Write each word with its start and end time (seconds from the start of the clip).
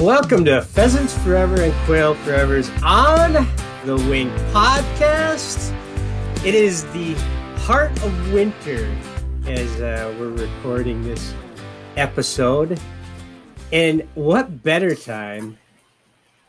Welcome 0.00 0.44
to 0.46 0.60
Pheasants 0.60 1.16
Forever 1.18 1.62
and 1.62 1.72
Quail 1.86 2.14
Forever's 2.16 2.68
On 2.82 3.32
the 3.84 3.94
Wing 4.10 4.28
podcast. 4.50 5.72
It 6.44 6.54
is 6.56 6.84
the 6.86 7.14
heart 7.60 7.92
of 8.02 8.32
winter 8.32 8.92
as 9.46 9.80
uh, 9.80 10.12
we're 10.18 10.30
recording 10.30 11.00
this 11.04 11.32
episode. 11.96 12.80
And 13.72 14.06
what 14.14 14.64
better 14.64 14.96
time 14.96 15.58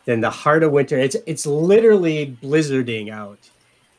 than 0.05 0.21
the 0.21 0.31
heart 0.31 0.63
of 0.63 0.71
winter? 0.71 0.97
It's 0.97 1.15
it's 1.27 1.45
literally 1.45 2.35
blizzarding 2.41 3.11
out 3.11 3.51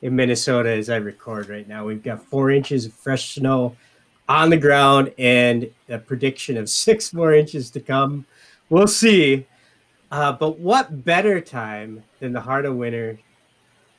in 0.03 0.17
Minnesota 0.17 0.71
as 0.71 0.91
I 0.91 0.97
record 0.97 1.49
right 1.49 1.69
now. 1.69 1.85
We've 1.87 2.03
got 2.03 2.25
four 2.25 2.51
inches 2.51 2.87
of 2.87 2.95
fresh 2.95 3.37
snow 3.37 3.77
on 4.29 4.51
the 4.51 4.57
ground 4.57 5.13
and 5.19 5.71
a 5.89 5.99
prediction 5.99 6.57
of 6.57 6.69
six 6.69 7.15
more 7.15 7.33
inches 7.33 7.71
to 7.71 7.81
come. 7.81 8.27
We'll 8.69 8.87
see. 8.87 9.46
Uh, 10.11 10.33
but 10.33 10.59
what 10.59 11.05
better 11.05 11.41
time 11.41 12.02
than 12.20 12.33
the 12.33 12.41
heart 12.41 12.65
of 12.65 12.77
winter 12.77 13.19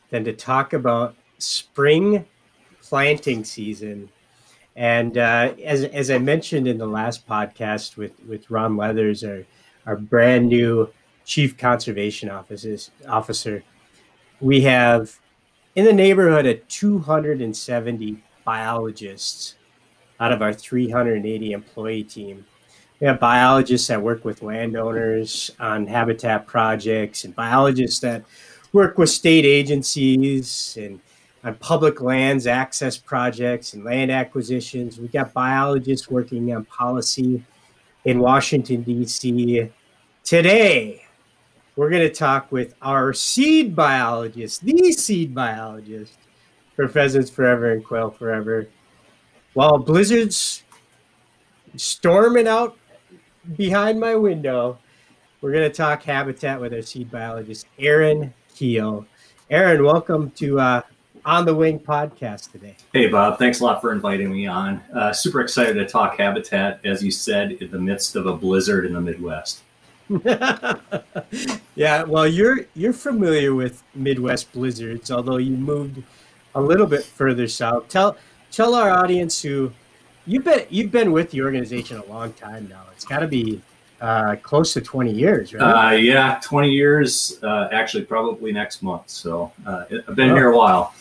than 0.09 0.23
to 0.25 0.33
talk 0.33 0.73
about 0.73 1.15
spring 1.37 2.25
planting 2.81 3.43
season? 3.43 4.09
And 4.75 5.17
uh, 5.17 5.53
as, 5.63 5.83
as 5.85 6.11
I 6.11 6.17
mentioned 6.19 6.67
in 6.67 6.77
the 6.77 6.87
last 6.87 7.27
podcast 7.27 7.97
with, 7.97 8.13
with 8.27 8.49
Ron 8.49 8.77
Leathers, 8.77 9.23
our, 9.23 9.43
our 9.85 9.95
brand 9.95 10.47
new 10.47 10.89
chief 11.25 11.57
conservation 11.57 12.29
offices, 12.29 12.91
officer, 13.07 13.63
we 14.39 14.61
have 14.61 15.19
in 15.75 15.85
the 15.85 15.93
neighborhood 15.93 16.45
of 16.45 16.67
270 16.67 18.23
biologists 18.45 19.55
out 20.19 20.31
of 20.31 20.41
our 20.41 20.53
380 20.53 21.51
employee 21.51 22.03
team. 22.03 22.45
We 22.99 23.05
have 23.05 23.19
biologists 23.19 23.87
that 23.89 24.01
work 24.01 24.25
with 24.25 24.41
landowners 24.41 25.51
on 25.59 25.85
habitat 25.85 26.47
projects 26.47 27.25
and 27.25 27.35
biologists 27.35 27.99
that 27.99 28.23
work 28.73 28.97
with 28.97 29.11
state 29.11 29.45
agencies 29.45 30.75
and 30.81 30.99
on 31.43 31.55
public 31.55 32.01
lands 32.01 32.47
access 32.47 32.97
projects 32.97 33.73
and 33.73 33.83
land 33.83 34.11
acquisitions. 34.11 34.99
We've 34.99 35.11
got 35.11 35.31
biologists 35.31 36.09
working 36.09 36.51
on 36.55 36.65
policy 36.65 37.43
in 38.03 38.19
Washington, 38.19 38.81
D.C. 38.81 39.69
Today, 40.23 41.05
we're 41.75 41.91
going 41.91 42.01
to 42.01 42.13
talk 42.13 42.51
with 42.51 42.73
our 42.81 43.13
seed 43.13 43.75
biologist, 43.75 44.65
the 44.65 44.91
seed 44.91 45.35
biologist 45.35 46.17
for 46.75 46.87
Pheasants 46.87 47.29
Forever 47.29 47.73
and 47.73 47.85
Quail 47.85 48.09
Forever, 48.09 48.67
while 49.53 49.77
blizzards 49.77 50.63
storming 51.75 52.47
out 52.47 52.75
behind 53.55 53.99
my 53.99 54.15
window, 54.15 54.79
we're 55.41 55.51
going 55.51 55.69
to 55.69 55.75
talk 55.75 56.03
habitat 56.03 56.59
with 56.59 56.73
our 56.73 56.81
seed 56.81 57.09
biologist, 57.11 57.67
Aaron 57.79 58.33
Kuehl. 58.55 59.05
Aaron, 59.49 59.83
welcome 59.83 60.31
to 60.31 60.59
uh, 60.59 60.81
On 61.25 61.45
the 61.45 61.55
Wing 61.55 61.79
podcast 61.79 62.51
today. 62.51 62.75
Hey, 62.93 63.07
Bob. 63.07 63.39
Thanks 63.39 63.59
a 63.59 63.63
lot 63.63 63.79
for 63.81 63.91
inviting 63.91 64.31
me 64.31 64.47
on. 64.47 64.81
Uh, 64.93 65.13
super 65.13 65.39
excited 65.41 65.75
to 65.75 65.85
talk 65.85 66.17
habitat, 66.17 66.79
as 66.83 67.03
you 67.03 67.11
said, 67.11 67.53
in 67.53 67.71
the 67.71 67.79
midst 67.79 68.15
of 68.15 68.25
a 68.25 68.35
blizzard 68.35 68.85
in 68.85 68.93
the 68.93 69.01
Midwest. 69.01 69.61
yeah, 71.75 72.03
well, 72.03 72.25
you're 72.25 72.65
you're 72.73 72.93
familiar 72.93 73.53
with 73.53 73.83
Midwest 73.93 74.53
blizzards, 74.53 75.11
although 75.11 75.35
you 75.35 75.57
moved 75.57 76.01
a 76.55 76.61
little 76.61 76.87
bit 76.87 77.03
further 77.03 77.45
south. 77.49 77.89
Tell 77.89 78.15
tell 78.49 78.73
our 78.73 78.89
audience 78.89 79.41
who 79.41 79.73
you've 80.27 80.43
been 80.43 80.65
you've 80.69 80.91
been 80.91 81.11
with 81.11 81.31
the 81.31 81.41
organization 81.41 81.97
a 81.97 82.05
long 82.05 82.33
time 82.33 82.67
now. 82.69 82.83
It's 82.93 83.05
got 83.05 83.19
to 83.19 83.27
be 83.27 83.61
uh, 84.01 84.35
close 84.43 84.73
to 84.73 84.81
20 84.81 85.11
years, 85.11 85.53
right? 85.53 85.91
Uh, 85.91 85.91
yeah, 85.91 86.39
20 86.43 86.69
years. 86.69 87.39
Uh, 87.41 87.69
actually, 87.71 88.03
probably 88.03 88.51
next 88.51 88.83
month. 88.83 89.09
So 89.09 89.51
uh, 89.65 89.85
I've 90.07 90.15
been 90.15 90.31
oh. 90.31 90.35
here 90.35 90.51
a 90.51 90.57
while. 90.57 90.93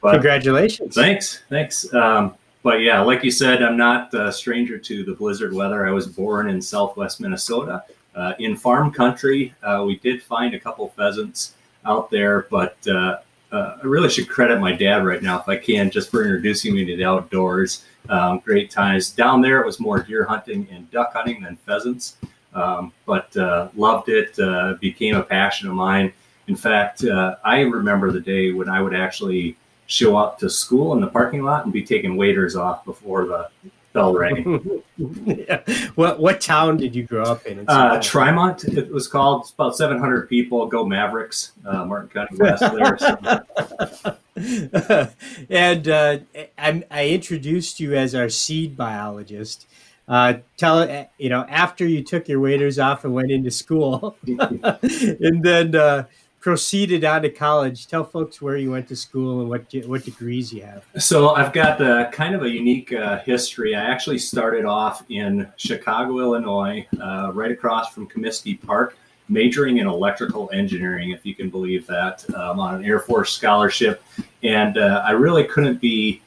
But 0.00 0.12
Congratulations! 0.12 0.94
Thanks, 0.94 1.42
thanks. 1.50 1.92
Um, 1.92 2.34
but 2.62 2.80
yeah, 2.80 3.00
like 3.00 3.22
you 3.22 3.30
said, 3.30 3.62
I'm 3.62 3.76
not 3.76 4.12
a 4.14 4.32
stranger 4.32 4.78
to 4.78 5.04
the 5.04 5.14
blizzard 5.14 5.52
weather. 5.52 5.86
I 5.86 5.92
was 5.92 6.06
born 6.06 6.48
in 6.48 6.60
Southwest 6.62 7.20
Minnesota, 7.20 7.84
uh, 8.14 8.32
in 8.38 8.56
farm 8.56 8.92
country. 8.92 9.54
Uh, 9.62 9.84
we 9.86 9.98
did 9.98 10.22
find 10.22 10.54
a 10.54 10.60
couple 10.60 10.88
pheasants 10.88 11.54
out 11.84 12.10
there, 12.10 12.46
but 12.50 12.76
uh, 13.52 13.76
I 13.82 13.86
really 13.86 14.08
should 14.08 14.28
credit 14.28 14.60
my 14.60 14.72
dad 14.72 15.04
right 15.04 15.22
now 15.22 15.40
if 15.40 15.48
I 15.48 15.56
can, 15.56 15.90
just 15.90 16.10
for 16.10 16.22
introducing 16.22 16.74
me 16.74 16.84
to 16.84 16.96
the 16.96 17.04
outdoors. 17.04 17.84
Um, 18.08 18.40
great 18.40 18.70
times 18.70 19.10
down 19.10 19.40
there. 19.40 19.60
It 19.60 19.66
was 19.66 19.80
more 19.80 20.02
deer 20.02 20.24
hunting 20.24 20.66
and 20.70 20.90
duck 20.90 21.12
hunting 21.12 21.42
than 21.42 21.56
pheasants, 21.56 22.16
um, 22.54 22.92
but 23.06 23.36
uh, 23.36 23.68
loved 23.76 24.08
it. 24.08 24.38
Uh, 24.38 24.74
became 24.80 25.16
a 25.16 25.22
passion 25.22 25.68
of 25.68 25.74
mine. 25.74 26.12
In 26.46 26.56
fact, 26.56 27.04
uh, 27.04 27.36
I 27.44 27.60
remember 27.60 28.10
the 28.10 28.20
day 28.20 28.52
when 28.52 28.68
I 28.68 28.82
would 28.82 28.94
actually 28.94 29.56
show 29.86 30.16
up 30.16 30.38
to 30.38 30.48
school 30.48 30.94
in 30.94 31.00
the 31.00 31.06
parking 31.06 31.42
lot 31.42 31.64
and 31.64 31.72
be 31.72 31.82
taking 31.82 32.16
waders 32.16 32.56
off 32.56 32.84
before 32.84 33.26
the 33.26 33.50
bell 33.92 34.14
rang. 34.14 34.82
yeah. 34.96 35.62
What 35.94 36.20
what 36.20 36.40
town 36.40 36.76
did 36.76 36.94
you 36.94 37.04
grow 37.04 37.24
up 37.24 37.46
in? 37.46 37.64
Uh, 37.68 37.96
Trimont, 37.98 38.76
it 38.76 38.92
was 38.92 39.08
called. 39.08 39.42
It's 39.42 39.50
about 39.50 39.76
700 39.76 40.28
people. 40.28 40.66
Go 40.66 40.84
Mavericks, 40.84 41.52
uh, 41.66 41.84
Martin 41.84 42.08
County 42.08 42.36
West 42.36 42.62
there. 42.72 43.46
and 45.50 45.88
uh, 45.88 46.18
I, 46.58 46.84
I, 46.90 47.08
introduced 47.08 47.80
you 47.80 47.94
as 47.94 48.14
our 48.14 48.28
seed 48.28 48.76
biologist. 48.76 49.66
Uh, 50.08 50.34
tell 50.56 51.06
you 51.18 51.28
know 51.28 51.44
after 51.48 51.86
you 51.86 52.02
took 52.02 52.28
your 52.28 52.40
waders 52.40 52.78
off 52.78 53.04
and 53.04 53.14
went 53.14 53.30
into 53.30 53.50
school, 53.50 54.16
and 54.26 55.42
then 55.42 55.74
uh, 55.74 56.04
proceeded 56.40 57.04
on 57.04 57.22
to 57.22 57.30
college. 57.30 57.86
Tell 57.86 58.04
folks 58.04 58.40
where 58.40 58.56
you 58.56 58.70
went 58.70 58.88
to 58.88 58.96
school 58.96 59.40
and 59.40 59.48
what 59.48 59.72
what 59.86 60.04
degrees 60.04 60.52
you 60.52 60.62
have. 60.62 60.84
So 60.98 61.30
I've 61.30 61.52
got 61.52 61.78
kind 62.12 62.34
of 62.34 62.42
a 62.42 62.48
unique 62.48 62.92
uh, 62.92 63.18
history. 63.20 63.74
I 63.74 63.82
actually 63.82 64.18
started 64.18 64.64
off 64.64 65.04
in 65.10 65.46
Chicago, 65.56 66.18
Illinois, 66.20 66.86
uh, 67.00 67.30
right 67.34 67.52
across 67.52 67.92
from 67.92 68.08
Comiskey 68.08 68.60
Park, 68.60 68.96
majoring 69.28 69.76
in 69.76 69.86
electrical 69.86 70.50
engineering, 70.52 71.10
if 71.10 71.24
you 71.24 71.34
can 71.34 71.50
believe 71.50 71.86
that, 71.86 72.28
um, 72.34 72.58
on 72.58 72.74
an 72.76 72.84
Air 72.84 73.00
Force 73.00 73.32
scholarship. 73.32 74.02
And 74.42 74.78
uh, 74.78 75.02
I 75.04 75.12
really 75.12 75.44
couldn't 75.44 75.80
be 75.80 76.22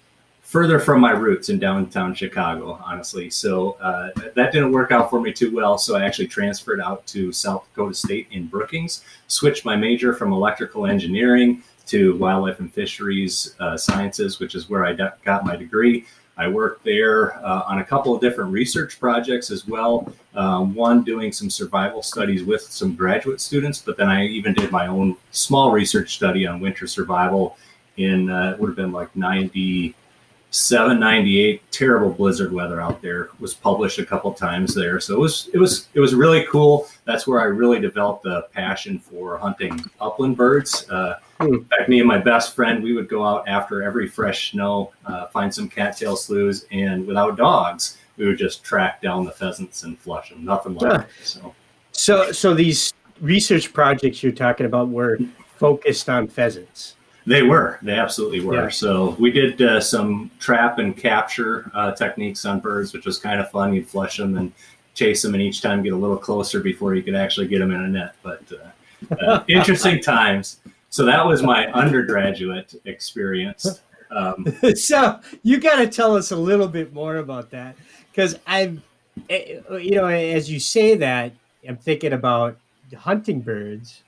further 0.54 0.78
from 0.80 1.02
my 1.02 1.10
roots 1.10 1.50
in 1.50 1.58
downtown 1.58 2.14
Chicago, 2.14 2.80
honestly. 2.86 3.28
So 3.28 3.72
uh, 3.82 4.12
that 4.36 4.52
didn't 4.52 4.72
work 4.72 4.92
out 4.92 5.10
for 5.10 5.20
me 5.20 5.34
too 5.34 5.52
well. 5.52 5.80
So 5.80 5.96
I 5.96 6.04
actually 6.04 6.28
transferred 6.28 6.80
out 6.80 7.08
to 7.08 7.32
South 7.32 7.66
Dakota 7.70 7.96
State 7.96 8.28
in 8.30 8.46
Brookings, 8.46 9.04
switched 9.26 9.66
my 9.66 9.76
major 9.76 10.14
from 10.14 10.32
electrical 10.32 10.86
engineering 10.86 11.64
to 11.88 12.16
wildlife 12.18 12.60
and 12.60 12.72
fisheries 12.72 13.56
uh, 13.60 13.76
sciences, 13.76 14.40
which 14.40 14.54
is 14.54 14.70
where 14.70 14.86
I 14.86 14.94
got 14.94 15.44
my 15.44 15.56
degree. 15.56 16.06
I 16.38 16.48
worked 16.50 16.86
there 16.86 17.36
uh, 17.44 17.64
on 17.66 17.80
a 17.80 17.84
couple 17.84 18.14
of 18.14 18.22
different 18.22 18.52
research 18.52 19.00
projects 19.00 19.50
as 19.50 19.68
well. 19.68 20.14
Um, 20.36 20.76
one 20.76 21.04
doing 21.04 21.32
some 21.32 21.50
survival 21.50 22.04
studies 22.04 22.44
with 22.44 22.62
some 22.62 22.94
graduate 22.94 23.42
students, 23.42 23.82
but 23.82 23.98
then 23.98 24.08
I 24.08 24.28
even 24.28 24.54
did 24.54 24.72
my 24.72 24.86
own 24.86 25.18
small 25.32 25.72
research 25.72 26.14
study 26.14 26.46
on 26.46 26.60
winter 26.60 26.86
survival 26.86 27.58
in 27.98 28.30
uh, 28.30 28.52
it 28.52 28.60
would 28.60 28.68
have 28.68 28.76
been 28.76 28.92
like 28.92 29.16
90 29.16 29.96
798 30.54 31.64
terrible 31.72 32.12
blizzard 32.12 32.54
weather 32.54 32.80
out 32.80 33.02
there 33.02 33.30
was 33.40 33.56
published 33.56 33.98
a 33.98 34.06
couple 34.06 34.32
times 34.32 34.76
there. 34.76 35.00
So 35.00 35.16
it 35.16 35.20
was 35.20 35.50
it 35.52 35.58
was 35.58 35.88
it 35.96 36.00
was 36.00 36.14
really 36.14 36.46
cool. 36.46 36.88
That's 37.06 37.26
where 37.26 37.42
i 37.42 37.46
really 37.46 37.80
developed 37.80 38.28
a 38.28 38.44
passion 38.54 39.00
for 39.00 39.36
hunting 39.40 39.84
upland 40.00 40.38
birds. 40.38 40.88
Uh, 40.92 41.18
hmm. 41.40 41.56
in 41.56 41.66
fact 41.66 41.90
me 41.90 42.00
and 42.00 42.08
my 42.08 42.20
best 42.20 42.56
friend 42.56 42.84
we 42.84 42.94
would 42.94 43.10
go 43.10 43.26
out 43.26 43.48
after 43.48 43.82
every 43.82 44.08
fresh 44.08 44.52
snow 44.52 44.94
uh, 45.08 45.26
find 45.28 45.52
some 45.52 45.68
cattail 45.68 46.16
sloughs 46.16 46.66
and 46.72 47.06
without 47.08 47.36
dogs 47.36 47.98
we 48.18 48.28
would 48.28 48.38
just 48.38 48.64
track 48.64 49.02
down 49.02 49.26
the 49.26 49.32
pheasants 49.32 49.84
and 49.84 49.98
flush 49.98 50.30
them 50.30 50.46
nothing 50.46 50.76
like 50.76 50.92
that 50.92 51.10
so. 51.24 51.56
So 51.92 52.32
so 52.32 52.54
these 52.54 52.94
research 53.22 53.74
projects 53.74 54.22
you're 54.22 54.32
talking 54.32 54.68
about 54.68 54.90
were 54.90 55.18
focused 55.56 56.10
on 56.10 56.28
pheasants 56.28 56.96
they 57.26 57.44
were. 57.44 57.80
They 57.82 57.94
absolutely 57.94 58.42
were. 58.42 58.64
Yeah. 58.64 58.70
So 58.70 59.16
we 59.20 59.32
did 59.32 59.62
uh, 59.62 59.80
some 59.80 60.30
trap 60.40 60.80
and 60.80 60.96
capture 60.96 61.72
uh, 61.74 61.92
techniques 61.94 62.46
on 62.46 62.60
birds, 62.60 62.94
which 62.94 63.06
was 63.06 63.18
kind 63.18 63.40
of 63.40 63.50
fun. 63.50 63.74
You'd 63.74 63.88
flush 63.88 64.18
them 64.18 64.38
and 64.38 64.52
chase 64.94 65.22
them, 65.22 65.34
and 65.34 65.42
each 65.42 65.62
time 65.62 65.82
get 65.84 65.94
a 65.94 65.98
little 65.98 66.18
closer 66.18 66.60
before 66.60 66.96
you 66.96 67.02
could 67.02 67.16
actually 67.16 67.48
get 67.48 67.60
them 67.60 67.72
in 67.72 67.82
a 67.82 67.88
net. 67.88 68.16
But 68.24 68.44
uh, 68.52 69.16
uh 69.26 69.44
interesting 69.48 70.02
times. 70.02 70.58
So 70.90 71.06
that 71.06 71.26
was 71.26 71.42
my 71.42 71.68
undergraduate 71.68 72.76
experience. 72.86 73.82
Um, 74.12 74.46
so 74.76 75.20
you 75.42 75.60
got 75.60 75.78
to 75.78 75.88
tell 75.88 76.16
us 76.16 76.32
a 76.32 76.36
little 76.36 76.68
bit 76.68 76.94
more 76.94 77.18
about 77.18 77.50
that, 77.52 77.76
because 78.12 78.38
I've, 78.46 78.82
eh, 79.30 79.60
you 79.80 79.96
know, 79.96 80.06
as 80.06 80.52
you 80.52 80.60
say 80.60 80.96
that, 80.98 81.32
I'm 81.68 81.78
thinking 81.78 82.14
about 82.14 82.58
hunting 82.96 83.40
birds 83.40 84.04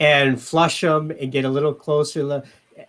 and 0.00 0.40
flush 0.40 0.80
them 0.80 1.10
and 1.10 1.32
get 1.32 1.44
a 1.44 1.48
little 1.48 1.74
closer. 1.74 2.42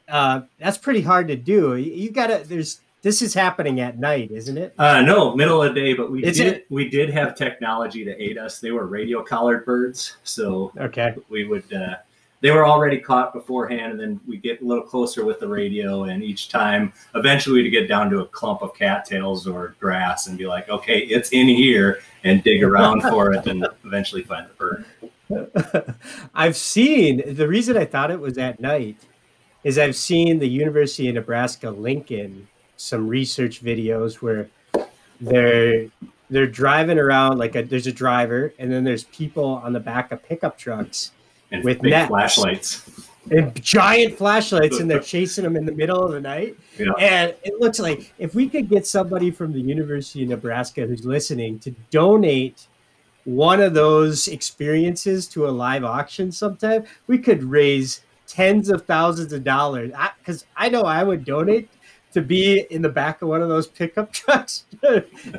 Uh, 0.07 0.41
that's 0.59 0.77
pretty 0.77 1.01
hard 1.01 1.27
to 1.27 1.35
do. 1.35 1.75
You, 1.75 2.11
gotta 2.11 2.43
there's 2.45 2.81
this 3.01 3.21
is 3.21 3.33
happening 3.33 3.79
at 3.79 3.97
night, 3.97 4.29
isn't 4.31 4.57
it? 4.57 4.73
Uh, 4.77 5.01
no, 5.01 5.35
middle 5.35 5.63
of 5.63 5.73
the 5.73 5.79
day, 5.79 5.93
but 5.93 6.11
we 6.11 6.23
Is 6.23 6.37
did 6.37 6.47
it? 6.47 6.65
we 6.69 6.89
did 6.89 7.09
have 7.09 7.33
technology 7.35 8.03
to 8.05 8.21
aid 8.21 8.37
us. 8.37 8.59
They 8.59 8.71
were 8.71 8.85
radio 8.87 9.23
collared 9.23 9.65
birds, 9.65 10.17
so 10.23 10.71
Okay. 10.77 11.15
we 11.29 11.45
would 11.45 11.71
uh, 11.73 11.95
they 12.41 12.51
were 12.51 12.65
already 12.65 12.97
caught 12.99 13.33
beforehand, 13.33 13.91
and 13.93 13.99
then 13.99 14.19
we 14.27 14.37
get 14.37 14.61
a 14.61 14.65
little 14.65 14.83
closer 14.83 15.25
with 15.25 15.39
the 15.39 15.47
radio, 15.47 16.03
and 16.05 16.23
each 16.23 16.47
time, 16.49 16.93
eventually, 17.15 17.63
to 17.63 17.69
get 17.69 17.87
down 17.89 18.09
to 18.11 18.19
a 18.19 18.25
clump 18.27 18.61
of 18.61 18.73
cattails 18.73 19.45
or 19.47 19.75
grass, 19.79 20.27
and 20.27 20.37
be 20.37 20.47
like, 20.47 20.69
okay, 20.69 20.99
it's 20.99 21.31
in 21.31 21.47
here, 21.47 21.99
and 22.23 22.41
dig 22.43 22.63
around 22.63 23.01
for 23.09 23.33
it, 23.33 23.45
and 23.47 23.65
eventually 23.83 24.23
find 24.23 24.47
the 24.49 24.53
bird. 24.53 24.85
I've 26.35 26.55
seen 26.55 27.21
the 27.35 27.47
reason 27.47 27.77
I 27.77 27.85
thought 27.85 28.11
it 28.11 28.19
was 28.19 28.37
at 28.37 28.59
night 28.59 28.97
is 29.63 29.77
I've 29.77 29.95
seen 29.95 30.39
the 30.39 30.47
University 30.49 31.07
of 31.09 31.15
Nebraska 31.15 31.69
Lincoln 31.69 32.47
some 32.77 33.07
research 33.07 33.61
videos 33.63 34.15
where 34.15 34.49
they're 35.19 35.87
they're 36.29 36.47
driving 36.47 36.97
around 36.97 37.37
like 37.37 37.55
a, 37.55 37.63
there's 37.63 37.87
a 37.87 37.91
driver 37.91 38.53
and 38.59 38.71
then 38.71 38.83
there's 38.83 39.03
people 39.05 39.45
on 39.63 39.73
the 39.73 39.79
back 39.79 40.11
of 40.11 40.23
pickup 40.23 40.57
trucks 40.57 41.11
And 41.51 41.63
With 41.63 41.81
big 41.81 41.91
nets. 41.91 42.07
flashlights. 42.07 43.09
and 43.31 43.61
giant 43.61 44.17
flashlights 44.17 44.79
and 44.79 44.89
they're 44.89 44.99
chasing 45.15 45.43
them 45.43 45.55
in 45.57 45.65
the 45.65 45.71
middle 45.73 46.01
of 46.03 46.11
the 46.13 46.21
night. 46.21 46.55
Yeah. 46.77 46.91
And 46.99 47.35
it 47.43 47.59
looks 47.59 47.79
like 47.79 48.13
if 48.17 48.33
we 48.33 48.47
could 48.47 48.69
get 48.69 48.87
somebody 48.87 49.29
from 49.31 49.51
the 49.51 49.59
University 49.59 50.23
of 50.23 50.29
Nebraska 50.29 50.85
who's 50.87 51.03
listening 51.05 51.59
to 51.59 51.71
donate 51.91 52.67
one 53.35 53.61
of 53.61 53.73
those 53.73 54.27
experiences 54.27 55.27
to 55.27 55.47
a 55.47 55.51
live 55.51 55.83
auction 55.83 56.31
sometime, 56.31 56.85
we 57.07 57.17
could 57.17 57.43
raise 57.43 58.01
tens 58.27 58.69
of 58.69 58.85
thousands 58.85 59.33
of 59.33 59.43
dollars. 59.43 59.91
Because 60.19 60.45
I, 60.55 60.69
know 60.69 60.81
I 60.81 61.03
would 61.03 61.25
donate 61.25 61.69
to 62.13 62.21
be 62.21 62.65
in 62.71 62.81
the 62.81 62.89
back 62.89 63.21
of 63.21 63.29
one 63.29 63.41
of 63.41 63.49
those 63.49 63.67
pickup 63.67 64.11
trucks 64.13 64.65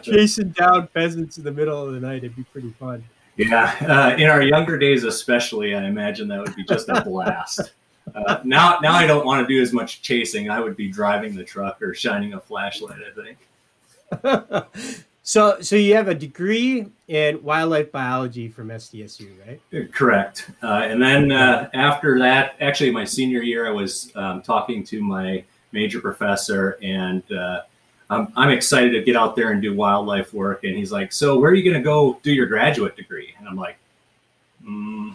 chasing 0.02 0.50
down 0.50 0.88
pheasants 0.88 1.38
in 1.38 1.44
the 1.44 1.52
middle 1.52 1.86
of 1.86 1.94
the 1.94 2.00
night. 2.00 2.18
It'd 2.18 2.36
be 2.36 2.44
pretty 2.44 2.70
fun. 2.70 3.04
Yeah, 3.36 3.74
uh, 3.80 4.16
in 4.16 4.28
our 4.28 4.42
younger 4.42 4.76
days, 4.76 5.04
especially, 5.04 5.74
I 5.74 5.84
imagine 5.84 6.28
that 6.28 6.40
would 6.40 6.54
be 6.56 6.64
just 6.64 6.88
a 6.90 7.00
blast. 7.00 7.72
Uh, 8.14 8.40
now, 8.44 8.78
now 8.82 8.92
I 8.92 9.06
don't 9.06 9.24
want 9.24 9.46
to 9.46 9.54
do 9.54 9.62
as 9.62 9.72
much 9.72 10.02
chasing. 10.02 10.50
I 10.50 10.60
would 10.60 10.76
be 10.76 10.90
driving 10.90 11.34
the 11.34 11.44
truck 11.44 11.80
or 11.80 11.94
shining 11.94 12.34
a 12.34 12.40
flashlight. 12.40 12.98
I 13.00 13.22
think. 13.22 15.06
so, 15.22 15.60
so 15.60 15.76
you 15.76 15.94
have 15.94 16.08
a 16.08 16.14
degree 16.14 16.86
in 17.08 17.42
wildlife 17.42 17.92
biology 17.92 18.48
from 18.48 18.68
SDSU, 18.68 19.30
right? 19.46 19.92
Correct. 19.92 20.50
Uh, 20.62 20.82
and 20.84 21.00
then 21.02 21.30
uh, 21.32 21.68
after 21.74 22.18
that, 22.18 22.54
actually, 22.60 22.90
my 22.90 23.04
senior 23.04 23.42
year, 23.42 23.66
I 23.66 23.70
was 23.70 24.10
um, 24.16 24.42
talking 24.42 24.82
to 24.84 25.02
my 25.02 25.44
major 25.72 26.00
professor, 26.00 26.78
and 26.82 27.22
uh, 27.32 27.62
I'm, 28.08 28.32
I'm 28.36 28.50
excited 28.50 28.90
to 28.92 29.02
get 29.02 29.14
out 29.14 29.36
there 29.36 29.52
and 29.52 29.60
do 29.62 29.74
wildlife 29.74 30.32
work. 30.34 30.64
And 30.64 30.76
he's 30.76 30.90
like, 30.90 31.12
"So, 31.12 31.38
where 31.38 31.50
are 31.50 31.54
you 31.54 31.62
going 31.62 31.80
to 31.80 31.84
go 31.84 32.18
do 32.22 32.32
your 32.32 32.46
graduate 32.46 32.96
degree?" 32.96 33.34
And 33.38 33.46
I'm 33.46 33.56
like, 33.56 33.76
mm, 34.64 35.14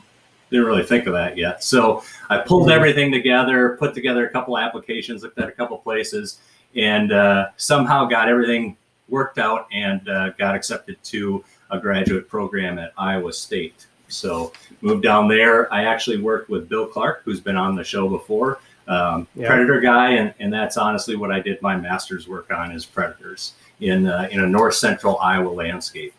"Didn't 0.50 0.66
really 0.66 0.84
think 0.84 1.08
of 1.08 1.14
that 1.14 1.36
yet." 1.36 1.64
So 1.64 2.04
I 2.30 2.38
pulled 2.38 2.70
Mhm. 2.70 2.74
everything 2.76 3.12
together, 3.12 3.76
put 3.80 3.94
together 3.94 4.26
a 4.28 4.30
couple 4.30 4.58
applications, 4.58 5.24
looked 5.24 5.40
at 5.40 5.50
a 5.50 5.52
couple 5.52 5.78
places, 5.80 6.40
and 6.76 7.12
uh, 7.12 7.48
somehow 7.58 8.06
got 8.06 8.30
everything 8.30 8.78
worked 9.10 9.38
out 9.38 9.68
and 9.72 10.08
uh, 10.10 10.30
got 10.32 10.56
accepted 10.56 11.02
to 11.04 11.44
a 11.72 11.80
graduate 11.80 12.28
program 12.28 12.80
at 12.80 12.94
Iowa 12.98 13.32
State. 13.34 13.86
So 14.08 14.52
moved 14.82 15.04
down 15.04 15.28
there. 15.28 15.72
I 15.74 15.86
actually 15.86 16.22
worked 16.22 16.50
with 16.50 16.70
Bill 16.70 16.86
Clark, 16.86 17.22
who's 17.26 17.40
been 17.40 17.58
on 17.58 17.76
the 17.76 17.84
show 17.84 18.08
before, 18.08 18.60
um, 18.88 19.28
Yeah. 19.36 19.48
predator 19.48 19.80
guy, 19.80 20.12
and, 20.12 20.34
and 20.40 20.54
that's 20.54 20.78
honestly 20.78 21.16
what 21.16 21.32
I 21.32 21.40
did 21.40 21.62
my 21.62 21.76
master's 21.76 22.28
work 22.28 22.52
on 22.52 22.72
is 22.72 22.86
predators 22.86 23.54
in 23.82 24.08
uh, 24.08 24.28
in 24.32 24.40
a 24.42 24.48
north 24.48 24.76
central 24.76 25.18
Iowa 25.20 25.50
landscape. 25.50 26.14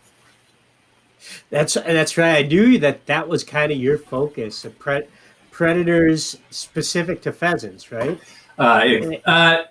That's 1.50 1.74
that's 1.74 2.16
right. 2.18 2.44
I 2.44 2.48
knew 2.48 2.78
that 2.78 3.06
that 3.06 3.26
was 3.28 3.44
kind 3.44 3.70
of 3.72 3.78
your 3.78 3.98
focus, 3.98 4.66
pre- 4.78 5.06
predators 5.50 6.36
specific 6.50 7.22
to 7.22 7.32
pheasants, 7.32 7.90
right? 7.92 8.18
Uh, 8.58 8.80
it- 8.84 9.22
uh, 9.26 9.62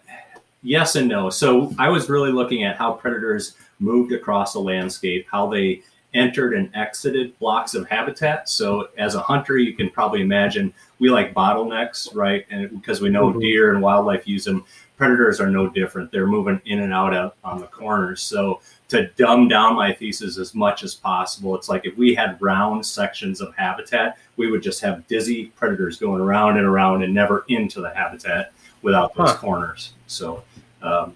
yes 0.66 0.96
and 0.96 1.08
no. 1.08 1.30
So 1.30 1.74
I 1.78 1.90
was 1.90 2.10
really 2.10 2.32
looking 2.32 2.64
at 2.64 2.76
how 2.76 2.94
predators 2.94 3.56
moved 3.80 4.12
across 4.12 4.54
the 4.54 4.60
landscape, 4.60 5.28
how 5.32 5.48
they 5.48 5.82
entered 6.14 6.54
and 6.54 6.74
exited 6.76 7.38
blocks 7.40 7.74
of 7.76 7.88
habitat. 7.90 8.48
So 8.48 8.88
as 8.98 9.16
a 9.16 9.20
hunter, 9.20 9.58
you 9.58 9.74
can 9.74 9.90
probably 9.90 10.22
imagine 10.22 10.74
we 11.00 11.10
like 11.10 11.34
bottlenecks, 11.34 12.16
right? 12.16 12.46
And 12.50 12.70
because 12.72 13.02
we 13.02 13.10
know 13.10 13.34
Mhm. 13.34 13.42
deer 13.42 13.74
and 13.74 13.82
wildlife 13.82 14.26
use 14.26 14.46
them, 14.46 14.64
predators 14.98 15.42
are 15.42 15.50
no 15.50 15.68
different. 15.68 16.10
They're 16.12 16.26
moving 16.26 16.62
in 16.66 16.80
and 16.80 16.94
out 16.94 17.14
of, 17.14 17.34
on 17.44 17.60
the 17.60 17.68
corners. 17.68 18.22
So 18.22 18.62
to 18.88 19.08
dumb 19.18 19.50
down 19.50 19.76
my 19.76 19.92
thesis 19.92 20.38
as 20.38 20.56
much 20.56 20.84
as 20.84 20.96
possible, 20.96 21.54
it's 21.54 21.68
like 21.68 21.86
if 21.86 21.98
we 21.98 22.16
had 22.16 22.42
round 22.42 22.86
sections 22.86 23.42
of 23.42 23.54
habitat, 23.58 24.18
we 24.38 24.50
would 24.50 24.64
just 24.64 24.80
have 24.82 25.06
dizzy 25.08 25.48
predators 25.58 25.98
going 25.98 26.22
around 26.22 26.58
and 26.58 26.66
around 26.66 27.04
and 27.04 27.14
never 27.14 27.44
into 27.50 27.82
the 27.82 27.94
habitat 27.94 28.54
without 28.84 29.14
those 29.16 29.32
Huh. 29.32 29.38
corners. 29.38 29.92
So 30.08 30.44
um, 30.86 31.16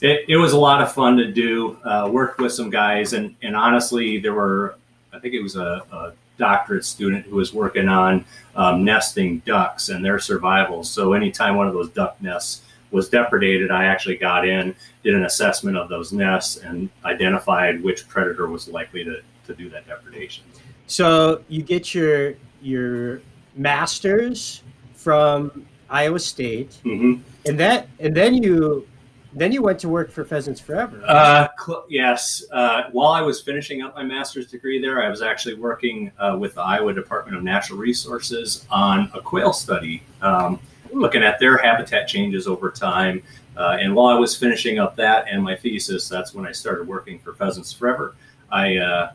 it, 0.00 0.24
it 0.28 0.36
was 0.36 0.52
a 0.52 0.58
lot 0.58 0.82
of 0.82 0.92
fun 0.92 1.16
to 1.16 1.30
do. 1.30 1.78
Uh, 1.84 2.08
worked 2.12 2.40
with 2.40 2.52
some 2.52 2.70
guys, 2.70 3.12
and 3.12 3.34
and 3.42 3.56
honestly, 3.56 4.18
there 4.18 4.34
were 4.34 4.76
I 5.12 5.18
think 5.18 5.34
it 5.34 5.42
was 5.42 5.56
a, 5.56 5.82
a 5.92 6.12
doctorate 6.38 6.84
student 6.84 7.26
who 7.26 7.36
was 7.36 7.52
working 7.52 7.88
on 7.88 8.24
um, 8.56 8.84
nesting 8.84 9.38
ducks 9.40 9.90
and 9.90 10.04
their 10.04 10.18
survival. 10.18 10.82
So 10.82 11.12
anytime 11.12 11.56
one 11.56 11.68
of 11.68 11.74
those 11.74 11.90
duck 11.90 12.20
nests 12.20 12.62
was 12.90 13.08
depredated, 13.08 13.70
I 13.70 13.84
actually 13.84 14.16
got 14.16 14.46
in, 14.46 14.74
did 15.02 15.14
an 15.14 15.24
assessment 15.24 15.76
of 15.76 15.88
those 15.88 16.12
nests, 16.12 16.56
and 16.56 16.90
identified 17.04 17.82
which 17.82 18.08
predator 18.08 18.48
was 18.48 18.68
likely 18.68 19.04
to, 19.04 19.22
to 19.46 19.54
do 19.54 19.68
that 19.70 19.86
depredation. 19.86 20.44
So 20.86 21.42
you 21.48 21.62
get 21.62 21.94
your 21.94 22.34
your 22.60 23.22
master's 23.54 24.62
from 24.94 25.66
Iowa 25.88 26.18
State, 26.18 26.80
hmm 26.82 27.14
and 27.46 27.58
that 27.58 27.88
and 27.98 28.14
then 28.14 28.34
you 28.34 28.86
then 29.34 29.52
you 29.52 29.62
went 29.62 29.78
to 29.80 29.88
work 29.88 30.10
for 30.10 30.24
Pheasants 30.24 30.60
Forever. 30.60 31.02
Uh, 31.06 31.48
cl- 31.58 31.86
yes. 31.88 32.44
Uh, 32.52 32.84
while 32.92 33.12
I 33.12 33.22
was 33.22 33.40
finishing 33.40 33.82
up 33.82 33.94
my 33.94 34.02
master's 34.02 34.46
degree 34.46 34.80
there, 34.80 35.02
I 35.02 35.08
was 35.08 35.22
actually 35.22 35.54
working 35.54 36.12
uh, 36.18 36.36
with 36.38 36.54
the 36.54 36.62
Iowa 36.62 36.92
Department 36.92 37.36
of 37.36 37.42
Natural 37.42 37.78
Resources 37.78 38.66
on 38.70 39.10
a 39.14 39.20
quail 39.20 39.52
study, 39.52 40.02
um, 40.20 40.60
looking 40.92 41.22
at 41.22 41.38
their 41.38 41.56
habitat 41.56 42.08
changes 42.08 42.46
over 42.46 42.70
time. 42.70 43.22
Uh, 43.56 43.78
and 43.80 43.94
while 43.94 44.14
I 44.14 44.18
was 44.18 44.36
finishing 44.36 44.78
up 44.78 44.96
that 44.96 45.26
and 45.28 45.42
my 45.42 45.56
thesis, 45.56 46.08
that's 46.08 46.34
when 46.34 46.46
I 46.46 46.52
started 46.52 46.86
working 46.86 47.18
for 47.18 47.32
Pheasants 47.32 47.72
Forever. 47.72 48.14
I 48.50 48.76
uh, 48.76 49.12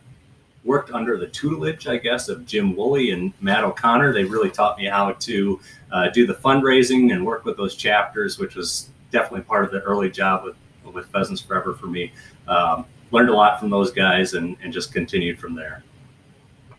worked 0.64 0.92
under 0.92 1.18
the 1.18 1.28
tutelage, 1.28 1.88
I 1.88 1.98
guess, 1.98 2.28
of 2.28 2.46
Jim 2.46 2.76
Woolley 2.76 3.12
and 3.12 3.34
Matt 3.40 3.64
O'Connor. 3.64 4.14
They 4.14 4.26
really 4.26 4.50
taught 4.50 4.78
me 4.78 4.86
how 4.86 5.14
to 5.14 5.60
uh, 5.92 6.10
do 6.10 6.28
the 6.28 6.34
fundraising 6.34 7.14
and 7.14 7.26
work 7.26 7.46
with 7.46 7.58
those 7.58 7.76
chapters, 7.76 8.38
which 8.40 8.56
was 8.56 8.90
definitely 9.12 9.42
part 9.42 9.66
of 9.66 9.72
the 9.72 9.80
early 9.82 10.10
job 10.10 10.44
with, 10.44 10.56
with 10.94 11.08
Pheasants 11.12 11.42
Forever 11.42 11.74
for 11.74 11.88
me. 11.88 12.12
Um, 12.48 12.86
learned 13.12 13.30
a 13.30 13.34
lot 13.36 13.60
from 13.60 13.70
those 13.70 13.92
guys 13.92 14.34
and, 14.34 14.58
and 14.62 14.74
just 14.74 14.94
continued 14.94 15.40
from 15.40 15.56
there. 15.56 15.84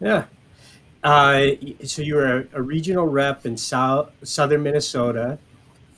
yeah. 0.00 0.24
Uh, 1.04 1.50
so 1.84 2.02
you 2.02 2.16
were 2.16 2.38
a, 2.38 2.46
a 2.54 2.62
regional 2.62 3.06
rep 3.06 3.46
in 3.46 3.56
South 3.56 4.10
Southern 4.24 4.64
Minnesota 4.64 5.38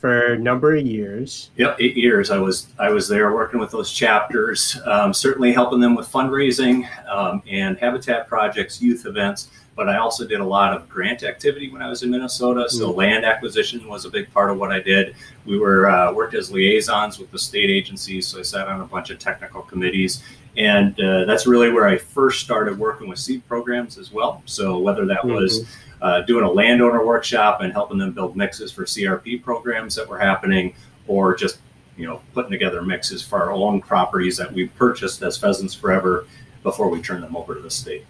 for 0.00 0.32
a 0.32 0.38
number 0.38 0.74
of 0.76 0.86
years. 0.86 1.50
Yep, 1.56 1.76
eight 1.78 1.96
years 1.96 2.30
I 2.30 2.38
was 2.38 2.68
I 2.78 2.88
was 2.88 3.06
there 3.06 3.34
working 3.34 3.60
with 3.60 3.70
those 3.70 3.92
chapters, 3.92 4.80
um, 4.86 5.12
certainly 5.12 5.52
helping 5.52 5.78
them 5.78 5.94
with 5.94 6.10
fundraising 6.10 6.88
um, 7.08 7.42
and 7.48 7.76
habitat 7.78 8.26
projects, 8.26 8.80
youth 8.80 9.04
events. 9.04 9.50
But 9.76 9.88
I 9.88 9.98
also 9.98 10.26
did 10.26 10.40
a 10.40 10.44
lot 10.44 10.74
of 10.74 10.88
grant 10.88 11.22
activity 11.22 11.70
when 11.70 11.80
I 11.82 11.88
was 11.88 12.02
in 12.02 12.10
Minnesota. 12.10 12.68
So 12.68 12.92
Mm. 12.92 12.96
land 12.96 13.24
acquisition 13.24 13.86
was 13.88 14.04
a 14.04 14.10
big 14.10 14.32
part 14.32 14.50
of 14.50 14.58
what 14.58 14.72
I 14.72 14.80
did. 14.80 15.14
We 15.46 15.58
were 15.58 15.88
uh, 15.88 16.12
worked 16.12 16.34
as 16.34 16.50
liaisons 16.50 17.18
with 17.18 17.30
the 17.30 17.38
state 17.38 17.70
agencies, 17.70 18.26
so 18.26 18.40
I 18.40 18.42
sat 18.42 18.68
on 18.68 18.80
a 18.80 18.84
bunch 18.86 19.10
of 19.10 19.18
technical 19.18 19.62
committees, 19.62 20.22
and 20.56 20.98
uh, 21.00 21.24
that's 21.26 21.46
really 21.46 21.70
where 21.70 21.86
I 21.86 21.96
first 21.96 22.40
started 22.40 22.78
working 22.78 23.06
with 23.08 23.18
seed 23.18 23.46
programs 23.46 23.96
as 23.98 24.10
well. 24.12 24.42
So 24.46 24.78
whether 24.78 25.04
that 25.06 25.24
was 25.24 25.64
uh, 26.02 26.22
doing 26.22 26.44
a 26.44 26.50
landowner 26.50 27.04
workshop 27.04 27.60
and 27.60 27.72
helping 27.72 27.98
them 27.98 28.12
build 28.12 28.36
mixes 28.36 28.72
for 28.72 28.84
CRP 28.84 29.42
programs 29.42 29.94
that 29.94 30.08
were 30.08 30.18
happening, 30.18 30.74
or 31.06 31.34
just 31.34 31.58
you 31.96 32.06
know 32.06 32.20
putting 32.34 32.50
together 32.50 32.82
mixes 32.82 33.22
for 33.22 33.42
our 33.42 33.52
own 33.52 33.80
properties 33.80 34.36
that 34.36 34.52
we 34.52 34.66
purchased 34.66 35.22
as 35.22 35.36
Pheasants 35.36 35.74
Forever 35.74 36.26
before 36.62 36.88
we 36.88 37.00
turned 37.00 37.22
them 37.22 37.36
over 37.36 37.54
to 37.54 37.60
the 37.60 37.70
state. 37.70 38.06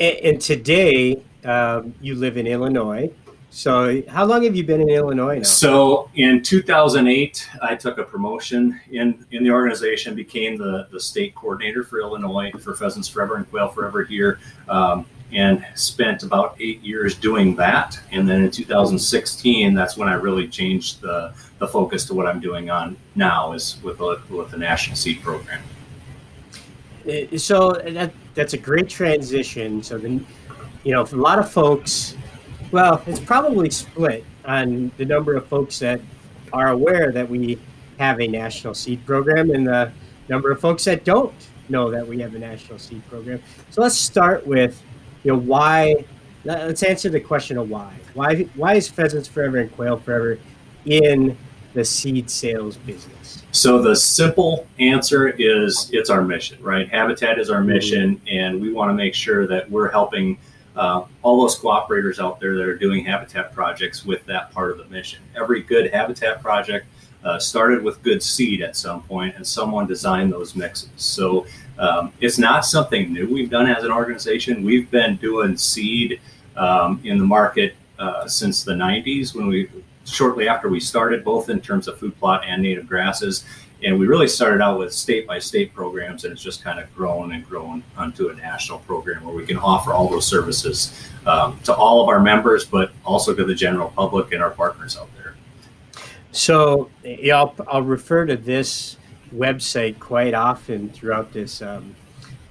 And, 0.00 0.16
and 0.18 0.40
today 0.40 1.22
um, 1.44 1.94
you 2.00 2.14
live 2.14 2.36
in 2.36 2.46
Illinois. 2.46 3.10
So 3.50 4.02
how 4.08 4.26
long 4.26 4.42
have 4.44 4.54
you 4.54 4.62
been 4.62 4.82
in 4.82 4.90
Illinois 4.90 5.38
now? 5.38 5.42
So 5.42 6.10
in 6.14 6.42
2008, 6.42 7.48
I 7.62 7.74
took 7.74 7.98
a 7.98 8.04
promotion 8.04 8.78
in, 8.90 9.24
in 9.30 9.42
the 9.42 9.50
organization, 9.50 10.14
became 10.14 10.58
the, 10.58 10.86
the 10.92 11.00
state 11.00 11.34
coordinator 11.34 11.82
for 11.82 12.00
Illinois 12.00 12.52
for 12.52 12.74
Pheasants 12.74 13.08
Forever 13.08 13.36
and 13.36 13.48
Quail 13.48 13.68
Forever 13.68 14.04
here. 14.04 14.38
Um, 14.68 15.06
and 15.32 15.64
spent 15.74 16.22
about 16.22 16.56
eight 16.60 16.80
years 16.82 17.14
doing 17.14 17.54
that. 17.56 17.98
And 18.12 18.28
then 18.28 18.44
in 18.44 18.50
2016, 18.50 19.74
that's 19.74 19.96
when 19.96 20.08
I 20.08 20.14
really 20.14 20.48
changed 20.48 21.00
the, 21.00 21.34
the 21.58 21.68
focus 21.68 22.06
to 22.06 22.14
what 22.14 22.26
I'm 22.26 22.40
doing 22.40 22.70
on 22.70 22.96
now 23.14 23.52
is 23.52 23.80
with 23.82 23.98
the, 23.98 24.20
with 24.30 24.50
the 24.50 24.58
National 24.58 24.96
Seed 24.96 25.22
Program. 25.22 25.62
So 27.36 27.72
that 27.72 28.12
that's 28.34 28.52
a 28.52 28.58
great 28.58 28.88
transition. 28.88 29.82
So 29.82 29.98
then, 29.98 30.26
you 30.84 30.92
know, 30.92 31.06
for 31.06 31.16
a 31.16 31.20
lot 31.20 31.38
of 31.38 31.50
folks, 31.50 32.14
well, 32.70 33.02
it's 33.06 33.20
probably 33.20 33.70
split 33.70 34.24
on 34.44 34.92
the 34.96 35.04
number 35.04 35.34
of 35.34 35.46
folks 35.46 35.78
that 35.78 36.00
are 36.52 36.68
aware 36.68 37.10
that 37.12 37.28
we 37.28 37.58
have 37.98 38.20
a 38.20 38.26
national 38.28 38.74
seed 38.74 39.04
program 39.06 39.50
and 39.50 39.66
the 39.66 39.90
number 40.28 40.50
of 40.50 40.60
folks 40.60 40.84
that 40.84 41.04
don't 41.04 41.34
know 41.68 41.90
that 41.90 42.06
we 42.06 42.20
have 42.20 42.34
a 42.34 42.38
national 42.38 42.78
seed 42.78 43.02
program. 43.08 43.42
So 43.70 43.82
let's 43.82 43.96
start 43.96 44.46
with, 44.46 44.82
you 45.28 45.34
know, 45.34 45.40
why. 45.40 46.04
Let's 46.44 46.82
answer 46.82 47.10
the 47.10 47.20
question 47.20 47.58
of 47.58 47.68
why. 47.68 47.92
Why 48.14 48.42
why 48.54 48.74
is 48.74 48.88
Pheasants 48.88 49.28
Forever 49.28 49.58
and 49.58 49.70
Quail 49.74 49.98
Forever 49.98 50.38
in 50.86 51.36
the 51.74 51.84
seed 51.84 52.30
sales 52.30 52.78
business? 52.78 53.42
So 53.50 53.82
the 53.82 53.94
simple 53.94 54.66
answer 54.78 55.28
is 55.28 55.90
it's 55.92 56.08
our 56.08 56.22
mission, 56.22 56.62
right? 56.62 56.88
Habitat 56.88 57.38
is 57.38 57.50
our 57.50 57.58
mm-hmm. 57.58 57.68
mission, 57.68 58.20
and 58.26 58.58
we 58.58 58.72
want 58.72 58.88
to 58.88 58.94
make 58.94 59.14
sure 59.14 59.46
that 59.48 59.70
we're 59.70 59.90
helping 59.90 60.38
uh, 60.76 61.04
all 61.20 61.42
those 61.42 61.58
cooperators 61.58 62.18
out 62.18 62.40
there 62.40 62.56
that 62.56 62.66
are 62.66 62.78
doing 62.78 63.04
habitat 63.04 63.52
projects 63.52 64.06
with 64.06 64.24
that 64.24 64.50
part 64.52 64.70
of 64.70 64.78
the 64.78 64.86
mission. 64.86 65.20
Every 65.36 65.60
good 65.60 65.92
habitat 65.92 66.40
project 66.40 66.86
uh, 67.22 67.38
started 67.38 67.82
with 67.82 68.02
good 68.02 68.22
seed 68.22 68.62
at 68.62 68.76
some 68.76 69.02
point, 69.02 69.36
and 69.36 69.46
someone 69.46 69.86
designed 69.86 70.32
those 70.32 70.56
mixes. 70.56 70.88
So 70.96 71.44
um, 71.78 72.12
it's 72.20 72.38
not 72.38 72.64
something 72.64 73.12
new 73.12 73.32
we've 73.32 73.50
done 73.50 73.66
as 73.66 73.84
an 73.84 73.92
organization. 73.92 74.64
We've 74.64 74.90
been 74.90 75.16
doing 75.16 75.56
seed 75.56 76.20
um, 76.56 77.00
in 77.04 77.18
the 77.18 77.24
market 77.24 77.74
uh, 77.98 78.26
since 78.26 78.64
the 78.64 78.72
90s 78.72 79.34
when 79.34 79.46
we 79.46 79.70
shortly 80.04 80.48
after 80.48 80.68
we 80.68 80.80
started, 80.80 81.24
both 81.24 81.50
in 81.50 81.60
terms 81.60 81.86
of 81.86 81.98
food 81.98 82.18
plot 82.18 82.42
and 82.46 82.62
native 82.62 82.88
grasses. 82.88 83.44
And 83.82 83.98
we 83.98 84.08
really 84.08 84.26
started 84.26 84.60
out 84.60 84.78
with 84.78 84.92
state 84.92 85.26
by 85.26 85.38
state 85.38 85.72
programs, 85.72 86.24
and 86.24 86.32
it's 86.32 86.42
just 86.42 86.64
kind 86.64 86.80
of 86.80 86.92
grown 86.96 87.32
and 87.32 87.46
grown 87.46 87.84
onto 87.96 88.28
a 88.30 88.34
national 88.34 88.80
program 88.80 89.24
where 89.24 89.34
we 89.34 89.46
can 89.46 89.56
offer 89.56 89.92
all 89.92 90.08
those 90.08 90.26
services 90.26 91.08
um, 91.26 91.60
to 91.60 91.72
all 91.72 92.02
of 92.02 92.08
our 92.08 92.18
members, 92.18 92.64
but 92.64 92.90
also 93.04 93.34
to 93.34 93.44
the 93.44 93.54
general 93.54 93.90
public 93.90 94.32
and 94.32 94.42
our 94.42 94.50
partners 94.50 94.96
out 94.96 95.08
there. 95.16 95.36
So, 96.32 96.90
yeah, 97.04 97.38
I'll, 97.38 97.54
I'll 97.68 97.82
refer 97.82 98.26
to 98.26 98.36
this 98.36 98.97
website 99.34 99.98
quite 99.98 100.34
often 100.34 100.90
throughout 100.90 101.32
this 101.32 101.62
um, 101.62 101.94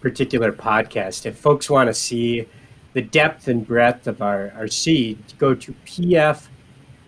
particular 0.01 0.51
podcast. 0.51 1.25
If 1.25 1.37
folks 1.37 1.69
want 1.69 1.87
to 1.87 1.93
see 1.93 2.47
the 2.93 3.01
depth 3.01 3.47
and 3.47 3.65
breadth 3.65 4.07
of 4.07 4.21
our, 4.21 4.51
our 4.55 4.67
seed, 4.67 5.17
go 5.37 5.53
to 5.55 5.73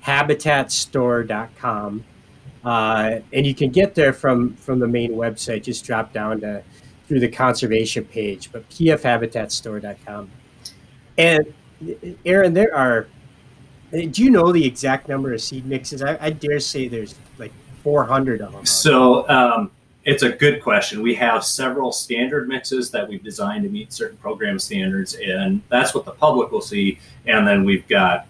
pfhabitatstore.com. 0.05 2.03
Uh, 2.63 3.19
and 3.31 3.47
you 3.47 3.55
can 3.55 3.69
get 3.69 3.95
there 3.95 4.11
from, 4.11 4.53
from 4.55 4.79
the 4.79 4.87
main 4.87 5.11
website. 5.11 5.63
Just 5.63 5.85
drop 5.85 6.11
down 6.11 6.41
to 6.41 6.61
through 7.07 7.19
the 7.19 7.27
conservation 7.27 8.05
page, 8.05 8.51
but 8.51 8.69
pfhabitatstore.com. 8.69 10.29
And 11.17 11.53
Aaron, 12.23 12.53
there 12.53 12.75
are 12.75 13.07
do 13.91 14.23
you 14.23 14.29
know 14.29 14.51
the 14.51 14.63
exact 14.63 15.09
number 15.09 15.33
of 15.33 15.41
seed 15.41 15.65
mixes? 15.65 16.03
I, 16.03 16.17
I 16.21 16.29
dare 16.29 16.59
say 16.59 16.87
there's 16.87 17.15
like 17.39 17.51
400 17.83 18.41
of 18.41 18.53
them. 18.53 18.65
So 18.65 19.27
um, 19.29 19.71
it's 20.05 20.23
a 20.23 20.29
good 20.29 20.61
question. 20.63 21.01
We 21.01 21.15
have 21.15 21.43
several 21.43 21.91
standard 21.91 22.47
mixes 22.47 22.89
that 22.91 23.07
we've 23.07 23.23
designed 23.23 23.63
to 23.63 23.69
meet 23.69 23.93
certain 23.93 24.17
program 24.17 24.57
standards, 24.59 25.15
and 25.15 25.61
that's 25.69 25.93
what 25.93 26.05
the 26.05 26.11
public 26.11 26.51
will 26.51 26.61
see. 26.61 26.99
And 27.25 27.47
then 27.47 27.63
we've 27.63 27.87
got 27.87 28.27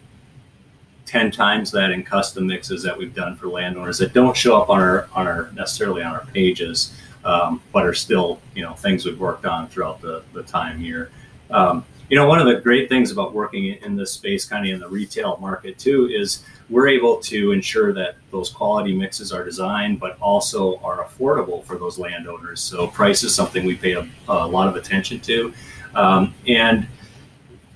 10 1.05 1.31
times 1.31 1.71
that 1.71 1.91
in 1.91 2.03
custom 2.03 2.47
mixes 2.47 2.83
that 2.83 2.97
we've 2.97 3.15
done 3.15 3.35
for 3.35 3.47
landowners 3.47 3.97
that 3.97 4.13
don't 4.13 4.37
show 4.37 4.61
up 4.61 4.69
on 4.69 4.79
our 4.79 5.09
on 5.13 5.25
our 5.25 5.51
necessarily 5.53 6.03
on 6.03 6.13
our 6.13 6.25
pages, 6.27 6.93
um, 7.25 7.61
but 7.73 7.85
are 7.85 7.95
still 7.95 8.39
you 8.53 8.61
know 8.61 8.73
things 8.73 9.05
we've 9.05 9.19
worked 9.19 9.45
on 9.45 9.67
throughout 9.69 10.01
the, 10.01 10.23
the 10.33 10.43
time 10.43 10.77
here. 10.77 11.09
Um, 11.49 11.83
you 12.09 12.17
know, 12.17 12.27
one 12.27 12.39
of 12.39 12.47
the 12.47 12.55
great 12.55 12.89
things 12.89 13.11
about 13.11 13.33
working 13.33 13.67
in 13.67 13.95
this 13.95 14.11
space, 14.11 14.45
kind 14.45 14.65
of 14.65 14.73
in 14.73 14.79
the 14.79 14.87
retail 14.89 15.37
market 15.39 15.77
too, 15.77 16.07
is 16.07 16.43
we're 16.69 16.87
able 16.87 17.17
to 17.17 17.51
ensure 17.51 17.93
that 17.93 18.15
those 18.31 18.49
quality 18.49 18.95
mixes 18.95 19.31
are 19.31 19.43
designed, 19.43 19.99
but 19.99 20.17
also 20.19 20.77
are 20.79 21.03
affordable 21.03 21.63
for 21.65 21.77
those 21.77 21.99
landowners. 21.99 22.61
So 22.61 22.87
price 22.87 23.23
is 23.23 23.33
something 23.33 23.65
we 23.65 23.75
pay 23.75 23.93
a, 23.93 24.07
a 24.27 24.47
lot 24.47 24.67
of 24.67 24.75
attention 24.75 25.19
to, 25.21 25.53
um, 25.95 26.33
and 26.47 26.87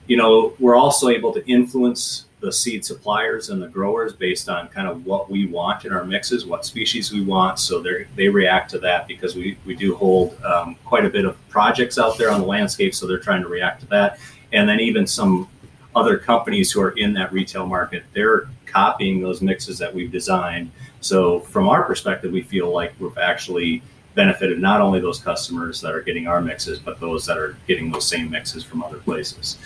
you 0.07 0.17
know, 0.17 0.53
we're 0.59 0.75
also 0.75 1.09
able 1.09 1.31
to 1.33 1.47
influence 1.47 2.25
the 2.43 2.51
seed 2.51 2.83
suppliers 2.83 3.49
and 3.49 3.61
the 3.61 3.67
growers 3.69 4.11
based 4.11 4.49
on 4.49 4.67
kind 4.67 4.85
of 4.85 5.05
what 5.05 5.31
we 5.31 5.45
want 5.45 5.85
in 5.85 5.93
our 5.93 6.03
mixes, 6.03 6.45
what 6.45 6.65
species 6.65 7.11
we 7.11 7.21
want. 7.21 7.57
So 7.57 7.81
they 7.81 8.05
they 8.15 8.27
react 8.27 8.69
to 8.71 8.79
that 8.79 9.07
because 9.07 9.33
we, 9.33 9.57
we 9.65 9.75
do 9.75 9.95
hold 9.95 10.37
um, 10.43 10.75
quite 10.83 11.05
a 11.05 11.09
bit 11.09 11.23
of 11.23 11.37
projects 11.47 11.97
out 11.97 12.17
there 12.17 12.29
on 12.29 12.41
the 12.41 12.45
landscape. 12.45 12.93
So 12.93 13.07
they're 13.07 13.17
trying 13.17 13.41
to 13.41 13.47
react 13.47 13.79
to 13.81 13.87
that. 13.87 14.19
And 14.51 14.67
then 14.67 14.81
even 14.81 15.07
some 15.07 15.47
other 15.95 16.17
companies 16.17 16.69
who 16.71 16.81
are 16.81 16.91
in 16.91 17.13
that 17.13 17.31
retail 17.31 17.65
market, 17.65 18.03
they're 18.13 18.49
copying 18.65 19.21
those 19.21 19.41
mixes 19.41 19.77
that 19.77 19.93
we've 19.93 20.11
designed. 20.11 20.69
So 20.99 21.39
from 21.39 21.69
our 21.69 21.83
perspective, 21.83 22.31
we 22.31 22.41
feel 22.41 22.71
like 22.71 22.93
we've 22.99 23.17
actually 23.17 23.81
benefited 24.15 24.59
not 24.59 24.81
only 24.81 24.99
those 24.99 25.19
customers 25.19 25.79
that 25.81 25.95
are 25.95 26.01
getting 26.01 26.27
our 26.27 26.41
mixes, 26.41 26.77
but 26.77 26.99
those 26.99 27.25
that 27.25 27.37
are 27.37 27.57
getting 27.67 27.89
those 27.89 28.07
same 28.07 28.29
mixes 28.29 28.63
from 28.63 28.83
other 28.83 28.97
places 28.97 29.57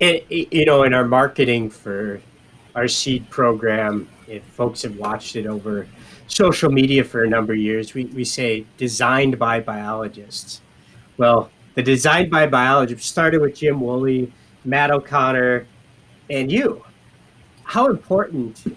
you 0.00 0.64
know, 0.64 0.82
in 0.82 0.94
our 0.94 1.04
marketing 1.04 1.70
for 1.70 2.20
our 2.74 2.88
seed 2.88 3.28
program, 3.30 4.08
if 4.28 4.44
folks 4.44 4.82
have 4.82 4.96
watched 4.96 5.36
it 5.36 5.46
over 5.46 5.86
social 6.26 6.70
media 6.70 7.04
for 7.04 7.24
a 7.24 7.28
number 7.28 7.52
of 7.52 7.58
years, 7.58 7.94
we, 7.94 8.06
we 8.06 8.24
say 8.24 8.66
designed 8.76 9.38
by 9.38 9.60
biologists. 9.60 10.60
Well, 11.16 11.50
the 11.74 11.82
designed 11.82 12.30
by 12.30 12.46
biologists 12.46 13.08
started 13.08 13.40
with 13.40 13.56
Jim 13.56 13.80
Woolley, 13.80 14.32
Matt 14.64 14.90
O'Connor, 14.90 15.66
and 16.28 16.50
you. 16.50 16.84
How 17.64 17.86
important 17.86 18.76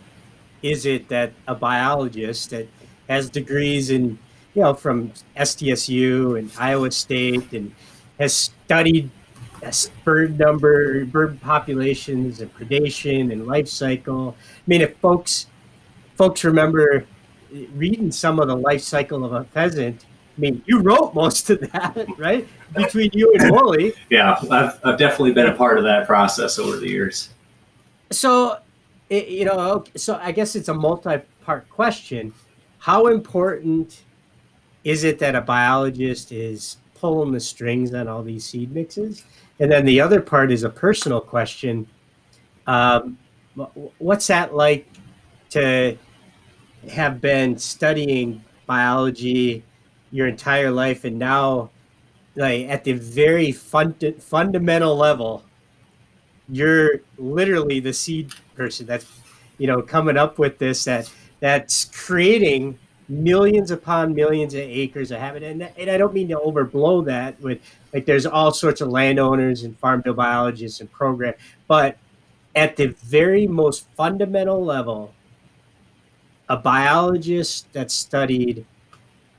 is 0.62 0.86
it 0.86 1.08
that 1.10 1.32
a 1.48 1.56
biologist 1.56 2.50
that 2.52 2.68
has 3.08 3.30
degrees 3.30 3.90
in, 3.90 4.20
you 4.54 4.62
know, 4.62 4.74
from 4.74 5.12
SDSU 5.36 6.38
and 6.38 6.52
Iowa 6.60 6.92
State 6.92 7.52
and 7.54 7.74
has 8.20 8.36
studied 8.36 9.10
yes, 9.62 9.90
bird 10.04 10.38
number, 10.40 11.06
bird 11.06 11.40
populations, 11.42 12.42
and 12.42 12.54
predation 12.54 13.32
and 13.32 13.48
life 13.48 13.68
cycle. 13.68 14.36
I 14.40 14.62
mean, 14.68 14.82
if 14.82 14.98
folks 14.98 15.48
folks 16.16 16.44
remember 16.44 17.06
reading 17.74 18.12
some 18.12 18.40
of 18.40 18.48
the 18.48 18.56
life 18.56 18.82
cycle 18.82 19.24
of 19.24 19.34
a 19.34 19.44
pheasant, 19.46 20.06
I 20.38 20.42
mean, 20.42 20.64
you 20.66 20.80
wrote 20.80 21.14
most 21.14 21.50
of 21.50 21.60
that, 21.72 22.08
right? 22.18 22.48
Between 22.74 23.10
you 23.14 23.34
and 23.38 23.52
Woolley. 23.52 23.94
Yeah, 24.10 24.38
I've, 24.50 24.80
I've 24.84 24.98
definitely 24.98 25.34
been 25.34 25.48
a 25.48 25.56
part 25.56 25.78
of 25.78 25.84
that 25.84 26.08
process 26.08 26.60
over 26.60 26.78
the 26.78 26.88
years. 26.88 27.30
So, 28.12 28.60
you 29.10 29.46
know, 29.46 29.84
so 29.96 30.20
I 30.22 30.32
guess 30.32 30.56
it's 30.56 30.70
a 30.70 30.74
multi-part 30.74 31.70
question. 31.70 32.34
How 32.78 33.08
important 33.08 34.02
is 34.84 35.04
it 35.04 35.20
that 35.20 35.36
a 35.36 35.42
biologist 35.42 36.32
is 36.32 36.78
pulling 36.96 37.32
the 37.32 37.40
strings 37.40 37.94
on 37.94 38.08
all 38.08 38.24
these 38.24 38.46
seed 38.46 38.72
mixes? 38.72 39.26
And 39.60 39.72
then 39.72 39.86
the 39.86 40.00
other 40.00 40.22
part 40.22 40.52
is 40.52 40.64
a 40.64 40.70
personal 40.70 41.20
question. 41.20 41.88
Um, 42.68 43.18
what's 43.98 44.28
that 44.28 44.56
like 44.56 44.88
to 45.50 45.98
have 46.90 47.20
been 47.20 47.58
studying 47.58 48.44
biology 48.66 49.64
your 50.12 50.28
entire 50.28 50.72
life 50.72 51.04
and 51.04 51.20
now 51.20 51.70
like 52.36 52.68
at 52.70 52.84
the 52.84 52.94
very 52.94 53.52
fund- 53.52 54.16
fundamental 54.20 54.96
level 54.96 55.44
you're 56.48 57.02
literally 57.18 57.80
the 57.80 57.92
seed 57.92 58.32
person 58.56 58.86
that's 58.86 59.08
you 59.58 59.68
know 59.68 59.82
coming 59.82 60.18
up 60.18 60.40
with 60.40 60.58
this 60.58 60.84
that 60.84 61.12
that's 61.40 61.86
creating 61.86 62.78
millions 63.10 63.72
upon 63.72 64.14
millions 64.14 64.54
of 64.54 64.62
acres 64.62 65.12
of 65.12 65.20
habitat. 65.20 65.52
And, 65.52 65.70
and 65.78 65.90
I 65.90 65.98
don't 65.98 66.14
mean 66.14 66.30
to 66.30 66.36
overblow 66.36 67.04
that 67.06 67.42
with 67.42 67.60
like 67.94 68.06
there's 68.06 68.26
all 68.26 68.52
sorts 68.52 68.82
of 68.82 68.90
landowners 68.90 69.64
and 69.64 69.78
farm 69.80 70.02
biologists 70.06 70.80
and 70.80 70.92
program, 70.92 71.34
but 71.68 71.98
at 72.56 72.76
the 72.76 72.88
very 72.88 73.48
most 73.48 73.88
fundamental 73.96 74.64
level, 74.64 75.14
a 76.48 76.58
biologist 76.58 77.72
that 77.74 77.92
studied 77.92 78.66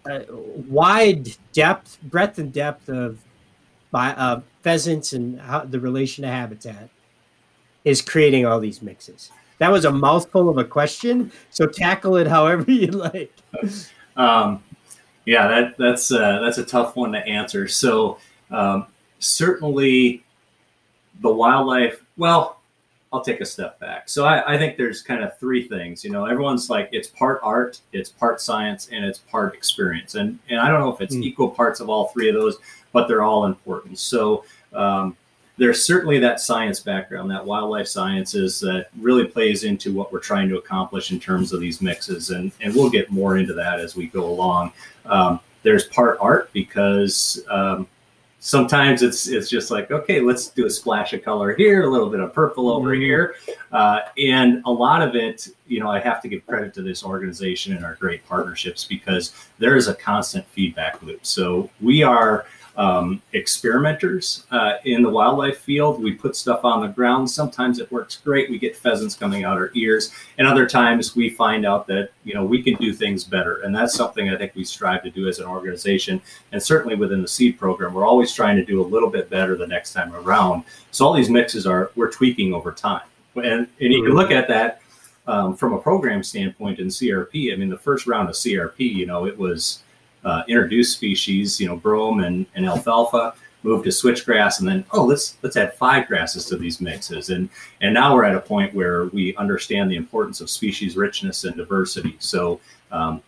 uh, 0.09 0.21
wide 0.31 1.37
depth, 1.53 2.00
breadth 2.03 2.39
and 2.39 2.53
depth 2.53 2.89
of 2.89 3.19
by, 3.91 4.11
uh, 4.11 4.41
pheasants 4.62 5.12
and 5.12 5.41
how, 5.41 5.61
the 5.61 5.81
relation 5.81 6.23
to 6.23 6.29
habitat 6.29 6.89
is 7.85 8.00
creating 8.00 8.47
all 8.47 8.61
these 8.61 8.81
mixes. 8.83 9.31
That 9.61 9.71
was 9.71 9.85
a 9.85 9.93
mouthful 9.93 10.49
of 10.49 10.57
a 10.57 10.64
question, 10.64 11.31
so 11.50 11.67
tackle 11.67 12.17
it 12.17 12.26
however 12.26 12.64
you 12.71 12.87
like. 12.88 13.31
Um, 14.17 14.64
yeah, 15.26 15.47
that 15.49 15.76
that's 15.76 16.11
uh, 16.11 16.40
that's 16.40 16.57
a 16.57 16.64
tough 16.64 16.97
one 16.97 17.12
to 17.12 17.19
answer. 17.26 17.69
So 17.69 18.17
um, 18.50 18.87
certainly, 19.19 20.25
the 21.21 21.31
wildlife, 21.31 22.02
well, 22.17 22.61
I'll 23.12 23.23
take 23.23 23.43
a 23.43 23.45
step 23.45 23.79
back. 23.79 24.09
So 24.09 24.25
I, 24.25 24.55
I, 24.55 24.57
think 24.57 24.79
there's 24.79 25.02
kind 25.02 25.23
of 25.23 25.37
three 25.38 25.69
things. 25.69 26.05
You 26.05 26.11
know, 26.11 26.25
everyone's 26.25 26.71
like 26.71 26.88
it's 26.90 27.09
part 27.09 27.38
art, 27.43 27.81
it's 27.93 28.09
part 28.09 28.40
science, 28.40 28.88
and 28.90 29.05
it's 29.05 29.19
part 29.19 29.55
experience. 29.55 30.14
And 30.14 30.38
and 30.49 30.59
I 30.59 30.69
don't 30.69 30.81
know 30.81 30.90
if 30.90 31.02
it's 31.02 31.14
mm. 31.14 31.23
equal 31.23 31.50
parts 31.50 31.81
of 31.81 31.90
all 31.90 32.09
three 32.09 32.31
of 32.31 32.35
those, 32.35 32.57
but 32.93 33.09
they're 33.09 33.23
all 33.23 33.45
important. 33.45 33.99
So 33.99 34.47
um, 34.73 35.19
there's 35.61 35.85
certainly 35.85 36.19
that 36.19 36.40
science 36.40 36.81
background, 36.81 37.31
that 37.31 37.45
wildlife 37.45 37.87
sciences 37.87 38.61
that 38.61 38.87
really 38.99 39.26
plays 39.26 39.64
into 39.64 39.93
what 39.93 40.11
we're 40.11 40.19
trying 40.19 40.49
to 40.49 40.57
accomplish 40.57 41.12
in 41.12 41.21
terms 41.21 41.52
of 41.52 41.61
these 41.61 41.83
mixes, 41.83 42.31
and 42.31 42.50
and 42.62 42.75
we'll 42.75 42.88
get 42.88 43.11
more 43.11 43.37
into 43.37 43.52
that 43.52 43.79
as 43.79 43.95
we 43.95 44.07
go 44.07 44.25
along. 44.25 44.73
Um, 45.05 45.38
there's 45.62 45.85
part 45.88 46.17
art 46.19 46.50
because 46.55 47.45
um, 47.50 47.87
sometimes 48.38 49.02
it's 49.02 49.29
it's 49.29 49.50
just 49.50 49.71
like 49.71 49.90
okay 49.90 50.23
let's 50.23 50.49
do 50.49 50.64
a 50.64 50.71
splash 50.71 51.12
of 51.12 51.23
color 51.23 51.55
here 51.55 51.85
a 51.85 51.90
little 51.90 52.09
bit 52.09 52.21
of 52.21 52.33
purple 52.33 52.71
over 52.71 52.93
mm-hmm. 52.93 53.02
here 53.02 53.35
uh, 53.73 54.00
and 54.17 54.62
a 54.64 54.73
lot 54.73 55.02
of 55.02 55.14
it 55.14 55.49
you 55.67 55.79
know 55.79 55.90
i 55.90 56.00
have 56.00 56.23
to 56.23 56.29
give 56.29 56.45
credit 56.47 56.73
to 56.73 56.81
this 56.81 57.05
organization 57.05 57.76
and 57.76 57.85
our 57.85 57.97
great 57.97 58.26
partnerships 58.26 58.83
because 58.87 59.35
there 59.59 59.76
is 59.76 59.88
a 59.88 59.95
constant 59.95 60.47
feedback 60.47 61.02
loop 61.02 61.21
so 61.26 61.69
we 61.83 62.02
are 62.02 62.47
um, 62.77 63.21
experimenters 63.33 64.45
uh, 64.50 64.75
in 64.85 65.03
the 65.03 65.09
wildlife 65.09 65.59
field. 65.59 66.03
We 66.03 66.12
put 66.12 66.37
stuff 66.37 66.65
on 66.65 66.81
the 66.81 66.89
ground. 66.89 67.31
Sometimes 67.31 67.79
it 67.79 67.91
works 67.91 68.17
great. 68.17 68.50
We 68.50 68.59
get 68.59 68.77
pheasants 68.77 69.15
coming 69.15 69.45
out 69.45 69.57
our 69.57 69.71
ears, 69.75 70.12
and 70.39 70.47
other 70.47 70.67
times 70.67 71.17
we 71.17 71.31
find 71.31 71.67
out 71.67 71.87
that 71.89 72.11
you 72.25 72.35
know 72.35 72.45
we 72.45 72.62
can 72.62 72.75
do 72.75 72.93
things 72.93 73.25
better. 73.25 73.61
And 73.62 73.75
that's 73.75 73.95
something 73.95 74.31
I 74.31 74.37
think 74.37 74.55
we 74.55 74.65
strive 74.65 75.03
to 75.03 75.11
do 75.11 75.29
as 75.29 75.39
an 75.39 75.47
organization, 75.47 76.21
and 76.53 76.62
certainly 76.62 76.95
within 76.95 77.23
the 77.23 77.29
seed 77.29 77.59
program, 77.59 77.95
we're 77.95 78.07
always 78.07 78.33
trying 78.33 78.57
to 78.57 78.65
do 78.65 78.81
a 78.81 78.87
little 78.87 79.11
bit 79.11 79.31
better 79.31 79.57
the 79.57 79.67
next 79.67 79.93
time 79.93 80.15
around. 80.15 80.65
So 80.91 81.07
all 81.07 81.12
these 81.12 81.31
mixes 81.31 81.67
are 81.67 81.91
we're 81.97 82.11
tweaking 82.11 82.55
over 82.55 82.73
time, 82.73 83.07
and 83.37 83.69
and 83.81 83.93
you 83.93 84.03
can 84.03 84.15
look 84.15 84.31
at 84.31 84.49
that. 84.49 84.83
Um, 85.27 85.55
from 85.55 85.75
a 85.75 85.79
program 85.79 86.25
standpoint 86.25 86.81
in 86.81 86.89
CRP, 86.89 87.53
I 87.53 87.57
mean, 87.57 87.69
the 87.69 87.79
first 87.79 88.09
round 88.09 88.29
of 88.29 88.35
CRP, 88.35 88.79
you 88.81 89.07
know, 89.07 89.27
it 89.27 89.39
was 89.39 89.81
uh, 90.25 90.43
introduced 90.49 90.95
species, 90.95 91.61
you 91.61 91.67
know, 91.67 91.77
brome 91.77 92.21
and, 92.21 92.47
and 92.55 92.67
alfalfa, 92.67 93.35
moved 93.62 93.85
to 93.85 93.91
switchgrass, 93.91 94.61
and 94.61 94.69
then 94.69 94.85
oh, 94.93 95.05
let's 95.05 95.37
let's 95.43 95.57
add 95.57 95.75
five 95.75 96.07
grasses 96.09 96.47
to 96.47 96.57
these 96.57 96.81
mixes, 96.81 97.31
and 97.31 97.49
and 97.81 97.93
now 97.93 98.15
we're 98.15 98.25
at 98.25 98.35
a 98.35 98.41
point 98.41 98.75
where 98.75 99.07
we 99.07 99.37
understand 99.37 99.91
the 99.91 99.97
importance 99.97 100.41
of 100.41 100.49
species 100.50 100.97
richness 100.97 101.45
and 101.45 101.57
diversity. 101.57 102.17
So. 102.19 102.61
Um, 102.93 103.23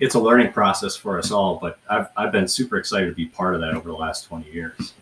it's 0.00 0.14
a 0.14 0.18
learning 0.18 0.50
process 0.50 0.96
for 0.96 1.18
us 1.18 1.30
all, 1.30 1.56
but 1.56 1.78
I've, 1.90 2.08
I've 2.16 2.32
been 2.32 2.48
super 2.48 2.78
excited 2.78 3.10
to 3.10 3.14
be 3.14 3.26
part 3.26 3.54
of 3.54 3.60
that 3.60 3.74
over 3.74 3.90
the 3.90 3.96
last 3.96 4.24
20 4.24 4.50
years. 4.50 4.94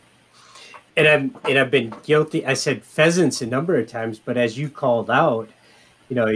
And 0.97 1.07
I'm 1.07 1.37
and 1.49 1.57
I've 1.57 1.71
been 1.71 1.95
guilty. 2.03 2.45
I 2.45 2.55
said 2.55 2.83
pheasants 2.83 3.41
a 3.41 3.47
number 3.47 3.79
of 3.79 3.89
times, 3.89 4.19
but 4.19 4.37
as 4.37 4.59
you 4.59 4.69
called 4.69 5.09
out, 5.09 5.49
you 6.09 6.17
know, 6.17 6.27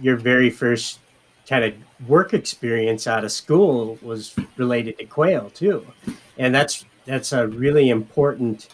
your 0.00 0.14
very 0.14 0.50
first 0.50 1.00
kind 1.48 1.64
of 1.64 1.74
work 2.08 2.34
experience 2.34 3.06
out 3.06 3.24
of 3.24 3.32
school 3.32 3.98
was 4.02 4.34
related 4.56 4.98
to 4.98 5.04
quail 5.04 5.50
too, 5.50 5.86
and 6.38 6.54
that's 6.54 6.84
that's 7.06 7.32
a 7.32 7.46
really 7.48 7.88
important 7.90 8.68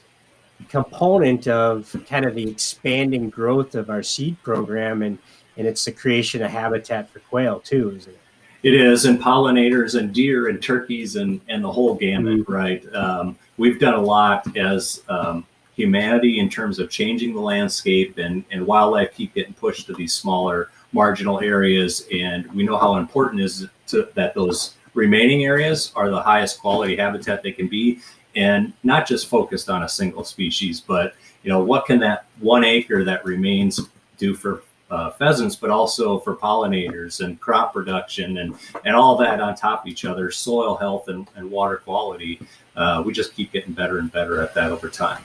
component 0.68 1.48
of 1.48 1.94
kind 2.08 2.24
of 2.24 2.34
the 2.34 2.48
expanding 2.48 3.28
growth 3.30 3.74
of 3.74 3.90
our 3.90 4.02
seed 4.02 4.36
program 4.42 5.02
and 5.02 5.18
and 5.56 5.66
it's 5.66 5.84
the 5.84 5.92
creation 5.92 6.42
of 6.42 6.50
habitat 6.50 7.10
for 7.10 7.20
quail 7.20 7.60
too 7.60 7.92
isn't 7.96 8.12
it? 8.12 8.18
It 8.62 8.74
is 8.74 9.04
and 9.06 9.20
pollinators 9.20 9.98
and 9.98 10.12
deer 10.12 10.48
and 10.48 10.62
turkeys 10.62 11.16
and 11.16 11.40
and 11.48 11.62
the 11.62 11.70
whole 11.70 11.94
gamut 11.94 12.40
mm-hmm. 12.40 12.52
right? 12.52 12.94
Um, 12.94 13.36
we've 13.58 13.78
done 13.78 13.94
a 13.94 14.00
lot 14.00 14.56
as 14.56 15.02
um, 15.08 15.44
humanity 15.74 16.38
in 16.38 16.48
terms 16.48 16.78
of 16.78 16.90
changing 16.90 17.34
the 17.34 17.40
landscape 17.40 18.18
and 18.18 18.44
and 18.50 18.66
wildlife 18.66 19.14
keep 19.14 19.34
getting 19.34 19.54
pushed 19.54 19.86
to 19.86 19.94
these 19.94 20.12
smaller 20.12 20.70
marginal 20.92 21.40
areas, 21.40 22.06
and 22.12 22.50
we 22.52 22.62
know 22.62 22.76
how 22.76 22.96
important 22.96 23.40
is 23.40 23.66
to, 23.88 24.08
that 24.14 24.34
those 24.34 24.74
remaining 24.94 25.44
areas 25.44 25.92
are 25.96 26.10
the 26.10 26.20
highest 26.20 26.60
quality 26.60 26.96
habitat 26.96 27.42
they 27.42 27.52
can 27.52 27.68
be, 27.68 28.00
and 28.36 28.72
not 28.82 29.06
just 29.06 29.28
focused 29.28 29.68
on 29.70 29.82
a 29.82 29.88
single 29.88 30.24
species, 30.24 30.80
but 30.80 31.14
you 31.42 31.50
know 31.50 31.62
what 31.62 31.86
can 31.86 31.98
that 32.00 32.26
one 32.40 32.64
acre 32.64 33.04
that 33.04 33.24
remains 33.24 33.80
do 34.18 34.34
for 34.34 34.62
uh, 34.90 35.10
pheasants, 35.10 35.56
but 35.56 35.70
also 35.70 36.18
for 36.20 36.36
pollinators 36.36 37.24
and 37.24 37.40
crop 37.40 37.72
production 37.72 38.38
and 38.38 38.54
and 38.84 38.94
all 38.94 39.16
that 39.16 39.40
on 39.40 39.54
top 39.54 39.84
of 39.84 39.88
each 39.90 40.04
other, 40.04 40.30
soil 40.30 40.76
health 40.76 41.08
and, 41.08 41.28
and 41.36 41.50
water 41.50 41.76
quality. 41.76 42.38
Uh, 42.76 43.02
we 43.04 43.12
just 43.12 43.34
keep 43.34 43.52
getting 43.52 43.72
better 43.72 43.98
and 43.98 44.12
better 44.12 44.40
at 44.42 44.54
that 44.54 44.70
over 44.70 44.88
time. 44.88 45.22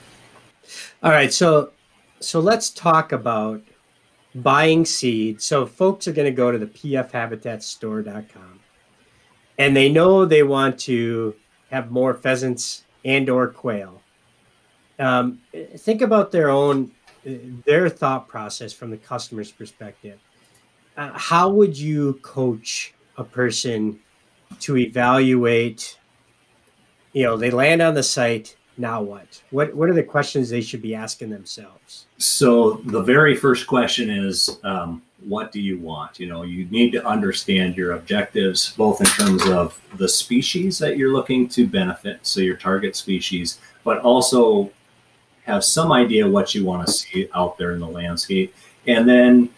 All 1.02 1.10
right, 1.10 1.32
so 1.32 1.70
so 2.20 2.40
let's 2.40 2.70
talk 2.70 3.12
about 3.12 3.62
buying 4.34 4.84
seed. 4.84 5.40
So 5.42 5.66
folks 5.66 6.06
are 6.06 6.12
going 6.12 6.30
to 6.30 6.36
go 6.36 6.50
to 6.50 6.58
the 6.58 6.66
pfhabitatstore.com 6.66 8.60
and 9.58 9.76
they 9.76 9.88
know 9.88 10.24
they 10.24 10.42
want 10.42 10.78
to 10.80 11.34
have 11.70 11.90
more 11.90 12.14
pheasants 12.14 12.84
and 13.04 13.28
or 13.28 13.48
quail. 13.48 14.02
Um, 14.98 15.40
think 15.76 16.02
about 16.02 16.32
their 16.32 16.50
own 16.50 16.92
their 17.24 17.88
thought 17.88 18.28
process 18.28 18.72
from 18.72 18.90
the 18.90 18.96
customer's 18.96 19.50
perspective. 19.50 20.18
Uh, 20.96 21.10
how 21.14 21.50
would 21.50 21.76
you 21.76 22.14
coach 22.22 22.94
a 23.16 23.24
person 23.24 23.98
to 24.60 24.76
evaluate? 24.76 25.98
You 27.12 27.24
know, 27.24 27.36
they 27.36 27.50
land 27.50 27.82
on 27.82 27.94
the 27.94 28.02
site 28.02 28.56
now 28.78 29.02
what? 29.02 29.42
What 29.50 29.74
what 29.74 29.88
are 29.88 29.94
the 29.94 30.02
questions 30.02 30.48
they 30.48 30.60
should 30.60 30.82
be 30.82 30.94
asking 30.94 31.30
themselves? 31.30 32.06
So 32.18 32.74
the 32.84 33.02
very 33.02 33.34
first 33.34 33.66
question 33.66 34.08
is, 34.08 34.58
um, 34.64 35.02
what 35.26 35.52
do 35.52 35.60
you 35.60 35.78
want? 35.78 36.20
You 36.20 36.28
know, 36.28 36.42
you 36.42 36.66
need 36.66 36.92
to 36.92 37.06
understand 37.06 37.76
your 37.76 37.92
objectives, 37.92 38.72
both 38.76 39.00
in 39.00 39.06
terms 39.06 39.46
of 39.48 39.80
the 39.96 40.08
species 40.08 40.78
that 40.78 40.96
you're 40.96 41.12
looking 41.12 41.48
to 41.48 41.66
benefit, 41.66 42.20
so 42.22 42.40
your 42.40 42.56
target 42.56 42.94
species, 42.96 43.58
but 43.84 43.98
also 43.98 44.70
have 45.44 45.64
some 45.64 45.92
idea 45.92 46.28
what 46.28 46.54
you 46.54 46.64
want 46.64 46.86
to 46.86 46.92
see 46.92 47.28
out 47.34 47.58
there 47.58 47.72
in 47.72 47.80
the 47.80 47.88
landscape. 47.88 48.54
And 48.86 49.08
then, 49.08 49.50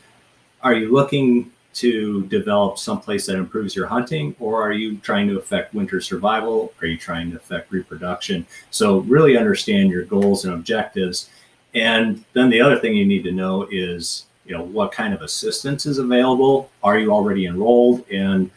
are 0.62 0.74
you 0.74 0.92
looking 0.92 1.50
to 1.72 2.26
develop 2.26 2.78
someplace 2.78 3.26
that 3.26 3.37
improves 3.37 3.76
your 3.76 3.87
hunting, 3.87 4.35
or 4.40 4.61
are 4.61 4.72
you 4.72 4.96
trying 4.98 5.28
to 5.28 5.38
affect 5.38 5.72
winter 5.72 6.00
survival? 6.00 6.72
Are 6.80 6.87
you 6.87 6.98
trying 6.98 7.30
to 7.30 7.37
affect 7.37 7.70
reproduction? 7.70 8.46
So, 8.70 8.98
really 9.00 9.37
understand 9.37 9.90
your 9.90 10.04
goals 10.04 10.44
and 10.44 10.54
objectives. 10.54 11.30
And 11.74 12.24
then 12.33 12.50
the 12.50 12.61
other 12.61 12.78
thing 12.78 12.96
you 12.96 13.06
need 13.06 13.22
to 13.24 13.33
know 13.33 13.68
is, 13.70 14.26
you 14.44 14.56
know, 14.56 14.64
what 14.64 14.90
kind 14.90 15.14
of 15.14 15.22
assistance 15.22 15.87
is 15.87 15.98
available? 15.98 16.70
Are 16.83 16.98
you 16.98 17.12
already 17.12 17.46
enrolled? 17.46 18.04
And 18.11 18.50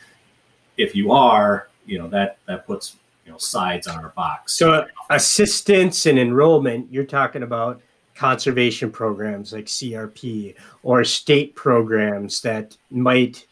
if 0.78 0.96
you 0.96 1.12
are, 1.12 1.68
you 1.86 2.00
know, 2.00 2.08
that 2.08 2.38
that 2.48 2.66
puts 2.66 2.96
you 3.26 3.32
know 3.32 3.38
sides 3.38 3.88
on 3.88 4.04
our 4.04 4.10
box. 4.10 4.54
So, 4.54 4.88
assistance 5.10 6.06
and 6.06 6.18
enrollment, 6.18 6.92
you're 6.92 7.06
talking 7.06 7.44
about 7.44 7.82
conservation 8.16 8.92
programs 8.92 9.54
like 9.54 9.66
CRP 9.66 10.56
or 10.84 11.04
state 11.04 11.56
programs 11.56 12.42
that 12.42 12.78
might 12.92 13.46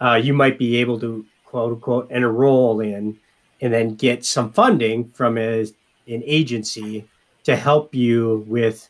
uh, 0.00 0.14
you 0.14 0.34
might 0.34 0.58
be 0.58 0.76
able 0.76 0.98
to 1.00 1.24
quote 1.44 1.72
unquote 1.72 2.10
enroll 2.10 2.80
in 2.80 3.18
and 3.60 3.72
then 3.72 3.94
get 3.94 4.24
some 4.24 4.52
funding 4.52 5.08
from 5.10 5.38
a, 5.38 5.60
an 5.60 6.22
agency 6.24 7.06
to 7.44 7.56
help 7.56 7.94
you 7.94 8.44
with 8.46 8.88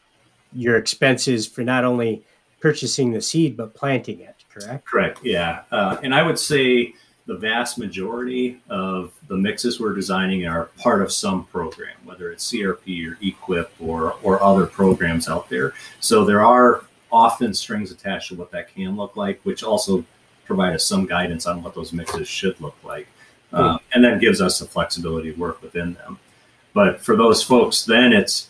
your 0.52 0.76
expenses 0.76 1.46
for 1.46 1.62
not 1.62 1.85
only 1.85 2.24
purchasing 2.61 3.12
the 3.12 3.20
seed 3.20 3.56
but 3.56 3.74
planting 3.74 4.20
it 4.20 4.37
correct? 4.48 4.85
Correct 4.87 5.20
yeah. 5.22 5.62
Uh, 5.70 5.96
and 6.02 6.14
i 6.14 6.22
would 6.22 6.38
say 6.38 6.94
the 7.33 7.38
vast 7.38 7.79
majority 7.79 8.61
of 8.68 9.11
the 9.29 9.37
mixes 9.37 9.81
we're 9.81 9.95
designing 9.95 10.47
are 10.47 10.66
part 10.79 11.01
of 11.01 11.11
some 11.11 11.47
program, 11.47 11.97
whether 12.05 12.31
it's 12.31 12.53
CRP 12.53 13.11
or 13.11 13.16
EQIP 13.23 13.68
or, 13.81 14.16
or 14.23 14.42
other 14.42 14.66
programs 14.66 15.31
out 15.31 15.49
there. 15.49 15.73
So 16.01 16.27
there 16.27 16.45
are 16.45 16.85
often 17.11 17.55
strings 17.55 17.90
attached 17.90 18.29
to 18.29 18.35
what 18.35 18.51
that 18.51 18.75
can 18.75 18.97
look 18.97 19.16
like, 19.16 19.40
which 19.45 19.62
also 19.62 20.05
provide 20.45 20.75
us 20.75 20.85
some 20.85 21.07
guidance 21.07 21.47
on 21.47 21.62
what 21.62 21.75
those 21.75 21.95
mixes 21.95 22.29
should 22.29 22.61
look 22.61 22.77
like. 22.85 23.09
Uh, 23.51 23.79
and 23.95 24.03
then 24.03 24.18
gives 24.18 24.40
us 24.40 24.59
the 24.59 24.66
flexibility 24.66 25.33
to 25.33 25.38
work 25.38 25.61
within 25.62 25.92
them. 25.95 26.18
But 26.73 27.01
for 27.01 27.16
those 27.16 27.42
folks, 27.42 27.85
then 27.85 28.12
it's 28.12 28.49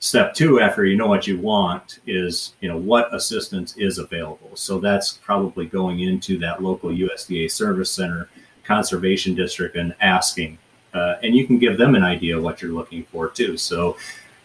step 0.00 0.32
two 0.34 0.60
after 0.60 0.86
you 0.86 0.96
know 0.96 1.06
what 1.06 1.26
you 1.26 1.38
want 1.38 2.00
is 2.06 2.54
you 2.60 2.68
know 2.68 2.76
what 2.76 3.14
assistance 3.14 3.76
is 3.76 3.98
available. 3.98 4.50
So 4.54 4.80
that's 4.80 5.12
probably 5.12 5.66
going 5.66 6.00
into 6.00 6.38
that 6.38 6.62
local 6.62 6.90
usda 6.90 7.50
service 7.50 7.90
center 7.90 8.28
conservation 8.64 9.34
district 9.34 9.76
and 9.76 9.94
asking 10.00 10.58
uh, 10.94 11.16
and 11.22 11.36
you 11.36 11.46
can 11.46 11.58
give 11.58 11.78
them 11.78 11.94
an 11.94 12.02
idea 12.02 12.36
of 12.36 12.42
what 12.42 12.60
you're 12.60 12.72
looking 12.72 13.04
for 13.04 13.28
too. 13.28 13.56
So 13.56 13.96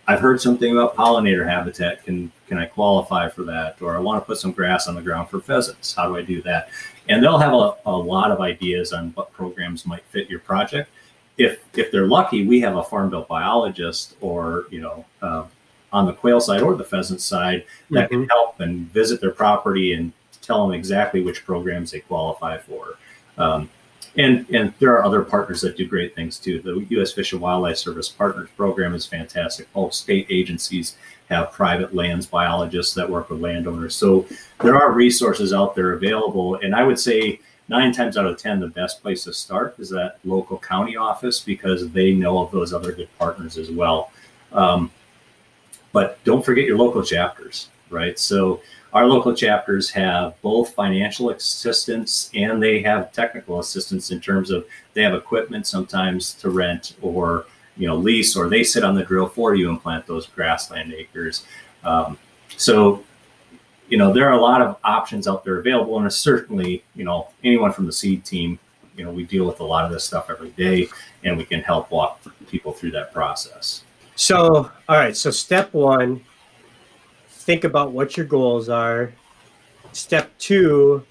i've 0.08 0.20
heard 0.20 0.40
something 0.40 0.72
about 0.72 0.96
pollinator 0.96 1.48
habitat. 1.48 2.04
Can 2.04 2.32
can 2.48 2.58
i 2.58 2.66
qualify 2.66 3.30
for 3.30 3.44
that? 3.44 3.82
Or 3.82 3.96
i 3.96 4.00
want 4.00 4.22
to 4.22 4.26
put 4.26 4.38
some 4.38 4.52
grass 4.52 4.88
on 4.88 4.96
the 4.96 5.02
ground 5.02 5.30
for 5.30 5.40
pheasants. 5.40 5.94
How 5.94 6.10
do 6.10 6.18
i 6.18 6.22
do 6.22 6.42
that? 6.42 6.70
And 7.08 7.24
they'll 7.24 7.38
have 7.38 7.54
a, 7.54 7.76
a 7.86 7.96
lot 7.96 8.30
of 8.30 8.42
ideas 8.42 8.92
on 8.92 9.12
what 9.12 9.32
programs 9.32 9.86
might 9.86 10.04
fit 10.06 10.30
your 10.30 10.40
project 10.40 10.90
if 11.38 11.64
if 11.78 11.92
they're 11.92 12.08
lucky, 12.08 12.46
we 12.46 12.60
have 12.62 12.78
a 12.78 12.84
farm 12.84 13.10
bill 13.10 13.26
biologist 13.28 14.16
or 14.22 14.66
you 14.70 14.82
know 14.82 15.06
uh, 15.22 15.46
on 15.92 16.06
the 16.06 16.14
quail 16.14 16.40
side 16.40 16.62
or 16.62 16.76
the 16.76 16.84
pheasant 16.84 17.22
side 17.22 17.66
that 17.92 18.10
mm-hmm. 18.10 18.22
can 18.22 18.30
help 18.30 18.60
and 18.60 18.92
visit 18.92 19.22
their 19.22 19.32
property 19.32 19.94
and 19.94 20.12
tell 20.42 20.66
them 20.66 20.76
exactly 20.76 21.22
which 21.22 21.46
programs 21.46 21.92
they 21.92 22.00
qualify 22.00 22.58
for. 22.58 22.98
Um, 23.38 23.70
and 24.18 24.46
and 24.50 24.74
there 24.80 24.94
are 24.94 25.04
other 25.04 25.24
partners 25.24 25.62
that 25.62 25.76
do 25.76 25.86
great 25.86 26.16
things 26.16 26.40
too. 26.40 26.62
The 26.62 26.86
U.S. 26.96 27.12
Fish 27.12 27.34
and 27.34 27.42
Wildlife 27.42 27.78
Service 27.78 28.08
Partners 28.08 28.50
Program 28.56 28.94
is 28.94 29.06
fantastic. 29.06 29.68
All 29.74 29.92
state 29.92 30.28
agencies 30.30 30.96
have 31.30 31.52
private 31.52 31.94
lands 31.94 32.26
biologists 32.26 32.94
that 32.94 33.10
work 33.10 33.30
with 33.30 33.42
landowners. 33.42 33.96
So 33.96 34.26
there 34.62 34.76
are 34.76 34.92
resources 34.92 35.54
out 35.54 35.76
there 35.76 35.94
available, 35.94 36.56
and 36.56 36.76
I 36.76 36.84
would 36.84 37.00
say 37.00 37.42
nine 37.68 37.92
times 37.92 38.18
out 38.18 38.26
of 38.26 38.38
ten, 38.38 38.60
the 38.60 38.68
best 38.68 39.02
place 39.02 39.24
to 39.24 39.34
start 39.34 39.76
is 39.80 39.90
that 39.90 40.18
local 40.24 40.58
county 40.58 40.96
office 40.96 41.40
because 41.40 41.90
they 41.92 42.14
know 42.14 42.40
of 42.40 42.52
those 42.52 42.74
other 42.74 42.92
good 42.92 43.10
partners 43.18 43.58
as 43.58 43.72
well. 43.72 44.12
Um, 44.52 44.92
but 45.92 46.24
don't 46.24 46.44
forget 46.44 46.66
your 46.66 46.78
local 46.78 47.04
chapters, 47.04 47.70
right? 47.90 48.20
So 48.20 48.62
our 48.94 49.06
local 49.06 49.34
chapters 49.34 49.90
have 49.92 50.40
both 50.42 50.74
financial 50.74 51.30
assistance 51.30 52.30
and 52.34 52.62
they 52.62 52.82
have 52.82 53.12
technical 53.12 53.60
assistance 53.60 54.12
in 54.12 54.22
terms 54.22 54.52
of 54.52 54.66
they 54.94 55.02
have 55.02 55.14
equipment 55.14 55.68
sometimes 55.68 56.34
to 56.36 56.50
rent 56.50 56.96
or 57.02 57.46
you 57.78 57.88
know 57.88 57.96
lease 57.98 58.36
or 58.38 58.48
they 58.48 58.64
sit 58.64 58.84
on 58.84 58.96
the 58.96 59.04
drill 59.04 59.28
for 59.28 59.54
you 59.56 59.70
and 59.70 59.82
plant 59.82 60.06
those 60.08 60.28
grassland 60.28 60.94
acres. 60.94 61.46
Um, 61.84 62.18
so 62.56 63.04
you 63.88 63.98
know 63.98 64.12
there 64.14 64.28
are 64.28 64.34
a 64.34 64.42
lot 64.42 64.62
of 64.62 64.78
options 64.84 65.28
out 65.28 65.44
there 65.44 65.60
available 65.60 66.00
and 66.00 66.12
certainly 66.12 66.84
you 66.96 67.04
know 67.04 67.28
anyone 67.44 67.72
from 67.72 67.86
the 67.86 67.92
seed 67.94 68.24
team 68.26 68.58
you 68.98 69.04
know 69.04 69.12
we 69.12 69.24
deal 69.24 69.46
with 69.46 69.60
a 69.60 69.64
lot 69.64 69.86
of 69.86 69.92
this 69.92 70.04
stuff 70.04 70.30
every 70.30 70.50
day 70.52 70.88
and 71.24 71.38
we 71.38 71.46
can 71.46 71.62
help 71.62 71.92
walk 71.92 72.22
people 72.48 72.72
through 72.72 72.92
that 72.92 73.14
process 73.14 73.84
so, 74.16 74.72
all 74.88 74.98
right. 74.98 75.16
So, 75.16 75.30
step 75.30 75.74
one, 75.74 76.22
think 77.28 77.64
about 77.66 77.92
what 77.92 78.16
your 78.16 78.26
goals 78.26 78.70
are. 78.70 79.14
Step 79.92 80.32
two, 80.38 81.06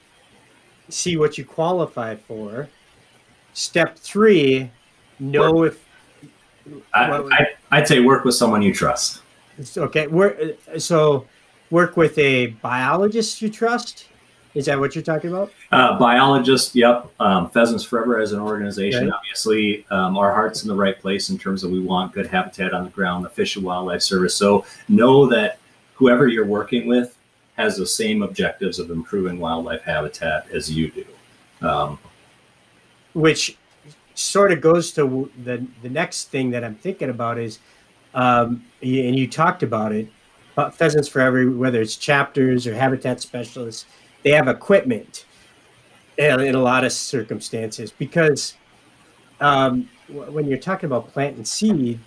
see 0.89 1.17
what 1.17 1.39
you 1.39 1.45
qualify 1.45 2.17
for. 2.17 2.69
Step 3.53 3.99
three, 3.99 4.71
know 5.21 5.53
work. 5.53 5.73
if. 5.73 5.85
I, 6.95 7.47
I, 7.71 7.79
would 7.79 7.87
say 7.87 8.01
work 8.01 8.25
with 8.25 8.35
someone 8.35 8.63
you 8.63 8.73
trust. 8.73 9.21
Okay. 9.77 10.07
Work, 10.07 10.39
so, 10.79 11.27
work 11.71 11.97
with 11.97 12.17
a 12.19 12.47
biologist 12.47 13.43
you 13.43 13.49
trust 13.49 14.07
is 14.55 14.67
that 14.67 14.79
what 14.79 14.95
you're 14.95 15.03
talking 15.03 15.31
about? 15.31 15.53
Uh, 15.73 15.99
biologist, 15.99 16.77
yep. 16.77 17.11
Um, 17.19 17.51
Pheasants 17.51 17.83
Forever 17.83 18.21
as 18.21 18.33
an 18.33 18.39
organization, 18.39 19.09
okay. 19.09 19.11
obviously, 19.11 19.85
um, 19.91 20.17
our 20.17 20.33
heart's 20.33 20.63
in 20.63 20.69
the 20.69 20.77
right 20.77 20.99
place 20.99 21.29
in 21.29 21.39
terms 21.39 21.65
of 21.65 21.73
we 21.73 21.81
want 21.81 22.13
good 22.13 22.29
habitat 22.29 22.73
on 22.73 22.85
the 22.85 22.91
ground, 22.91 23.25
the 23.25 23.31
Fish 23.31 23.57
and 23.57 23.65
Wildlife 23.65 24.03
Service. 24.03 24.37
So 24.37 24.65
know 24.89 25.27
that 25.27 25.59
whoever 25.95 26.29
you're 26.29 26.47
working 26.47 26.87
with 26.87 27.17
has 27.57 27.77
the 27.77 27.87
same 27.87 28.23
objectives 28.23 28.79
of 28.79 28.91
improving 28.91 29.41
wildlife 29.41 29.83
habitat 29.83 30.49
as 30.53 30.71
you 30.71 30.91
do. 30.91 31.67
Um, 31.67 31.99
Which 33.13 33.57
sort 34.15 34.53
of 34.53 34.61
goes 34.61 34.93
to 34.93 35.31
the, 35.43 35.67
the 35.83 35.89
next 35.89 36.31
thing 36.31 36.51
that 36.51 36.63
I'm 36.63 36.77
thinking 36.77 37.11
about 37.11 37.39
is, 37.39 37.59
um, 38.15 38.65
and 38.81 39.19
you 39.19 39.27
talked 39.27 39.65
about 39.65 39.91
it, 39.91 40.09
Pheasants 40.55 41.09
Forever, 41.09 41.51
whether 41.51 41.81
it's 41.81 41.97
chapters 41.97 42.67
or 42.67 42.75
habitat 42.75 43.21
specialists– 43.21 43.87
they 44.25 44.31
have 44.31 44.49
equipment 44.49 45.27
in, 46.19 46.41
in 46.41 46.55
a 46.57 46.61
lot 46.61 46.83
of 46.83 46.93
circumstances 46.93 47.93
because 47.93 48.55
um, 49.41 49.89
when 50.09 50.47
you're 50.47 50.59
talking 50.59 50.87
about 50.87 51.13
plant 51.13 51.37
and 51.37 51.47
seed, 51.47 52.01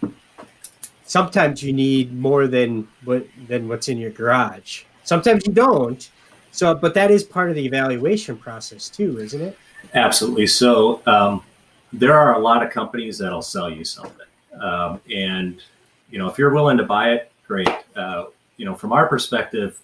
sometimes 1.05 1.63
you 1.63 1.71
need 1.71 2.13
more 2.13 2.47
than 2.47 2.88
what 3.05 3.25
than 3.47 3.69
what's 3.69 3.88
in 3.88 3.97
your 3.97 4.12
garage. 4.12 4.83
Sometimes 5.03 5.47
you 5.47 5.53
don't. 5.53 6.10
So, 6.51 6.73
but 6.73 6.93
that 6.95 7.12
is 7.12 7.23
part 7.23 7.49
of 7.49 7.55
the 7.55 7.65
evaluation 7.65 8.36
process 8.36 8.89
too, 8.89 9.19
isn't 9.19 9.41
it? 9.41 9.57
Absolutely. 9.93 10.47
So, 10.47 11.01
um, 11.05 11.43
there 11.93 12.17
are 12.17 12.36
a 12.36 12.39
lot 12.39 12.65
of 12.65 12.71
companies 12.71 13.19
that'll 13.19 13.43
sell 13.43 13.69
you 13.69 13.86
something, 13.86 14.25
um, 14.60 14.99
and 15.13 15.62
you 16.10 16.17
know 16.17 16.27
if 16.27 16.38
you're 16.39 16.53
willing 16.53 16.77
to 16.77 16.83
buy 16.83 17.12
it, 17.12 17.31
great. 17.47 17.69
Uh, 17.95 18.25
you 18.58 18.65
know, 18.65 18.76
from 18.76 18.91
our 18.91 19.08
perspective, 19.08 19.80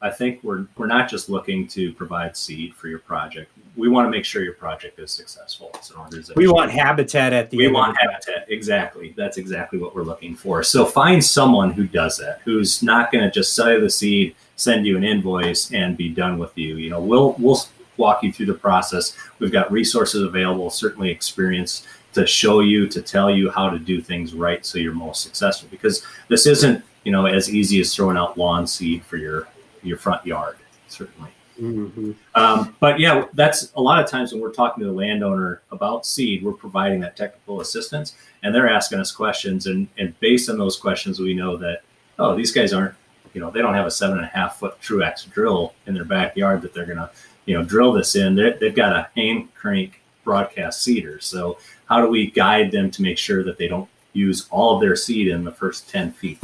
I 0.00 0.10
think 0.10 0.42
we're 0.42 0.66
we're 0.76 0.86
not 0.86 1.08
just 1.08 1.28
looking 1.28 1.66
to 1.68 1.92
provide 1.92 2.36
seed 2.36 2.74
for 2.74 2.88
your 2.88 2.98
project. 2.98 3.50
We 3.76 3.88
want 3.88 4.06
to 4.06 4.10
make 4.10 4.24
sure 4.24 4.42
your 4.44 4.54
project 4.54 4.98
is 4.98 5.10
successful 5.10 5.70
as 5.78 5.90
an 5.90 5.96
organization. 5.96 6.34
We 6.36 6.48
want 6.48 6.70
habitat 6.70 7.32
at 7.32 7.50
the 7.50 7.56
we 7.56 7.68
want 7.68 7.96
habitat 7.98 8.46
exactly. 8.48 9.14
That's 9.16 9.38
exactly 9.38 9.78
what 9.78 9.94
we're 9.94 10.04
looking 10.04 10.36
for. 10.36 10.62
So 10.62 10.84
find 10.84 11.24
someone 11.24 11.72
who 11.72 11.86
does 11.86 12.18
that, 12.18 12.40
who's 12.44 12.82
not 12.82 13.10
going 13.10 13.24
to 13.24 13.30
just 13.30 13.54
sell 13.54 13.72
you 13.72 13.80
the 13.80 13.90
seed, 13.90 14.36
send 14.56 14.86
you 14.86 14.96
an 14.96 15.04
invoice, 15.04 15.72
and 15.72 15.96
be 15.96 16.10
done 16.10 16.38
with 16.38 16.56
you. 16.56 16.76
You 16.76 16.90
know, 16.90 17.00
we'll 17.00 17.34
we'll 17.38 17.60
walk 17.96 18.22
you 18.22 18.32
through 18.32 18.46
the 18.46 18.54
process. 18.54 19.16
We've 19.38 19.52
got 19.52 19.72
resources 19.72 20.22
available, 20.22 20.68
certainly 20.68 21.10
experience 21.10 21.86
to 22.12 22.26
show 22.26 22.60
you, 22.60 22.86
to 22.88 23.00
tell 23.02 23.30
you 23.30 23.50
how 23.50 23.70
to 23.70 23.78
do 23.78 24.00
things 24.02 24.34
right 24.34 24.64
so 24.64 24.78
you're 24.78 24.94
most 24.94 25.22
successful. 25.22 25.68
Because 25.70 26.02
this 26.28 26.46
isn't 26.46 26.84
you 27.06 27.12
know 27.12 27.26
as 27.26 27.48
easy 27.48 27.80
as 27.80 27.94
throwing 27.94 28.16
out 28.16 28.36
lawn 28.36 28.66
seed 28.66 29.04
for 29.04 29.16
your 29.16 29.46
your 29.84 29.96
front 29.96 30.26
yard, 30.26 30.56
certainly. 30.88 31.30
Mm-hmm. 31.60 32.10
Um, 32.34 32.76
but 32.80 32.98
yeah, 32.98 33.26
that's 33.32 33.72
a 33.76 33.80
lot 33.80 34.02
of 34.02 34.10
times 34.10 34.32
when 34.32 34.42
we're 34.42 34.52
talking 34.52 34.82
to 34.82 34.90
the 34.90 34.92
landowner 34.92 35.62
about 35.70 36.04
seed, 36.04 36.42
we're 36.42 36.52
providing 36.52 36.98
that 37.00 37.16
technical 37.16 37.60
assistance, 37.60 38.16
and 38.42 38.52
they're 38.52 38.68
asking 38.68 38.98
us 38.98 39.12
questions, 39.12 39.66
and 39.66 39.86
and 39.98 40.18
based 40.18 40.50
on 40.50 40.58
those 40.58 40.76
questions, 40.76 41.20
we 41.20 41.32
know 41.32 41.56
that 41.56 41.82
oh, 42.18 42.34
these 42.34 42.50
guys 42.50 42.72
aren't, 42.72 42.94
you 43.34 43.40
know, 43.40 43.52
they 43.52 43.62
don't 43.62 43.74
have 43.74 43.86
a 43.86 43.90
seven 43.90 44.16
and 44.16 44.26
a 44.26 44.30
half 44.30 44.58
foot 44.58 44.80
Truax 44.80 45.26
drill 45.26 45.74
in 45.86 45.94
their 45.94 46.04
backyard 46.04 46.60
that 46.62 46.74
they're 46.74 46.86
gonna, 46.86 47.10
you 47.44 47.56
know, 47.56 47.64
drill 47.64 47.92
this 47.92 48.16
in. 48.16 48.34
they 48.34 48.52
they've 48.60 48.74
got 48.74 48.92
a 48.92 49.08
hand 49.14 49.54
crank 49.54 50.02
broadcast 50.24 50.82
seeder. 50.82 51.20
So 51.20 51.58
how 51.84 52.00
do 52.00 52.08
we 52.08 52.32
guide 52.32 52.72
them 52.72 52.90
to 52.90 53.02
make 53.02 53.16
sure 53.16 53.44
that 53.44 53.58
they 53.58 53.68
don't 53.68 53.88
use 54.12 54.48
all 54.50 54.74
of 54.74 54.80
their 54.80 54.96
seed 54.96 55.28
in 55.28 55.44
the 55.44 55.52
first 55.52 55.88
ten 55.88 56.10
feet? 56.10 56.40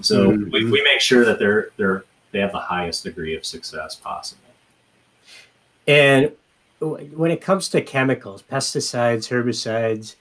So 0.00 0.30
mm-hmm. 0.30 0.50
we, 0.50 0.64
we 0.70 0.82
make 0.82 1.00
sure 1.00 1.24
that 1.24 1.38
they're 1.38 1.70
they're 1.76 2.04
they 2.32 2.40
have 2.40 2.52
the 2.52 2.58
highest 2.58 3.04
degree 3.04 3.36
of 3.36 3.44
success 3.44 3.94
possible. 3.94 4.42
And 5.86 6.32
when 6.80 7.30
it 7.30 7.40
comes 7.40 7.68
to 7.70 7.80
chemicals, 7.80 8.42
pesticides, 8.42 9.28
herbicides, 9.28 10.16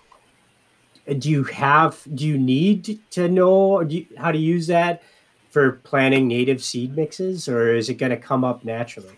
do 1.17 1.29
you 1.29 1.43
have 1.45 2.01
do 2.13 2.27
you 2.27 2.37
need 2.37 2.99
to 3.11 3.27
know 3.27 3.81
you, 3.81 4.05
how 4.17 4.31
to 4.31 4.37
use 4.37 4.67
that 4.67 5.01
for 5.49 5.73
planting 5.83 6.27
native 6.27 6.63
seed 6.63 6.95
mixes, 6.95 7.47
or 7.47 7.75
is 7.75 7.89
it 7.89 7.95
going 7.95 8.11
to 8.11 8.17
come 8.17 8.43
up 8.43 8.63
naturally? 8.63 9.17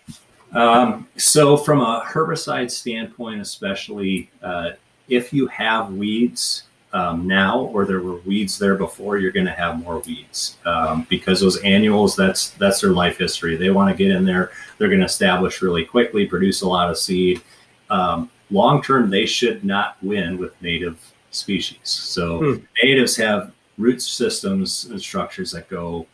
Um, 0.54 1.08
so, 1.18 1.58
from 1.58 1.82
a 1.82 2.04
herbicide 2.06 2.72
standpoint, 2.72 3.42
especially 3.42 4.30
uh, 4.42 4.72
if 5.08 5.34
you 5.34 5.48
have 5.48 5.94
weeds, 5.94 6.64
um, 6.94 7.28
now 7.28 7.62
or 7.74 7.86
there 7.86 8.02
were 8.02 8.18
weeds 8.18 8.60
there 8.60 8.76
before, 8.76 9.18
you're 9.18 9.32
going 9.32 9.48
to 9.48 9.52
have 9.52 9.80
more 9.80 10.00
weeds 10.00 10.58
um, 10.66 11.08
because 11.10 11.42
those 11.42 11.58
annuals 11.64 12.16
that's 12.16 12.52
that's 12.52 12.82
their 12.82 12.92
life 12.92 13.18
history. 13.18 13.56
They 13.56 13.72
want 13.72 13.90
to 13.90 13.98
get 13.98 14.16
in 14.16 14.26
there. 14.26 14.52
They're 14.78 14.90
going 14.90 15.00
to 15.00 15.06
establish 15.06 15.62
really 15.62 15.86
quickly, 15.86 16.28
produce 16.28 16.62
a 16.62 16.68
lot 16.68 16.90
of 16.90 16.98
seed. 16.98 17.42
Um, 17.90 18.30
long 18.52 18.82
term, 18.82 19.10
they 19.10 19.26
should 19.26 19.64
not 19.64 19.98
win 20.04 20.38
with 20.38 20.60
native 20.62 21.00
species. 21.32 21.80
So 21.84 22.40
hmm. 22.40 22.64
natives 22.84 23.16
have 23.18 23.52
root 23.80 24.02
systems 24.02 24.86
and 24.86 25.02
structures 25.02 25.52
that 25.52 25.68
go 25.70 26.06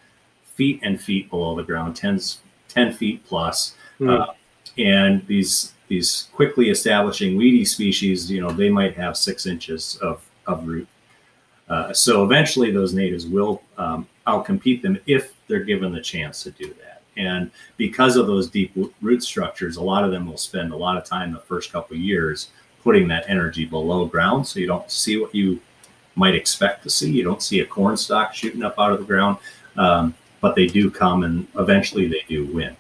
feet 0.56 0.80
and 0.82 1.00
feet 1.00 1.30
below 1.30 1.56
the 1.56 1.64
ground, 1.64 1.98
10, 1.98 2.22
10 2.70 2.94
feet 2.94 3.26
plus. 3.26 3.76
Hmm. 3.98 4.10
Uh, 4.10 4.26
and 4.78 5.28
these 5.28 5.74
these 5.90 6.30
quickly 6.34 6.70
establishing 6.70 7.36
weedy 7.36 7.66
species, 7.66 8.32
you 8.32 8.40
know, 8.40 8.52
they 8.52 8.70
might 8.70 8.96
have 8.96 9.18
six 9.18 9.46
inches 9.46 9.98
of 10.02 10.24
of 10.50 10.68
root. 10.68 10.88
Uh, 11.70 11.94
so 11.94 12.24
eventually, 12.24 12.72
those 12.72 12.94
natives 12.94 13.28
will 13.28 13.62
um, 13.78 14.08
outcompete 14.28 14.82
them 14.82 14.98
if 15.06 15.34
they're 15.48 15.64
given 15.64 15.94
the 15.94 16.02
chance 16.02 16.44
to 16.44 16.52
do 16.52 16.68
that. 16.74 17.02
And 17.16 17.52
because 17.78 18.16
of 18.16 18.28
those 18.28 18.50
deep 18.50 18.72
root 19.02 19.24
structures, 19.24 19.76
a 19.78 19.84
lot 19.84 20.04
of 20.04 20.12
them 20.12 20.26
will 20.26 20.38
spend 20.38 20.72
a 20.74 20.78
lot 20.78 20.98
of 20.98 21.04
time 21.04 21.32
the 21.32 21.40
first 21.40 21.72
couple 21.72 21.96
years 21.98 22.50
putting 22.84 23.08
that 23.10 23.26
energy 23.28 23.66
below 23.66 24.06
ground, 24.06 24.48
so 24.48 24.60
you 24.60 24.68
don't 24.68 24.90
see 24.90 25.18
what 25.18 25.36
you 25.36 25.60
might 26.16 26.34
expect 26.34 26.82
to 26.84 26.90
see. 26.90 27.12
You 27.12 27.24
don't 27.24 27.44
see 27.44 27.60
a 27.60 27.66
corn 27.66 27.98
stalk 27.98 28.34
shooting 28.34 28.64
up 28.64 28.80
out 28.80 28.92
of 28.94 29.00
the 29.00 29.06
ground, 29.06 29.38
um, 29.76 30.14
but 30.42 30.56
they 30.56 30.66
do 30.66 30.90
come, 30.90 31.24
and 31.24 31.46
eventually 31.58 32.08
they 32.08 32.24
do 32.28 32.46
win. 32.48 32.76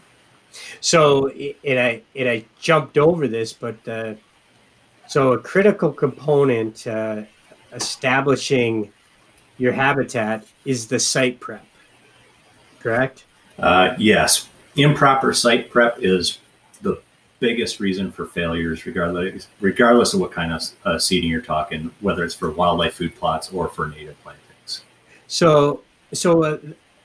So, 0.82 1.29
and 1.63 1.79
I 1.79 2.01
and 2.15 2.29
I 2.29 2.45
jumped 2.60 2.97
over 2.97 3.27
this, 3.27 3.53
but 3.53 3.88
uh, 3.88 4.13
so 5.08 5.34
a 5.34 5.38
critical 5.38 5.91
component. 5.91 6.88
Uh, 6.88 7.23
establishing 7.73 8.91
your 9.58 9.73
habitat 9.73 10.45
is 10.65 10.88
the 10.88 10.99
site 10.99 11.39
prep, 11.39 11.65
correct? 12.79 13.25
Uh, 13.58 13.93
yes. 13.97 14.47
Improper 14.75 15.34
site 15.34 15.69
prep 15.69 15.97
is 15.99 16.39
the 16.82 17.01
biggest 17.39 17.79
reason 17.79 18.12
for 18.12 18.25
failures, 18.25 18.86
regardless 18.86 19.47
regardless 19.60 20.13
of 20.13 20.21
what 20.21 20.32
kind 20.32 20.53
of 20.53 20.63
uh, 20.86 20.97
seeding 20.97 21.29
you're 21.29 21.41
talking, 21.41 21.91
whether 21.99 22.23
it's 22.23 22.36
for 22.36 22.51
wildlife 22.51 22.95
food 22.95 23.15
plots 23.15 23.51
or 23.51 23.67
for 23.67 23.88
native 23.88 24.21
plantings. 24.23 24.84
So, 25.27 25.82
so 26.13 26.43
uh, 26.43 26.58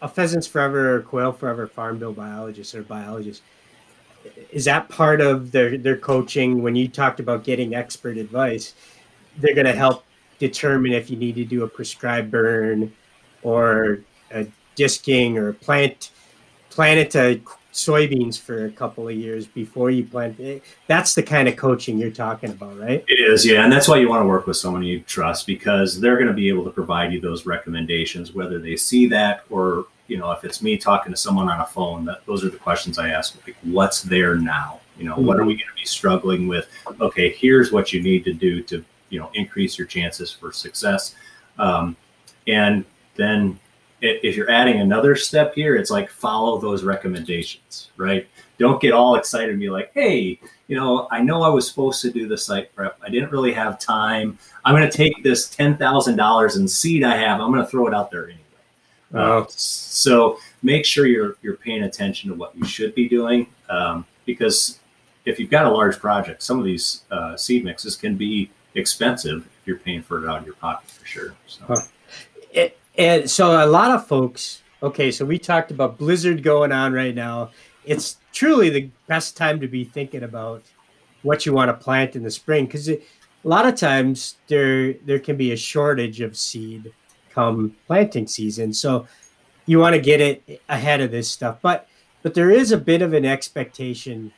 a 0.05 0.09
pheasants 0.09 0.47
forever 0.47 0.97
or 0.97 1.01
quail 1.01 1.33
forever 1.33 1.67
farm 1.67 1.99
bill 1.99 2.13
biologist 2.13 2.75
or 2.75 2.83
biologist 2.83 3.43
is 4.53 4.67
that 4.67 4.89
part 4.89 5.21
of 5.21 5.51
their 5.51 5.79
their 5.79 5.97
coaching 5.97 6.63
when 6.63 6.77
you 6.77 6.89
talked 6.89 7.21
about 7.21 7.43
getting 7.43 7.75
expert 7.75 8.17
advice 8.17 8.75
they're 9.39 9.55
going 9.55 9.67
to 9.67 9.73
help 9.73 10.04
determine 10.39 10.93
if 10.93 11.11
you 11.11 11.17
need 11.17 11.35
to 11.37 11.45
do 11.45 11.65
a 11.65 11.69
prescribed 11.69 12.31
burn 12.31 12.93
or 13.43 14.01
a 14.33 14.47
disking 14.75 15.39
or 15.39 15.53
plant 15.53 16.11
plant 16.71 16.99
it 16.99 17.11
to 17.13 17.41
soybeans 17.75 18.41
for 18.41 18.67
a 18.67 18.71
couple 18.71 19.09
of 19.09 19.15
years 19.15 19.47
before 19.47 19.91
you 19.91 20.05
plant 20.05 20.39
it. 20.39 20.63
That's 20.87 21.15
the 21.15 21.23
kind 21.23 21.49
of 21.49 21.57
coaching 21.57 21.99
you're 21.99 22.11
talking 22.11 22.51
about, 22.51 22.79
right? 22.79 23.05
It 23.09 23.21
is, 23.21 23.45
yeah. 23.45 23.65
And 23.65 23.73
that's 23.73 23.89
why 23.89 23.97
you 23.97 24.09
want 24.09 24.23
to 24.23 24.29
work 24.29 24.47
with 24.47 24.57
someone 24.57 24.83
you 24.85 25.01
trust 25.01 25.47
because 25.47 26.01
they're 26.01 26.15
going 26.15 26.29
to 26.29 26.33
be 26.33 26.49
able 26.49 26.65
to 26.65 26.71
provide 26.71 27.13
you 27.13 27.21
those 27.21 27.47
recommendations, 27.47 28.33
whether 28.33 28.59
they 28.59 28.77
see 28.77 29.07
that 29.09 29.43
or, 29.51 29.87
you 30.07 30.17
know, 30.17 30.31
if 30.31 30.45
it's 30.45 30.63
me 30.63 30.77
talking 30.77 31.13
to 31.13 31.17
someone 31.19 31.49
on 31.49 31.61
a 31.61 31.67
phone, 31.67 32.05
that 32.05 32.25
those 32.27 32.45
are 32.45 32.49
the 32.51 32.59
questions 32.59 32.99
I 32.99 33.09
ask. 33.09 33.37
Like, 33.45 33.57
what's 33.63 34.03
there 34.03 34.37
now? 34.37 34.81
You 34.97 35.05
know, 35.07 35.17
mm-hmm. 35.17 35.27
what 35.27 35.39
are 35.39 35.45
we 35.45 35.55
going 35.55 35.69
to 35.69 35.81
be 35.81 35.87
struggling 35.87 36.47
with? 36.47 36.69
Okay, 37.01 37.31
here's 37.31 37.73
what 37.73 37.93
you 37.93 38.01
need 38.01 38.25
to 38.25 38.33
do 38.33 38.63
to, 38.65 38.85
you 39.11 39.19
know, 39.19 39.31
increase 39.35 39.79
your 39.79 39.87
chances 39.87 40.31
for 40.31 40.53
success. 40.53 41.15
Um, 41.59 41.97
and 42.47 42.85
then 43.17 43.59
if 44.01 44.37
you're 44.37 44.51
adding 44.51 44.81
another 44.81 45.17
step 45.17 45.55
here, 45.55 45.77
it's 45.77 45.91
like 45.91 46.11
follow 46.11 46.59
those 46.59 46.85
recommendations, 46.85 47.91
right? 47.97 48.27
Don't 48.59 48.81
get 48.81 48.93
all 48.93 49.17
excited 49.17 49.51
and 49.51 49.61
be 49.61 49.71
like, 49.71 49.91
hey, 49.95 50.39
you 50.69 50.77
know, 50.77 51.09
I 51.11 51.21
know 51.23 51.43
I 51.43 51.49
was 51.49 51.67
supposed 51.69 52.03
to 52.03 52.11
do 52.11 52.29
the 52.29 52.37
site 52.37 52.75
prep. 52.75 52.99
I 53.03 53.09
didn't 53.09 53.31
really 53.31 53.53
have 53.53 53.79
time. 53.79 54.39
I'm 54.65 54.75
going 54.75 54.89
to 54.89 54.97
take 54.97 55.23
this 55.23 55.55
$10,000 55.55 56.57
in 56.57 56.69
seed 56.69 57.03
I 57.03 57.17
have, 57.17 57.41
I'm 57.41 57.51
going 57.51 57.65
to 57.65 57.71
throw 57.71 57.87
it 57.87 57.95
out 57.95 58.11
there 58.11 58.25
anyway. 58.25 58.41
Uh, 59.15 59.45
so 59.49 60.39
make 60.63 60.85
sure 60.85 61.07
you're, 61.07 61.37
you're 61.41 61.57
paying 61.57 61.85
attention 61.85 62.31
to 62.31 62.37
what 62.37 62.57
you 62.57 62.65
should 62.67 62.95
be 62.95 63.09
doing 63.09 63.47
um, 63.69 64.05
because 64.27 64.81
if 65.25 65.39
you've 65.39 65.51
got 65.51 65.67
a 65.67 65.71
large 65.71 65.99
project, 65.99 66.43
some 66.43 66.59
of 66.59 66.65
these 66.65 67.03
uh, 67.11 67.37
seed 67.37 67.65
mixes 67.65 67.97
can 67.97 68.17
be 68.17 68.51
expensive 68.75 69.47
if 69.47 69.67
you're 69.67 69.79
paying 69.79 70.03
for 70.03 70.23
it 70.23 70.29
out 70.29 70.39
of 70.39 70.47
your 70.47 70.55
pocket 70.57 70.91
for 70.91 71.07
sure. 71.07 71.35
So. 71.47 71.65
Huh. 71.67 71.81
It, 72.53 72.79
and 72.97 73.31
so 73.31 73.65
a 73.65 73.67
lot 73.67 73.91
of 73.91 74.07
folks, 74.07 74.63
okay, 74.83 75.11
so 75.11 75.25
we 75.25 75.39
talked 75.39 75.71
about 75.71 75.99
blizzard 75.99 76.43
going 76.43 76.73
on 76.73 76.93
right 76.93 77.15
now. 77.15 77.51
It's 77.85 78.19
truly 78.33 78.71
the 78.71 78.91
best 79.07 79.37
time 79.37 79.61
to 79.61 79.69
be 79.69 79.85
thinking 79.85 80.23
about 80.23 80.63
what 81.23 81.47
you 81.47 81.53
want 81.53 81.69
to 81.69 81.75
plant 81.75 82.17
in 82.17 82.23
the 82.23 82.31
spring 82.31 82.67
because 82.67 82.89
a 82.89 83.01
lot 83.43 83.67
of 83.67 83.75
times 83.75 84.37
there 84.47 84.93
there 85.05 85.19
can 85.19 85.37
be 85.37 85.53
a 85.53 85.57
shortage 85.57 86.21
of 86.21 86.37
seed 86.37 86.93
come 87.31 87.75
planting 87.87 88.27
season. 88.27 88.73
So 88.73 89.07
you 89.67 89.79
want 89.79 89.95
to 89.95 90.01
get 90.01 90.21
it 90.21 90.63
ahead 90.69 91.01
of 91.01 91.11
this 91.11 91.31
stuff. 91.31 91.59
But 91.61 91.89
but 92.23 92.35
there 92.35 92.51
is 92.51 92.73
a 92.73 92.79
bit 92.79 93.03
of 93.03 93.13
an 93.13 93.25
expectation 93.25 94.33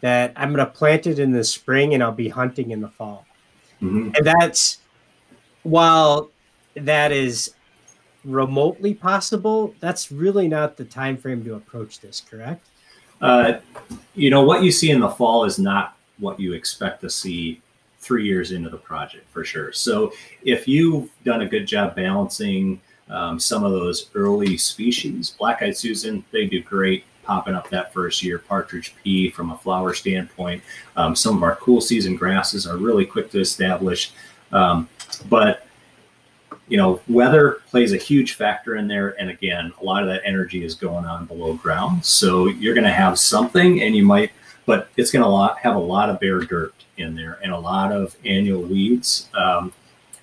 that 0.00 0.32
I'm 0.36 0.52
going 0.52 0.64
to 0.64 0.70
plant 0.70 1.06
it 1.06 1.18
in 1.18 1.32
the 1.32 1.42
spring 1.42 1.94
and 1.94 2.02
I'll 2.02 2.12
be 2.12 2.28
hunting 2.28 2.70
in 2.70 2.80
the 2.80 2.88
fall. 2.88 3.25
Mm-hmm. 3.82 4.10
And 4.14 4.26
that's 4.26 4.78
while 5.62 6.30
that 6.74 7.12
is 7.12 7.54
remotely 8.24 8.94
possible, 8.94 9.74
that's 9.80 10.10
really 10.10 10.48
not 10.48 10.76
the 10.76 10.84
time 10.84 11.16
frame 11.16 11.44
to 11.44 11.54
approach 11.54 12.00
this, 12.00 12.20
correct? 12.20 12.66
Uh, 13.20 13.54
you 14.14 14.30
know, 14.30 14.42
what 14.42 14.62
you 14.62 14.70
see 14.70 14.90
in 14.90 15.00
the 15.00 15.08
fall 15.08 15.44
is 15.44 15.58
not 15.58 15.96
what 16.18 16.38
you 16.38 16.52
expect 16.52 17.00
to 17.00 17.10
see 17.10 17.60
three 17.98 18.24
years 18.26 18.52
into 18.52 18.70
the 18.70 18.76
project 18.76 19.28
for 19.30 19.44
sure. 19.44 19.72
So 19.72 20.12
if 20.42 20.68
you've 20.68 21.10
done 21.24 21.42
a 21.42 21.46
good 21.46 21.66
job 21.66 21.96
balancing 21.96 22.80
um, 23.08 23.38
some 23.38 23.64
of 23.64 23.72
those 23.72 24.10
early 24.14 24.56
species, 24.56 25.30
black-eyed 25.30 25.76
Susan, 25.76 26.24
they 26.30 26.46
do 26.46 26.62
great 26.62 27.04
popping 27.26 27.54
up 27.54 27.68
that 27.70 27.92
first 27.92 28.22
year. 28.22 28.38
Partridge 28.38 28.94
pea, 29.02 29.30
from 29.30 29.50
a 29.50 29.58
flower 29.58 29.92
standpoint, 29.94 30.62
um, 30.96 31.16
some 31.16 31.36
of 31.36 31.42
our 31.42 31.56
cool 31.56 31.80
season 31.80 32.16
grasses 32.16 32.66
are 32.66 32.76
really 32.76 33.04
quick 33.04 33.30
to 33.32 33.40
establish. 33.40 34.12
Um, 34.52 34.88
but 35.28 35.66
you 36.68 36.76
know, 36.76 37.00
weather 37.08 37.58
plays 37.68 37.92
a 37.92 37.96
huge 37.96 38.34
factor 38.34 38.76
in 38.76 38.88
there. 38.88 39.18
And 39.20 39.30
again, 39.30 39.72
a 39.80 39.84
lot 39.84 40.02
of 40.02 40.08
that 40.08 40.22
energy 40.24 40.64
is 40.64 40.74
going 40.74 41.04
on 41.04 41.26
below 41.26 41.54
ground. 41.54 42.04
So 42.04 42.48
you're 42.48 42.74
going 42.74 42.84
to 42.84 42.92
have 42.92 43.18
something 43.18 43.82
and 43.82 43.94
you 43.94 44.04
might, 44.04 44.32
but 44.64 44.88
it's 44.96 45.12
going 45.12 45.24
to 45.24 45.60
have 45.60 45.76
a 45.76 45.80
lot 45.80 46.10
of 46.10 46.18
bare 46.18 46.40
dirt 46.40 46.74
in 46.96 47.14
there 47.14 47.38
and 47.42 47.52
a 47.52 47.58
lot 47.58 47.92
of 47.92 48.16
annual 48.24 48.62
weeds. 48.62 49.28
Um, 49.34 49.72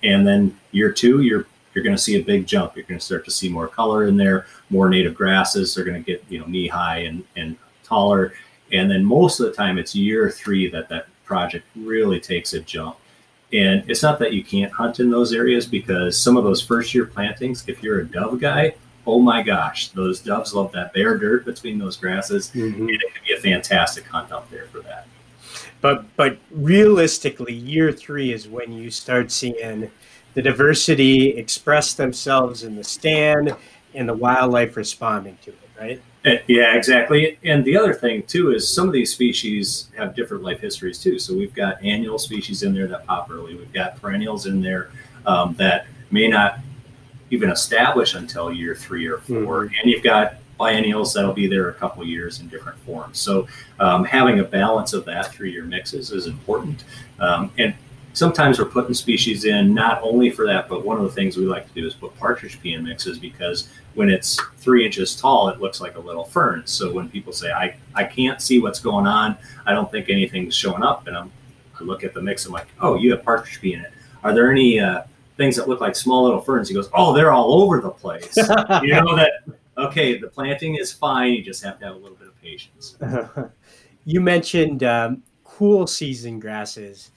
and 0.02 0.26
then 0.26 0.58
year 0.72 0.92
two, 0.92 1.22
you're, 1.22 1.46
you're 1.74 1.84
going 1.84 1.96
to 1.96 2.02
see 2.02 2.20
a 2.20 2.22
big 2.22 2.46
jump. 2.46 2.76
You're 2.76 2.84
going 2.84 3.00
to 3.00 3.04
start 3.04 3.24
to 3.24 3.30
see 3.30 3.48
more 3.48 3.68
color 3.68 4.06
in 4.06 4.16
there, 4.16 4.46
more 4.70 4.88
native 4.88 5.14
grasses. 5.14 5.74
They're 5.74 5.84
going 5.84 6.02
to 6.02 6.06
get, 6.06 6.24
you 6.28 6.38
know, 6.38 6.46
knee 6.46 6.68
high 6.68 6.98
and, 6.98 7.24
and 7.36 7.56
taller. 7.82 8.32
And 8.72 8.90
then 8.90 9.04
most 9.04 9.40
of 9.40 9.46
the 9.46 9.52
time 9.52 9.78
it's 9.78 9.94
year 9.94 10.30
three 10.30 10.70
that 10.70 10.88
that 10.88 11.06
project 11.24 11.66
really 11.76 12.20
takes 12.20 12.54
a 12.54 12.60
jump. 12.60 12.96
And 13.52 13.88
it's 13.88 14.02
not 14.02 14.18
that 14.18 14.32
you 14.32 14.42
can't 14.42 14.72
hunt 14.72 15.00
in 15.00 15.10
those 15.10 15.32
areas 15.32 15.66
because 15.66 16.18
some 16.18 16.36
of 16.36 16.44
those 16.44 16.62
first 16.62 16.94
year 16.94 17.06
plantings, 17.06 17.64
if 17.68 17.82
you're 17.82 18.00
a 18.00 18.06
dove 18.06 18.40
guy, 18.40 18.74
oh 19.06 19.20
my 19.20 19.42
gosh, 19.42 19.88
those 19.88 20.20
doves 20.20 20.54
love 20.54 20.72
that 20.72 20.92
bare 20.92 21.18
dirt 21.18 21.44
between 21.44 21.78
those 21.78 21.96
grasses. 21.96 22.50
Mm-hmm. 22.50 22.82
And 22.82 22.90
it 22.90 23.14
can 23.14 23.22
be 23.26 23.34
a 23.34 23.40
fantastic 23.40 24.06
hunt 24.06 24.32
out 24.32 24.50
there 24.50 24.66
for 24.66 24.80
that. 24.80 25.06
But 25.80 26.16
but 26.16 26.38
realistically, 26.50 27.52
year 27.52 27.92
three 27.92 28.32
is 28.32 28.48
when 28.48 28.72
you 28.72 28.90
start 28.90 29.30
seeing 29.30 29.90
the 30.34 30.42
diversity 30.42 31.30
express 31.30 31.94
themselves 31.94 32.64
in 32.64 32.76
the 32.76 32.84
stand 32.84 33.54
and 33.94 34.08
the 34.08 34.14
wildlife 34.14 34.76
responding 34.76 35.38
to 35.42 35.50
it, 35.50 35.70
right? 35.80 36.02
Uh, 36.26 36.40
yeah, 36.48 36.74
exactly. 36.74 37.38
And 37.44 37.64
the 37.64 37.76
other 37.76 37.92
thing 37.92 38.22
too 38.24 38.52
is 38.52 38.68
some 38.72 38.86
of 38.86 38.92
these 38.92 39.12
species 39.12 39.90
have 39.96 40.16
different 40.16 40.42
life 40.42 40.60
histories 40.60 40.98
too. 40.98 41.18
So 41.18 41.34
we've 41.34 41.54
got 41.54 41.82
annual 41.84 42.18
species 42.18 42.62
in 42.62 42.74
there 42.74 42.86
that 42.88 43.06
pop 43.06 43.30
early. 43.30 43.54
We've 43.54 43.72
got 43.72 44.00
perennials 44.00 44.46
in 44.46 44.60
there 44.60 44.90
um, 45.26 45.54
that 45.54 45.86
may 46.10 46.28
not 46.28 46.58
even 47.30 47.50
establish 47.50 48.14
until 48.14 48.52
year 48.52 48.74
three 48.74 49.06
or 49.06 49.18
4 49.18 49.34
mm-hmm. 49.36 49.74
and 49.74 49.90
you've 49.90 50.02
got 50.02 50.36
biennials 50.58 51.12
that'll 51.12 51.32
be 51.32 51.46
there 51.46 51.68
a 51.68 51.74
couple 51.74 52.04
years 52.06 52.40
in 52.40 52.48
different 52.48 52.78
forms. 52.80 53.18
So 53.18 53.48
um, 53.80 54.04
having 54.04 54.38
a 54.40 54.44
balance 54.44 54.92
of 54.92 55.04
that 55.06 55.32
through 55.32 55.48
your 55.48 55.64
mixes 55.64 56.10
is 56.10 56.26
important. 56.26 56.84
Um, 57.18 57.50
and 57.58 57.74
sometimes 58.14 58.58
we're 58.58 58.64
putting 58.64 58.94
species 58.94 59.44
in 59.44 59.74
not 59.74 60.00
only 60.02 60.30
for 60.30 60.46
that, 60.46 60.68
but 60.68 60.84
one 60.84 60.96
of 60.96 61.02
the 61.02 61.10
things 61.10 61.36
we 61.36 61.44
like 61.44 61.68
to 61.68 61.74
do 61.74 61.86
is 61.86 61.94
put 61.94 62.16
partridge 62.16 62.60
pea 62.62 62.74
in 62.74 62.84
mixes 62.84 63.18
because 63.18 63.68
when 63.94 64.08
it's 64.08 64.40
three 64.58 64.86
inches 64.86 65.14
tall, 65.14 65.48
it 65.48 65.60
looks 65.60 65.80
like 65.80 65.96
a 65.96 66.00
little 66.00 66.24
fern. 66.24 66.62
So 66.64 66.92
when 66.92 67.08
people 67.08 67.32
say, 67.32 67.50
I, 67.50 67.76
I 67.94 68.04
can't 68.04 68.40
see 68.40 68.60
what's 68.60 68.78
going 68.78 69.06
on, 69.06 69.36
I 69.66 69.72
don't 69.72 69.90
think 69.90 70.08
anything's 70.08 70.54
showing 70.54 70.82
up, 70.82 71.06
and 71.06 71.16
I'm, 71.16 71.30
I 71.78 71.82
look 71.82 72.04
at 72.04 72.14
the 72.14 72.22
mix, 72.22 72.46
I'm 72.46 72.52
like, 72.52 72.68
oh, 72.80 72.94
you 72.94 73.10
have 73.10 73.24
partridge 73.24 73.60
pea 73.60 73.74
in 73.74 73.80
it. 73.80 73.92
Are 74.22 74.32
there 74.32 74.50
any 74.50 74.78
uh, 74.78 75.02
things 75.36 75.56
that 75.56 75.68
look 75.68 75.80
like 75.80 75.96
small 75.96 76.24
little 76.24 76.40
ferns? 76.40 76.68
He 76.68 76.74
goes, 76.74 76.88
oh, 76.94 77.12
they're 77.12 77.32
all 77.32 77.62
over 77.62 77.80
the 77.80 77.90
place. 77.90 78.34
you 78.82 78.94
know 78.94 79.16
that, 79.16 79.42
okay, 79.76 80.18
the 80.18 80.28
planting 80.28 80.76
is 80.76 80.92
fine. 80.92 81.32
You 81.32 81.42
just 81.42 81.62
have 81.64 81.80
to 81.80 81.86
have 81.86 81.96
a 81.96 81.98
little 81.98 82.16
bit 82.16 82.28
of 82.28 82.40
patience. 82.40 82.96
you 84.04 84.20
mentioned 84.20 84.84
um, 84.84 85.22
cool 85.42 85.88
season 85.88 86.38
grasses 86.38 87.10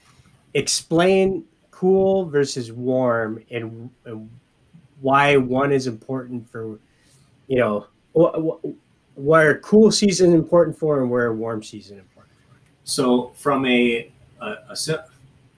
explain 0.54 1.44
cool 1.70 2.26
versus 2.26 2.72
warm 2.72 3.42
and, 3.50 3.90
and 4.04 4.30
why 5.00 5.36
one 5.36 5.72
is 5.72 5.86
important 5.86 6.48
for 6.50 6.78
you 7.46 7.58
know 7.58 7.86
where 9.14 9.58
cool 9.60 9.92
season 9.92 10.32
important 10.32 10.76
for 10.76 11.00
and 11.00 11.10
where 11.10 11.32
warm 11.32 11.62
season 11.62 11.98
important 11.98 12.34
for. 12.48 12.56
so 12.84 13.28
from 13.36 13.64
a, 13.66 14.10
a, 14.40 14.56
a 14.70 15.04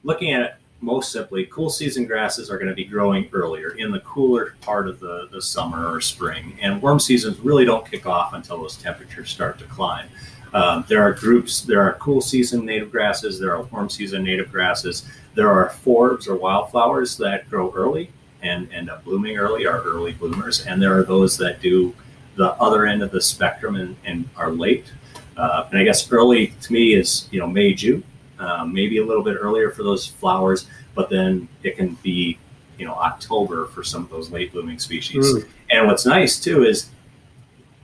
looking 0.03 0.33
at 0.33 0.43
it 0.43 0.55
most 0.83 1.13
simply 1.13 1.47
cool 1.47 1.69
season 1.69 2.07
grasses 2.07 2.51
are 2.51 2.57
going 2.57 2.69
to 2.69 2.75
be 2.75 2.85
growing 2.85 3.29
earlier 3.33 3.71
in 3.73 3.91
the 3.91 4.01
cooler 4.01 4.55
part 4.63 4.89
of 4.89 4.99
the, 4.99 5.29
the 5.31 5.41
summer 5.41 5.93
or 5.93 6.01
spring 6.01 6.57
and 6.61 6.81
warm 6.81 6.99
seasons 6.99 7.39
really 7.41 7.65
don't 7.65 7.91
kick 7.91 8.07
off 8.07 8.33
until 8.33 8.59
those 8.59 8.77
temperatures 8.77 9.31
start 9.31 9.59
to 9.59 9.65
climb 9.65 10.09
um, 10.53 10.85
there 10.89 11.03
are 11.03 11.13
groups, 11.13 11.63
there 11.63 11.83
are 11.83 11.95
cool 11.95 12.21
season 12.21 12.65
native 12.65 12.91
grasses, 12.91 13.39
there 13.39 13.55
are 13.55 13.63
warm 13.63 13.89
season 13.89 14.25
native 14.25 14.51
grasses. 14.51 15.07
There 15.35 15.51
are 15.51 15.71
forbs 15.71 16.27
or 16.27 16.35
wildflowers 16.35 17.17
that 17.19 17.49
grow 17.49 17.73
early 17.73 18.11
and 18.43 18.73
end 18.73 18.91
up 18.91 19.05
blooming 19.05 19.37
early, 19.37 19.67
are 19.67 19.81
early 19.83 20.13
bloomers. 20.13 20.67
And 20.67 20.83
there 20.83 20.97
are 20.99 21.05
those 21.05 21.37
that 21.39 21.61
do 21.61 21.95
the 22.37 22.53
other 22.55 22.87
end 22.87 23.03
of 23.03 23.11
the 23.11 23.21
spectrum 23.21 23.77
and, 23.77 23.97
and 24.05 24.29
are 24.37 24.51
late. 24.51 24.93
Uh, 25.37 25.69
and 25.71 25.79
I 25.79 25.85
guess 25.85 26.11
early 26.11 26.49
to 26.63 26.73
me 26.73 26.95
is, 26.95 27.29
you 27.31 27.39
know, 27.39 27.47
May, 27.47 27.75
June, 27.75 28.03
um, 28.39 28.73
maybe 28.73 28.99
a 28.99 29.05
little 29.05 29.23
bit 29.23 29.37
earlier 29.39 29.71
for 29.71 29.83
those 29.83 30.07
flowers, 30.07 30.67
but 30.95 31.11
then 31.11 31.49
it 31.63 31.77
can 31.77 31.95
be, 32.03 32.39
you 32.79 32.87
know, 32.87 32.95
October 32.95 33.67
for 33.67 33.85
some 33.85 34.03
of 34.03 34.11
those 34.11 34.31
late 34.31 34.53
blooming 34.53 34.79
species. 34.79 35.35
Mm. 35.35 35.49
And 35.71 35.87
what's 35.87 36.07
nice 36.07 36.41
too 36.41 36.65
is 36.65 36.91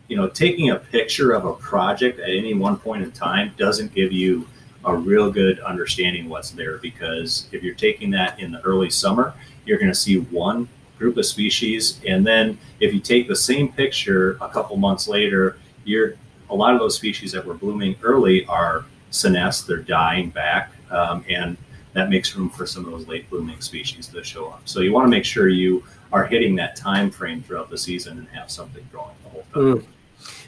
you 0.08 0.16
know, 0.16 0.28
taking 0.28 0.70
a 0.70 0.76
picture 0.76 1.32
of 1.32 1.44
a 1.44 1.54
project 1.54 2.20
at 2.20 2.30
any 2.30 2.54
one 2.54 2.76
point 2.76 3.02
in 3.02 3.10
time 3.12 3.52
doesn't 3.56 3.94
give 3.94 4.12
you 4.12 4.46
a 4.84 4.94
real 4.94 5.30
good 5.30 5.58
understanding 5.60 6.28
what's 6.28 6.50
there 6.50 6.78
because 6.78 7.48
if 7.52 7.62
you're 7.62 7.74
taking 7.74 8.10
that 8.12 8.38
in 8.38 8.52
the 8.52 8.60
early 8.62 8.88
summer, 8.88 9.34
you're 9.64 9.78
going 9.78 9.90
to 9.90 9.94
see 9.94 10.18
one 10.18 10.68
group 10.96 11.16
of 11.16 11.26
species. 11.26 12.00
And 12.06 12.26
then 12.26 12.58
if 12.80 12.94
you 12.94 13.00
take 13.00 13.28
the 13.28 13.36
same 13.36 13.72
picture 13.72 14.38
a 14.40 14.48
couple 14.48 14.76
months 14.76 15.08
later, 15.08 15.58
you're 15.84 16.14
a 16.50 16.54
lot 16.54 16.72
of 16.72 16.80
those 16.80 16.94
species 16.94 17.32
that 17.32 17.44
were 17.44 17.54
blooming 17.54 17.96
early 18.02 18.46
are 18.46 18.84
senesced, 19.10 19.66
they're 19.66 19.78
dying 19.78 20.30
back, 20.30 20.72
um, 20.90 21.24
and 21.28 21.56
that 21.92 22.08
makes 22.08 22.36
room 22.36 22.50
for 22.50 22.66
some 22.66 22.84
of 22.84 22.92
those 22.92 23.08
late 23.08 23.28
blooming 23.30 23.60
species 23.60 24.06
to 24.06 24.22
show 24.22 24.48
up. 24.48 24.62
So 24.66 24.80
you 24.80 24.92
want 24.92 25.06
to 25.06 25.10
make 25.10 25.24
sure 25.24 25.48
you 25.48 25.82
are 26.12 26.24
hitting 26.24 26.54
that 26.56 26.76
time 26.76 27.10
frame 27.10 27.42
throughout 27.42 27.70
the 27.70 27.78
season 27.78 28.18
and 28.18 28.28
have 28.28 28.50
something 28.50 28.86
growing 28.92 29.14
the 29.24 29.30
whole 29.30 29.44
time. 29.52 29.62
Mm. 29.80 29.86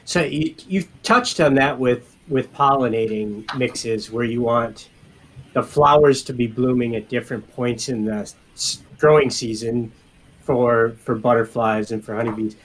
So 0.09 0.23
you, 0.23 0.55
you've 0.67 0.89
touched 1.03 1.39
on 1.39 1.53
that 1.53 1.77
with 1.77 2.15
with 2.29 2.51
pollinating 2.51 3.45
mixes 3.55 4.09
where 4.09 4.23
you 4.23 4.41
want 4.41 4.89
the 5.53 5.61
flowers 5.61 6.23
to 6.23 6.33
be 6.33 6.47
blooming 6.47 6.95
at 6.95 7.09
different 7.09 7.47
points 7.53 7.89
in 7.89 8.05
the 8.05 8.33
growing 8.97 9.29
season 9.29 9.91
for 10.41 10.95
for 11.03 11.13
butterflies 11.13 11.91
and 11.91 12.03
for 12.03 12.15
honeybees. 12.15 12.55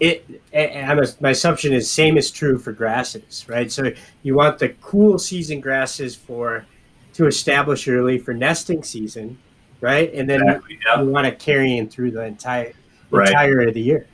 It 0.00 0.42
and 0.52 1.16
my 1.22 1.30
assumption 1.30 1.72
is 1.72 1.90
same 1.90 2.18
is 2.18 2.30
true 2.30 2.58
for 2.58 2.72
grasses, 2.72 3.46
right? 3.48 3.72
So 3.72 3.90
you 4.22 4.34
want 4.34 4.58
the 4.58 4.68
cool 4.82 5.18
season 5.18 5.62
grasses 5.62 6.14
for 6.14 6.66
to 7.14 7.26
establish 7.26 7.88
early 7.88 8.18
for 8.18 8.34
nesting 8.34 8.82
season, 8.82 9.38
right? 9.80 10.12
And 10.12 10.28
then 10.28 10.42
exactly, 10.42 10.74
you, 10.74 11.04
you 11.04 11.08
want 11.10 11.24
to 11.24 11.32
carry 11.32 11.78
in 11.78 11.88
through 11.88 12.10
the 12.10 12.24
entire 12.24 12.74
right. 13.10 13.28
entire 13.28 13.66
of 13.66 13.72
the 13.72 13.80
year. 13.80 14.06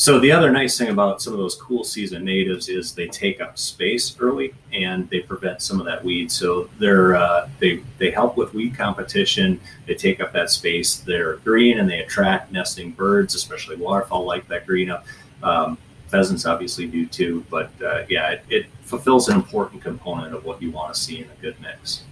So 0.00 0.18
the 0.18 0.32
other 0.32 0.50
nice 0.50 0.78
thing 0.78 0.88
about 0.88 1.20
some 1.20 1.34
of 1.34 1.38
those 1.38 1.54
cool 1.56 1.84
season 1.84 2.24
natives 2.24 2.70
is 2.70 2.94
they 2.94 3.06
take 3.06 3.42
up 3.42 3.58
space 3.58 4.16
early 4.18 4.54
and 4.72 5.06
they 5.10 5.20
prevent 5.20 5.60
some 5.60 5.78
of 5.78 5.84
that 5.84 6.02
weed. 6.02 6.32
So 6.32 6.70
they're 6.78 7.16
uh, 7.16 7.50
they 7.58 7.82
they 7.98 8.10
help 8.10 8.38
with 8.38 8.54
weed 8.54 8.74
competition. 8.74 9.60
They 9.84 9.94
take 9.94 10.22
up 10.22 10.32
that 10.32 10.48
space. 10.48 10.96
They're 10.96 11.36
green 11.36 11.80
and 11.80 11.86
they 11.86 12.00
attract 12.00 12.50
nesting 12.50 12.92
birds, 12.92 13.34
especially 13.34 13.76
waterfowl 13.76 14.24
like 14.24 14.48
that 14.48 14.66
green 14.66 14.88
up. 14.88 15.04
Um, 15.42 15.76
pheasants 16.08 16.46
obviously 16.46 16.86
do 16.86 17.04
too, 17.04 17.44
but 17.50 17.70
uh, 17.82 18.04
yeah, 18.08 18.30
it, 18.30 18.44
it 18.48 18.66
fulfills 18.80 19.28
an 19.28 19.36
important 19.36 19.82
component 19.82 20.34
of 20.34 20.46
what 20.46 20.62
you 20.62 20.70
want 20.70 20.94
to 20.94 20.98
see 20.98 21.18
in 21.18 21.24
a 21.24 21.42
good 21.42 21.60
mix. 21.60 22.04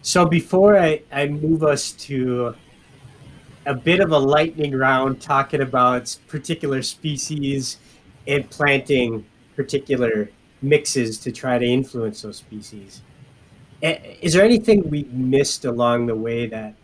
So 0.00 0.24
before 0.24 0.78
I, 0.78 1.02
I 1.12 1.26
move 1.26 1.64
us 1.64 1.92
to 2.08 2.54
a 3.66 3.74
bit 3.74 4.00
of 4.00 4.12
a 4.12 4.18
lightning 4.18 4.74
round 4.74 5.20
talking 5.20 5.60
about 5.60 6.16
particular 6.28 6.82
species 6.82 7.78
and 8.26 8.48
planting 8.50 9.24
particular 9.56 10.30
mixes 10.62 11.18
to 11.18 11.32
try 11.32 11.58
to 11.58 11.66
influence 11.66 12.22
those 12.22 12.36
species. 12.36 13.02
Is 13.82 14.32
there 14.32 14.44
anything 14.44 14.88
we 14.88 15.04
missed 15.10 15.64
along 15.64 16.06
the 16.06 16.14
way 16.14 16.46
that 16.46 16.74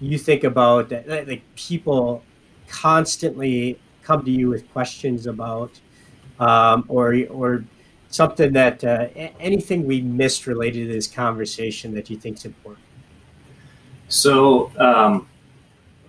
you 0.00 0.18
think 0.18 0.44
about 0.44 0.90
that 0.90 1.08
like 1.08 1.42
people 1.54 2.22
constantly 2.68 3.78
come 4.02 4.24
to 4.24 4.30
you 4.30 4.50
with 4.50 4.70
questions 4.72 5.26
about, 5.26 5.70
um, 6.40 6.84
or 6.88 7.16
or 7.30 7.64
something 8.08 8.52
that 8.52 8.84
uh, 8.84 9.06
anything 9.40 9.86
we 9.86 10.02
missed 10.02 10.46
related 10.46 10.88
to 10.88 10.92
this 10.92 11.06
conversation 11.06 11.94
that 11.94 12.10
you 12.10 12.16
think 12.18 12.36
is 12.36 12.44
important? 12.44 12.84
So 14.08 14.70
um, 14.76 15.26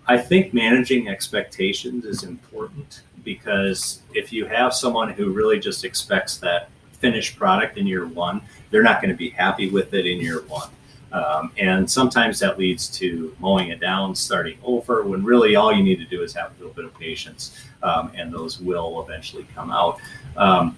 I 0.07 0.17
think 0.17 0.53
managing 0.53 1.07
expectations 1.07 2.05
is 2.05 2.23
important 2.23 3.01
because 3.23 4.01
if 4.13 4.33
you 4.33 4.45
have 4.45 4.73
someone 4.73 5.09
who 5.09 5.31
really 5.31 5.59
just 5.59 5.85
expects 5.85 6.37
that 6.37 6.69
finished 6.99 7.37
product 7.37 7.77
in 7.77 7.87
year 7.87 8.05
one, 8.05 8.41
they're 8.69 8.83
not 8.83 9.01
going 9.01 9.11
to 9.11 9.17
be 9.17 9.29
happy 9.29 9.69
with 9.69 9.93
it 9.93 10.05
in 10.05 10.19
year 10.19 10.41
one. 10.47 10.69
Um, 11.13 11.51
and 11.57 11.89
sometimes 11.89 12.39
that 12.39 12.57
leads 12.57 12.89
to 12.97 13.35
mowing 13.39 13.69
it 13.69 13.79
down, 13.79 14.15
starting 14.15 14.57
over, 14.63 15.03
when 15.03 15.23
really 15.23 15.55
all 15.55 15.71
you 15.71 15.83
need 15.83 15.97
to 15.97 16.05
do 16.05 16.23
is 16.23 16.33
have 16.33 16.51
a 16.51 16.53
little 16.57 16.73
bit 16.73 16.85
of 16.85 16.97
patience, 16.97 17.55
um, 17.83 18.11
and 18.15 18.33
those 18.33 18.59
will 18.59 19.01
eventually 19.03 19.45
come 19.53 19.69
out. 19.69 19.99
Um, 20.35 20.75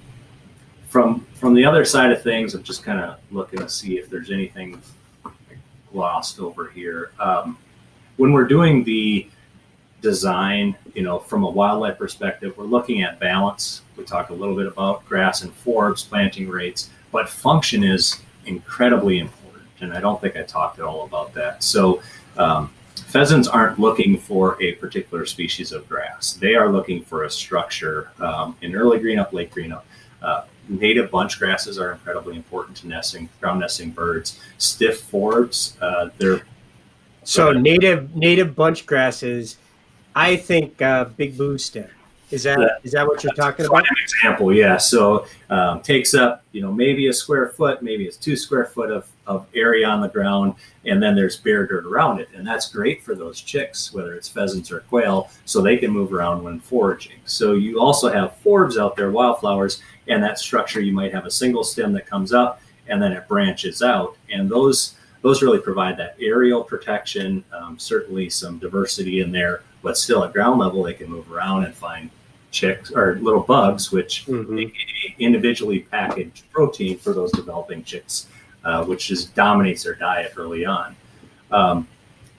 from 0.90 1.26
from 1.36 1.54
the 1.54 1.66
other 1.66 1.86
side 1.86 2.12
of 2.12 2.22
things, 2.22 2.54
I'm 2.54 2.64
just 2.64 2.84
kind 2.84 3.00
of 3.00 3.18
looking 3.32 3.60
to 3.60 3.70
see 3.70 3.98
if 3.98 4.10
there's 4.10 4.30
anything 4.30 4.82
glossed 5.92 6.40
over 6.40 6.70
here. 6.70 7.12
Um, 7.18 7.58
when 8.17 8.32
we're 8.32 8.47
doing 8.47 8.84
the 8.84 9.28
design, 10.01 10.75
you 10.93 11.01
know, 11.01 11.19
from 11.19 11.43
a 11.43 11.49
wildlife 11.49 11.97
perspective, 11.97 12.56
we're 12.58 12.65
looking 12.65 13.01
at 13.04 13.19
balance. 13.19 13.82
We 13.97 14.04
talk 14.04 14.30
a 14.30 14.34
little 14.34 14.56
bit 14.56 14.67
about 14.67 15.06
grass 15.06 15.41
and 15.41 15.51
forbs, 15.63 16.08
planting 16.08 16.47
rates, 16.49 16.89
but 17.12 17.28
function 17.28 17.84
is 17.84 18.21
incredibly 18.45 19.19
important. 19.19 19.63
And 19.82 19.93
I 19.93 19.99
don't 19.99 20.21
think 20.21 20.36
I 20.36 20.43
talked 20.43 20.80
at 20.80 20.86
all 20.86 21.06
about 21.06 21.34
that. 21.34 21.63
So, 21.63 22.01
um, 22.38 22.71
pheasants 23.08 23.47
aren't 23.47 23.80
looking 23.80 24.17
for 24.17 24.62
a 24.62 24.73
particular 24.73 25.25
species 25.25 25.71
of 25.71 25.88
grass. 25.88 26.34
They 26.34 26.56
are 26.56 26.69
looking 26.69 27.04
for 27.04 27.23
a 27.23 27.30
structure 27.30 28.12
um, 28.19 28.56
in 28.62 28.75
early 28.75 28.99
green 28.99 29.19
up, 29.19 29.34
late 29.34 29.51
green 29.51 29.71
up. 29.71 29.86
Uh, 30.21 30.43
native 30.67 31.12
bunch 31.12 31.39
grasses 31.39 31.78
are 31.78 31.91
incredibly 31.93 32.36
important 32.36 32.78
to 32.78 32.88
nesting, 32.88 33.30
ground 33.39 33.60
nesting 33.60 33.91
birds. 33.91 34.39
Stiff 34.58 35.10
forbs, 35.10 35.75
uh, 35.82 36.10
they're 36.17 36.43
so 37.26 37.52
native 37.52 38.16
native 38.16 38.56
bunch 38.56 38.86
grasses, 38.86 39.58
I 40.16 40.36
think 40.38 40.82
uh, 40.82 41.06
big 41.06 41.38
blue 41.38 41.58
stem. 41.58 41.90
Is 42.32 42.44
that 42.44 42.60
yeah. 42.60 42.68
is 42.84 42.92
that 42.94 43.06
what 43.06 43.24
you're 43.24 43.34
talking 43.34 43.66
about? 43.66 43.80
An 43.80 43.96
example, 44.02 44.54
yeah. 44.54 44.78
So 44.78 45.26
um, 45.50 45.82
takes 45.82 46.14
up 46.14 46.44
you 46.54 46.62
know 46.62 46.72
maybe 46.72 47.08
a 47.08 47.14
square 47.14 47.50
foot, 47.50 47.82
maybe 47.82 48.06
it's 48.06 48.18
two 48.18 48.36
square 48.36 48.66
foot 48.66 48.90
of, 48.90 49.08
of 49.28 49.46
area 49.54 49.88
on 49.88 50.02
the 50.02 50.08
ground, 50.08 50.56
and 50.86 51.02
then 51.02 51.16
there's 51.16 51.38
bare 51.38 51.68
dirt 51.68 51.86
around 51.86 52.20
it, 52.20 52.30
and 52.36 52.46
that's 52.46 52.70
great 52.72 53.04
for 53.04 53.14
those 53.14 53.42
chicks, 53.42 53.94
whether 53.94 54.16
it's 54.16 54.28
pheasants 54.28 54.72
or 54.72 54.80
quail, 54.82 55.30
so 55.46 55.62
they 55.62 55.78
can 55.78 55.92
move 55.92 56.14
around 56.14 56.44
when 56.44 56.60
foraging. 56.60 57.20
So 57.26 57.54
you 57.54 57.80
also 57.80 58.12
have 58.12 58.38
forbs 58.44 58.82
out 58.82 58.96
there, 58.96 59.12
wildflowers, 59.12 59.82
and 60.08 60.24
that 60.24 60.40
structure 60.40 60.82
you 60.82 60.94
might 60.94 61.14
have 61.14 61.26
a 61.26 61.32
single 61.32 61.64
stem 61.64 61.94
that 61.94 62.08
comes 62.08 62.34
up 62.34 62.62
and 62.88 63.02
then 63.02 63.12
it 63.12 63.28
branches 63.28 63.82
out, 63.82 64.18
and 64.30 64.50
those 64.50 64.96
those 65.26 65.42
really 65.42 65.58
provide 65.58 65.98
that 65.98 66.16
aerial 66.22 66.64
protection, 66.64 67.44
um, 67.52 67.80
certainly 67.80 68.30
some 68.30 68.60
diversity 68.60 69.22
in 69.22 69.32
there, 69.32 69.64
but 69.82 69.98
still 69.98 70.24
at 70.24 70.32
ground 70.32 70.60
level, 70.60 70.84
they 70.84 70.94
can 70.94 71.10
move 71.10 71.32
around 71.32 71.64
and 71.64 71.74
find 71.74 72.12
chicks 72.52 72.92
or 72.92 73.16
little 73.16 73.42
bugs, 73.42 73.92
which 73.92 74.28
mm-hmm. 74.28 74.68
individually 75.18 75.80
packaged 75.80 76.44
protein 76.52 77.00
for 77.00 77.12
those 77.12 77.32
developing 77.32 77.84
chicks, 77.84 78.28
uh, 78.66 78.86
which 78.86 79.08
just 79.08 79.34
dominates 79.34 79.82
their 79.82 79.96
diet 79.96 80.34
early 80.38 80.64
on. 80.64 80.96
Um, 81.50 81.88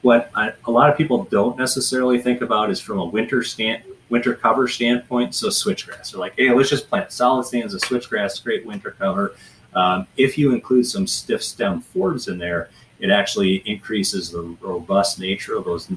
what 0.02 0.30
I, 0.36 0.52
a 0.66 0.70
lot 0.70 0.88
of 0.88 0.96
people 0.96 1.24
don't 1.24 1.58
necessarily 1.58 2.20
think 2.20 2.40
about 2.40 2.70
is 2.70 2.78
from 2.78 3.00
a 3.00 3.04
winter 3.04 3.42
stand, 3.42 3.82
winter 4.10 4.32
cover 4.32 4.68
standpoint. 4.68 5.34
So 5.34 5.48
switchgrass, 5.48 6.12
they're 6.12 6.20
like, 6.20 6.34
hey, 6.36 6.52
let's 6.52 6.70
just 6.70 6.88
plant 6.88 7.10
solid 7.10 7.46
stands 7.46 7.74
of 7.74 7.80
switchgrass, 7.80 8.40
great 8.44 8.64
winter 8.64 8.92
cover. 8.92 9.34
Um, 9.76 10.08
if 10.16 10.36
you 10.36 10.52
include 10.52 10.86
some 10.86 11.06
stiff 11.06 11.42
stem 11.42 11.84
forbs 11.94 12.28
in 12.28 12.38
there, 12.38 12.70
it 12.98 13.10
actually 13.10 13.56
increases 13.66 14.30
the 14.30 14.40
robust 14.60 15.20
nature 15.20 15.54
of 15.56 15.66
those 15.66 15.88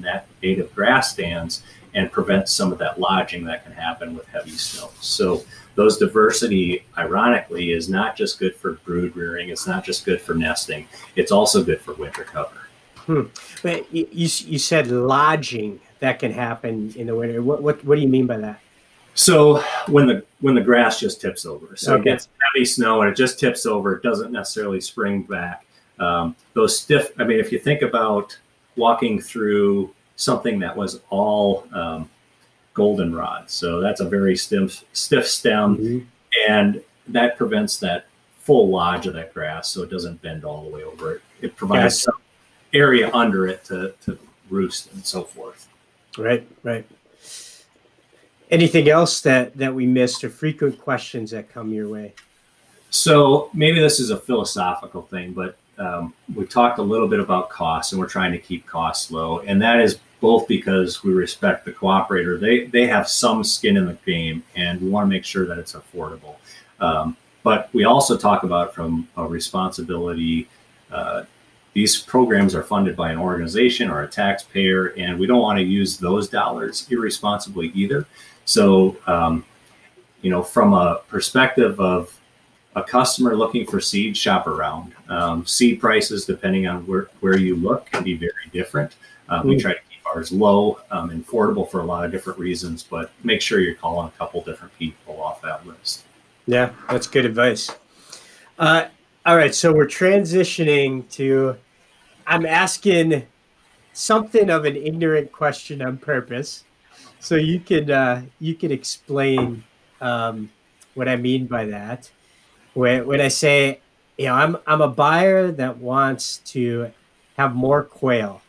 native 0.42 0.74
grass 0.74 1.12
stands 1.12 1.62
and 1.94 2.12
prevents 2.12 2.52
some 2.52 2.72
of 2.72 2.78
that 2.78 3.00
lodging 3.00 3.44
that 3.44 3.64
can 3.64 3.72
happen 3.72 4.14
with 4.14 4.28
heavy 4.28 4.50
snow. 4.50 4.90
So 5.00 5.42
those 5.74 5.96
diversity, 5.96 6.84
ironically, 6.98 7.72
is 7.72 7.88
not 7.88 8.16
just 8.16 8.38
good 8.38 8.54
for 8.54 8.74
brood 8.84 9.16
rearing. 9.16 9.48
It's 9.48 9.66
not 9.66 9.82
just 9.82 10.04
good 10.04 10.20
for 10.20 10.34
nesting. 10.34 10.86
It's 11.16 11.32
also 11.32 11.64
good 11.64 11.80
for 11.80 11.94
winter 11.94 12.24
cover. 12.24 12.68
Hmm. 12.96 13.22
But 13.62 13.92
you, 13.92 14.06
you 14.12 14.58
said 14.58 14.88
lodging 14.88 15.80
that 16.00 16.18
can 16.18 16.32
happen 16.32 16.92
in 16.96 17.06
the 17.06 17.16
winter. 17.16 17.42
What, 17.42 17.62
what, 17.62 17.82
what 17.84 17.96
do 17.96 18.02
you 18.02 18.08
mean 18.08 18.26
by 18.26 18.36
that? 18.36 18.60
So 19.20 19.62
when 19.86 20.06
the 20.06 20.24
when 20.40 20.54
the 20.54 20.62
grass 20.62 20.98
just 20.98 21.20
tips 21.20 21.44
over, 21.44 21.76
so 21.76 21.92
okay. 21.92 22.00
it 22.00 22.04
gets 22.04 22.28
heavy 22.40 22.64
snow 22.64 23.02
and 23.02 23.10
it 23.10 23.14
just 23.14 23.38
tips 23.38 23.66
over, 23.66 23.94
it 23.94 24.02
doesn't 24.02 24.32
necessarily 24.32 24.80
spring 24.80 25.24
back. 25.24 25.66
Um, 25.98 26.34
those 26.54 26.78
stiff. 26.78 27.12
I 27.18 27.24
mean, 27.24 27.38
if 27.38 27.52
you 27.52 27.58
think 27.58 27.82
about 27.82 28.38
walking 28.76 29.20
through 29.20 29.94
something 30.16 30.58
that 30.60 30.74
was 30.74 31.02
all 31.10 31.66
um, 31.74 32.08
goldenrod, 32.72 33.50
so 33.50 33.78
that's 33.78 34.00
a 34.00 34.08
very 34.08 34.38
stiff 34.38 34.82
stiff 34.94 35.28
stem, 35.28 35.76
mm-hmm. 35.76 36.06
and 36.48 36.82
that 37.08 37.36
prevents 37.36 37.76
that 37.80 38.06
full 38.38 38.70
lodge 38.70 39.06
of 39.06 39.12
that 39.12 39.34
grass, 39.34 39.68
so 39.68 39.82
it 39.82 39.90
doesn't 39.90 40.22
bend 40.22 40.46
all 40.46 40.64
the 40.64 40.70
way 40.70 40.82
over 40.82 41.16
it. 41.16 41.22
It 41.42 41.56
provides 41.56 42.00
some 42.00 42.14
area 42.72 43.10
under 43.12 43.46
it 43.46 43.64
to, 43.64 43.92
to 44.06 44.18
roost 44.48 44.90
and 44.94 45.04
so 45.04 45.24
forth. 45.24 45.68
Right, 46.16 46.48
right. 46.62 46.86
Anything 48.50 48.88
else 48.88 49.20
that 49.22 49.56
that 49.56 49.74
we 49.74 49.86
missed 49.86 50.24
or 50.24 50.30
frequent 50.30 50.78
questions 50.78 51.30
that 51.30 51.52
come 51.52 51.72
your 51.72 51.88
way? 51.88 52.14
So 52.90 53.50
maybe 53.54 53.80
this 53.80 54.00
is 54.00 54.10
a 54.10 54.18
philosophical 54.18 55.02
thing, 55.02 55.32
but 55.32 55.56
um, 55.78 56.12
we 56.34 56.44
talked 56.44 56.78
a 56.78 56.82
little 56.82 57.06
bit 57.06 57.20
about 57.20 57.48
costs, 57.48 57.92
and 57.92 58.00
we're 58.00 58.08
trying 58.08 58.32
to 58.32 58.38
keep 58.38 58.66
costs 58.66 59.10
low, 59.10 59.38
and 59.40 59.62
that 59.62 59.80
is 59.80 59.98
both 60.20 60.46
because 60.48 61.02
we 61.02 61.12
respect 61.12 61.64
the 61.64 61.72
cooperator. 61.72 62.38
They 62.38 62.66
they 62.66 62.86
have 62.86 63.08
some 63.08 63.44
skin 63.44 63.76
in 63.76 63.86
the 63.86 63.98
game, 64.04 64.42
and 64.56 64.80
we 64.80 64.88
want 64.88 65.04
to 65.06 65.08
make 65.08 65.24
sure 65.24 65.46
that 65.46 65.58
it's 65.58 65.74
affordable. 65.74 66.36
Um, 66.80 67.16
but 67.42 67.70
we 67.72 67.84
also 67.84 68.16
talk 68.16 68.42
about 68.42 68.74
from 68.74 69.08
a 69.16 69.26
responsibility 69.26 70.48
uh, 70.90 71.24
these 71.72 71.98
programs 72.00 72.54
are 72.54 72.62
funded 72.62 72.96
by 72.96 73.12
an 73.12 73.18
organization 73.18 73.90
or 73.90 74.02
a 74.02 74.08
taxpayer, 74.08 74.88
and 74.96 75.18
we 75.18 75.26
don't 75.26 75.40
want 75.40 75.58
to 75.58 75.64
use 75.64 75.98
those 75.98 76.28
dollars 76.28 76.86
irresponsibly 76.90 77.68
either. 77.68 78.06
So, 78.44 78.96
um, 79.06 79.44
you 80.22 80.30
know, 80.30 80.42
from 80.42 80.74
a 80.74 81.00
perspective 81.08 81.80
of 81.80 82.20
a 82.76 82.82
customer 82.82 83.36
looking 83.36 83.66
for 83.66 83.80
seed, 83.80 84.16
shop 84.16 84.46
around. 84.46 84.94
Um, 85.08 85.46
seed 85.46 85.80
prices, 85.80 86.24
depending 86.24 86.66
on 86.66 86.86
where, 86.86 87.08
where 87.20 87.36
you 87.36 87.56
look, 87.56 87.86
can 87.86 88.04
be 88.04 88.14
very 88.14 88.32
different. 88.52 88.94
Uh, 89.28 89.42
we 89.44 89.54
hmm. 89.54 89.60
try 89.60 89.72
to 89.72 89.80
keep 89.90 90.06
ours 90.06 90.32
low 90.32 90.80
um, 90.90 91.10
and 91.10 91.26
affordable 91.26 91.68
for 91.68 91.80
a 91.80 91.84
lot 91.84 92.04
of 92.04 92.10
different 92.10 92.38
reasons, 92.38 92.82
but 92.82 93.10
make 93.24 93.40
sure 93.40 93.60
you're 93.60 93.74
calling 93.74 94.08
a 94.08 94.18
couple 94.18 94.42
different 94.42 94.76
people 94.78 95.20
off 95.20 95.42
that 95.42 95.66
list. 95.66 96.04
Yeah, 96.46 96.70
that's 96.88 97.06
good 97.06 97.24
advice. 97.24 97.70
Uh, 98.58 98.86
all 99.26 99.36
right, 99.36 99.54
so 99.54 99.72
we're 99.72 99.86
transitioning 99.86 101.08
to. 101.12 101.56
I'm 102.26 102.46
asking 102.46 103.26
something 103.92 104.50
of 104.50 104.64
an 104.64 104.76
ignorant 104.76 105.32
question 105.32 105.82
on 105.82 105.98
purpose, 105.98 106.64
so 107.20 107.36
you 107.36 107.60
could 107.60 107.90
uh, 107.90 108.22
you 108.40 108.54
can 108.54 108.72
explain 108.72 109.62
um, 110.00 110.50
what 110.94 111.08
I 111.08 111.16
mean 111.16 111.46
by 111.46 111.66
that. 111.66 112.10
When 112.74 113.06
when 113.06 113.20
I 113.20 113.28
say, 113.28 113.80
you 114.18 114.26
know, 114.26 114.34
I'm 114.34 114.56
I'm 114.66 114.80
a 114.80 114.88
buyer 114.88 115.52
that 115.52 115.78
wants 115.78 116.38
to 116.46 116.90
have 117.36 117.54
more 117.54 117.84
quail 117.84 118.42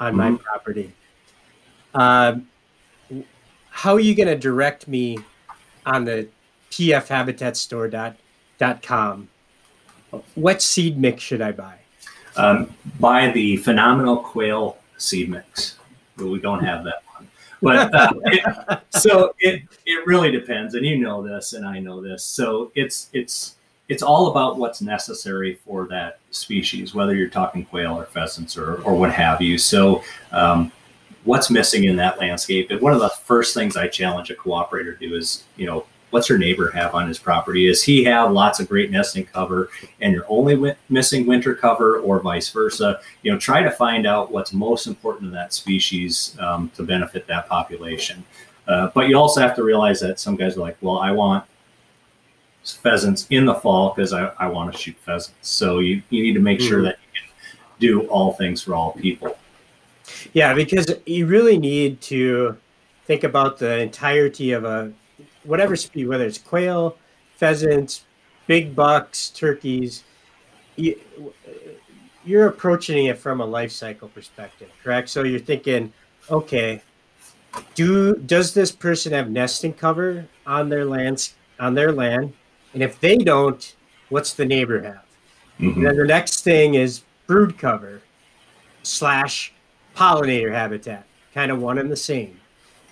on 0.00 0.14
mm-hmm. 0.14 0.32
my 0.32 0.38
property. 0.38 0.92
Um, 1.94 2.48
how 3.70 3.94
are 3.94 4.00
you 4.00 4.14
going 4.14 4.28
to 4.28 4.36
direct 4.36 4.86
me 4.88 5.18
on 5.86 6.04
the 6.04 6.28
pfhabitatstore.com? 6.70 9.28
What 10.34 10.62
seed 10.62 10.98
mix 10.98 11.22
should 11.22 11.40
I 11.42 11.52
buy? 11.52 11.78
Um, 12.36 12.74
buy 12.98 13.30
the 13.30 13.58
phenomenal 13.58 14.16
quail 14.16 14.78
seed 14.96 15.30
mix. 15.30 15.76
But 16.16 16.26
we 16.26 16.40
don't 16.40 16.64
have 16.64 16.82
that. 16.84 17.03
But 17.64 17.92
uh, 17.92 18.12
it, 18.26 18.80
so 18.90 19.34
it 19.40 19.62
it 19.86 20.06
really 20.06 20.30
depends, 20.30 20.74
and 20.74 20.86
you 20.86 20.98
know 20.98 21.26
this, 21.26 21.54
and 21.54 21.66
I 21.66 21.80
know 21.80 22.00
this. 22.00 22.24
So 22.24 22.70
it's 22.76 23.10
it's 23.12 23.56
it's 23.88 24.02
all 24.02 24.30
about 24.30 24.56
what's 24.56 24.80
necessary 24.80 25.58
for 25.64 25.86
that 25.88 26.18
species, 26.30 26.94
whether 26.94 27.14
you're 27.14 27.28
talking 27.28 27.64
quail 27.64 27.98
or 27.98 28.04
pheasants 28.04 28.56
or, 28.56 28.76
or 28.82 28.94
what 28.94 29.12
have 29.12 29.42
you. 29.42 29.58
So, 29.58 30.02
um, 30.32 30.72
what's 31.24 31.50
missing 31.50 31.84
in 31.84 31.96
that 31.96 32.18
landscape? 32.18 32.70
And 32.70 32.80
one 32.80 32.92
of 32.92 33.00
the 33.00 33.10
first 33.10 33.54
things 33.54 33.76
I 33.76 33.88
challenge 33.88 34.30
a 34.30 34.34
cooperator 34.34 34.98
to 34.98 35.08
do 35.08 35.16
is, 35.16 35.44
you 35.56 35.66
know, 35.66 35.86
what's 36.14 36.28
your 36.28 36.38
neighbor 36.38 36.70
have 36.70 36.94
on 36.94 37.08
his 37.08 37.18
property? 37.18 37.66
Is 37.66 37.82
he 37.82 38.04
have 38.04 38.30
lots 38.30 38.60
of 38.60 38.68
great 38.68 38.92
nesting 38.92 39.24
cover 39.24 39.68
and 40.00 40.12
you're 40.12 40.24
only 40.28 40.54
w- 40.54 40.76
missing 40.88 41.26
winter 41.26 41.56
cover 41.56 41.98
or 41.98 42.20
vice 42.20 42.50
versa? 42.50 43.00
You 43.22 43.32
know, 43.32 43.38
try 43.38 43.64
to 43.64 43.70
find 43.72 44.06
out 44.06 44.30
what's 44.30 44.52
most 44.52 44.86
important 44.86 45.24
to 45.24 45.30
that 45.34 45.52
species 45.52 46.36
um, 46.38 46.70
to 46.76 46.84
benefit 46.84 47.26
that 47.26 47.48
population. 47.48 48.24
Uh, 48.68 48.92
but 48.94 49.08
you 49.08 49.18
also 49.18 49.40
have 49.40 49.56
to 49.56 49.64
realize 49.64 49.98
that 50.00 50.20
some 50.20 50.36
guys 50.36 50.56
are 50.56 50.60
like, 50.60 50.76
well, 50.80 50.98
I 50.98 51.10
want 51.10 51.44
pheasants 52.64 53.26
in 53.30 53.44
the 53.44 53.54
fall 53.56 53.92
because 53.92 54.12
I, 54.12 54.26
I 54.38 54.46
want 54.46 54.72
to 54.72 54.78
shoot 54.78 54.96
pheasants. 54.98 55.50
So 55.50 55.80
you, 55.80 56.00
you 56.10 56.22
need 56.22 56.34
to 56.34 56.40
make 56.40 56.60
mm-hmm. 56.60 56.68
sure 56.68 56.82
that 56.82 56.96
you 57.12 57.22
can 57.22 57.58
do 57.80 58.06
all 58.06 58.34
things 58.34 58.62
for 58.62 58.76
all 58.76 58.92
people. 58.92 59.36
Yeah, 60.32 60.54
because 60.54 60.86
you 61.06 61.26
really 61.26 61.58
need 61.58 62.00
to 62.02 62.56
think 63.04 63.24
about 63.24 63.58
the 63.58 63.80
entirety 63.80 64.52
of 64.52 64.64
a 64.64 64.92
whatever 65.44 65.76
speed, 65.76 66.08
whether 66.08 66.26
it's 66.26 66.38
quail, 66.38 66.96
pheasants, 67.36 68.04
big 68.46 68.74
bucks, 68.74 69.30
turkeys. 69.30 70.04
You, 70.76 71.00
you're 72.24 72.46
approaching 72.46 73.06
it 73.06 73.18
from 73.18 73.40
a 73.40 73.46
life 73.46 73.70
cycle 73.70 74.08
perspective, 74.08 74.70
correct? 74.82 75.08
So 75.08 75.22
you're 75.22 75.40
thinking, 75.40 75.92
okay, 76.30 76.82
do 77.74 78.16
does 78.16 78.54
this 78.54 78.72
person 78.72 79.12
have 79.12 79.30
nesting 79.30 79.74
cover 79.74 80.26
on 80.46 80.68
their 80.68 80.84
lands 80.84 81.34
on 81.60 81.74
their 81.74 81.92
land? 81.92 82.32
And 82.72 82.82
if 82.82 82.98
they 82.98 83.16
don't, 83.16 83.74
what's 84.08 84.34
the 84.34 84.44
neighbor 84.44 84.82
have? 84.82 85.04
Mm-hmm. 85.60 85.78
And 85.78 85.86
then 85.86 85.96
the 85.96 86.06
next 86.06 86.42
thing 86.42 86.74
is 86.74 87.02
brood 87.26 87.58
cover 87.58 88.02
slash 88.82 89.52
pollinator 89.96 90.50
habitat, 90.50 91.06
kind 91.32 91.52
of 91.52 91.60
one 91.60 91.78
and 91.78 91.90
the 91.90 91.96
same. 91.96 92.40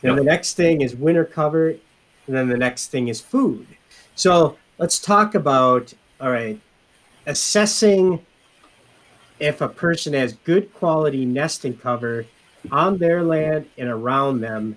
Then 0.00 0.12
yep. 0.12 0.18
the 0.18 0.24
next 0.24 0.54
thing 0.54 0.80
is 0.80 0.94
winter 0.94 1.24
cover, 1.24 1.76
and 2.26 2.36
then 2.36 2.48
the 2.48 2.56
next 2.56 2.88
thing 2.88 3.08
is 3.08 3.20
food. 3.20 3.66
So 4.14 4.58
let's 4.78 4.98
talk 4.98 5.34
about 5.34 5.92
all 6.20 6.30
right, 6.30 6.60
assessing 7.26 8.24
if 9.40 9.60
a 9.60 9.68
person 9.68 10.12
has 10.12 10.34
good 10.34 10.72
quality 10.72 11.24
nesting 11.24 11.76
cover 11.76 12.26
on 12.70 12.98
their 12.98 13.24
land 13.24 13.68
and 13.76 13.88
around 13.88 14.40
them, 14.40 14.76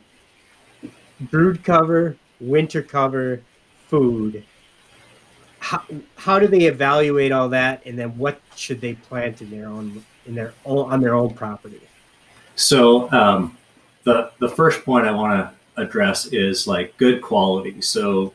brood 1.19 1.63
cover, 1.63 2.17
winter 2.39 2.81
cover, 2.81 3.41
food 3.87 4.43
how, 5.65 5.81
how 6.15 6.37
do 6.37 6.47
they 6.47 6.65
evaluate 6.65 7.31
all 7.31 7.49
that 7.49 7.83
and 7.85 7.97
then 7.97 8.15
what 8.17 8.39
should 8.55 8.79
they 8.81 8.93
plant 8.93 9.41
in 9.41 9.49
their 9.49 9.67
own 9.67 10.03
in 10.27 10.35
their 10.35 10.53
own 10.63 10.91
on 10.91 11.01
their 11.01 11.15
own 11.15 11.33
property 11.33 11.81
so 12.55 13.11
um, 13.11 13.57
the 14.03 14.31
the 14.39 14.47
first 14.47 14.85
point 14.85 15.07
i 15.07 15.11
want 15.11 15.33
to 15.33 15.64
address 15.77 16.27
is 16.27 16.67
like 16.67 16.95
good 16.97 17.21
quality 17.21 17.81
so 17.81 18.33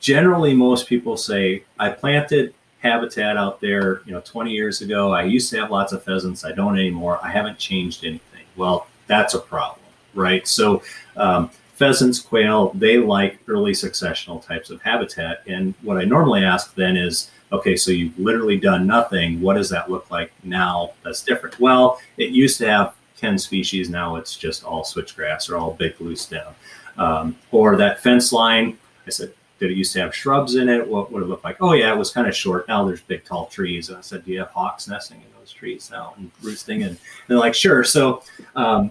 generally 0.00 0.54
most 0.54 0.86
people 0.86 1.16
say 1.16 1.62
i 1.78 1.88
planted 1.88 2.54
habitat 2.80 3.36
out 3.36 3.60
there 3.60 4.02
you 4.04 4.12
know 4.12 4.20
20 4.20 4.50
years 4.50 4.80
ago 4.80 5.12
i 5.12 5.22
used 5.22 5.50
to 5.50 5.58
have 5.58 5.70
lots 5.70 5.92
of 5.92 6.02
pheasants 6.02 6.44
i 6.44 6.52
don't 6.52 6.78
anymore 6.78 7.18
i 7.22 7.30
haven't 7.30 7.58
changed 7.58 8.04
anything 8.04 8.44
well 8.56 8.86
that's 9.06 9.34
a 9.34 9.38
problem 9.38 9.80
right 10.14 10.46
so 10.46 10.82
um, 11.16 11.50
pheasants, 11.76 12.18
quail, 12.18 12.72
they 12.74 12.96
like 12.96 13.38
early 13.48 13.72
successional 13.72 14.44
types 14.44 14.70
of 14.70 14.80
habitat. 14.80 15.42
And 15.46 15.74
what 15.82 15.98
I 15.98 16.04
normally 16.04 16.42
ask 16.42 16.74
then 16.74 16.96
is, 16.96 17.30
okay, 17.52 17.76
so 17.76 17.90
you've 17.90 18.18
literally 18.18 18.58
done 18.58 18.86
nothing. 18.86 19.42
What 19.42 19.54
does 19.54 19.68
that 19.70 19.90
look 19.90 20.10
like 20.10 20.32
now 20.42 20.92
that's 21.04 21.22
different? 21.22 21.60
Well, 21.60 22.00
it 22.16 22.30
used 22.30 22.58
to 22.58 22.66
have 22.66 22.94
10 23.16 23.38
species. 23.38 23.90
Now 23.90 24.16
it's 24.16 24.36
just 24.36 24.64
all 24.64 24.84
switchgrass 24.84 25.50
or 25.50 25.56
all 25.56 25.72
big 25.72 25.96
blue 25.98 26.16
stem. 26.16 26.54
Um, 26.98 27.36
or 27.50 27.76
that 27.76 28.00
fence 28.00 28.32
line, 28.32 28.78
I 29.06 29.10
said, 29.10 29.32
did 29.58 29.70
it 29.70 29.76
used 29.76 29.92
to 29.94 30.00
have 30.00 30.14
shrubs 30.14 30.56
in 30.56 30.68
it? 30.68 30.86
What 30.86 31.10
would 31.12 31.22
it 31.22 31.26
look 31.26 31.44
like? 31.44 31.56
Oh, 31.60 31.72
yeah, 31.72 31.92
it 31.92 31.96
was 31.96 32.10
kind 32.10 32.26
of 32.26 32.36
short. 32.36 32.68
Now 32.68 32.84
there's 32.84 33.00
big, 33.00 33.24
tall 33.24 33.46
trees. 33.46 33.88
And 33.88 33.98
I 33.98 34.02
said, 34.02 34.24
do 34.24 34.32
you 34.32 34.40
have 34.40 34.50
hawks 34.50 34.86
nesting 34.86 35.20
in 35.20 35.26
those 35.38 35.52
trees 35.52 35.90
now 35.90 36.14
and 36.18 36.30
roosting? 36.42 36.82
And 36.82 36.98
they're 37.26 37.38
like, 37.38 37.54
sure. 37.54 37.82
So 37.82 38.22
um, 38.54 38.90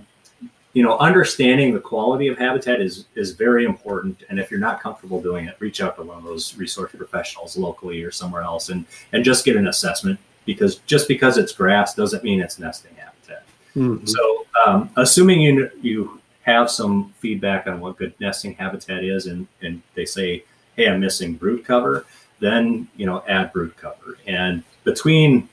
you 0.75 0.83
know, 0.83 0.97
understanding 0.97 1.73
the 1.73 1.79
quality 1.79 2.27
of 2.27 2.37
habitat 2.37 2.81
is 2.81 3.05
is 3.15 3.31
very 3.31 3.63
important. 3.63 4.23
And 4.29 4.37
if 4.37 4.51
you're 4.51 4.59
not 4.59 4.81
comfortable 4.81 5.21
doing 5.21 5.45
it, 5.45 5.55
reach 5.59 5.79
out 5.79 5.95
to 5.95 6.03
one 6.03 6.17
of 6.17 6.25
those 6.25 6.55
resource 6.57 6.91
professionals 6.91 7.57
locally 7.57 8.03
or 8.03 8.11
somewhere 8.11 8.41
else, 8.41 8.67
and 8.67 8.85
and 9.13 9.23
just 9.23 9.45
get 9.45 9.55
an 9.55 9.67
assessment. 9.67 10.19
Because 10.45 10.75
just 10.79 11.07
because 11.07 11.37
it's 11.37 11.53
grass 11.53 11.95
doesn't 11.95 12.25
mean 12.25 12.41
it's 12.41 12.59
nesting 12.59 12.93
habitat. 12.95 13.04
Mm-hmm. 13.75 14.05
So, 14.05 14.45
um, 14.65 14.89
assuming 14.95 15.41
you 15.41 15.69
you 15.81 16.21
have 16.43 16.69
some 16.69 17.13
feedback 17.19 17.67
on 17.67 17.79
what 17.79 17.97
good 17.97 18.13
nesting 18.19 18.55
habitat 18.55 19.03
is, 19.03 19.25
and 19.25 19.47
and 19.61 19.81
they 19.95 20.05
say, 20.05 20.43
hey, 20.75 20.87
I'm 20.87 20.99
missing 20.99 21.33
brood 21.33 21.65
cover, 21.65 22.05
then 22.39 22.87
you 22.95 23.05
know 23.05 23.23
add 23.27 23.51
brood 23.51 23.75
cover. 23.77 24.17
And 24.27 24.63
between, 24.83 25.49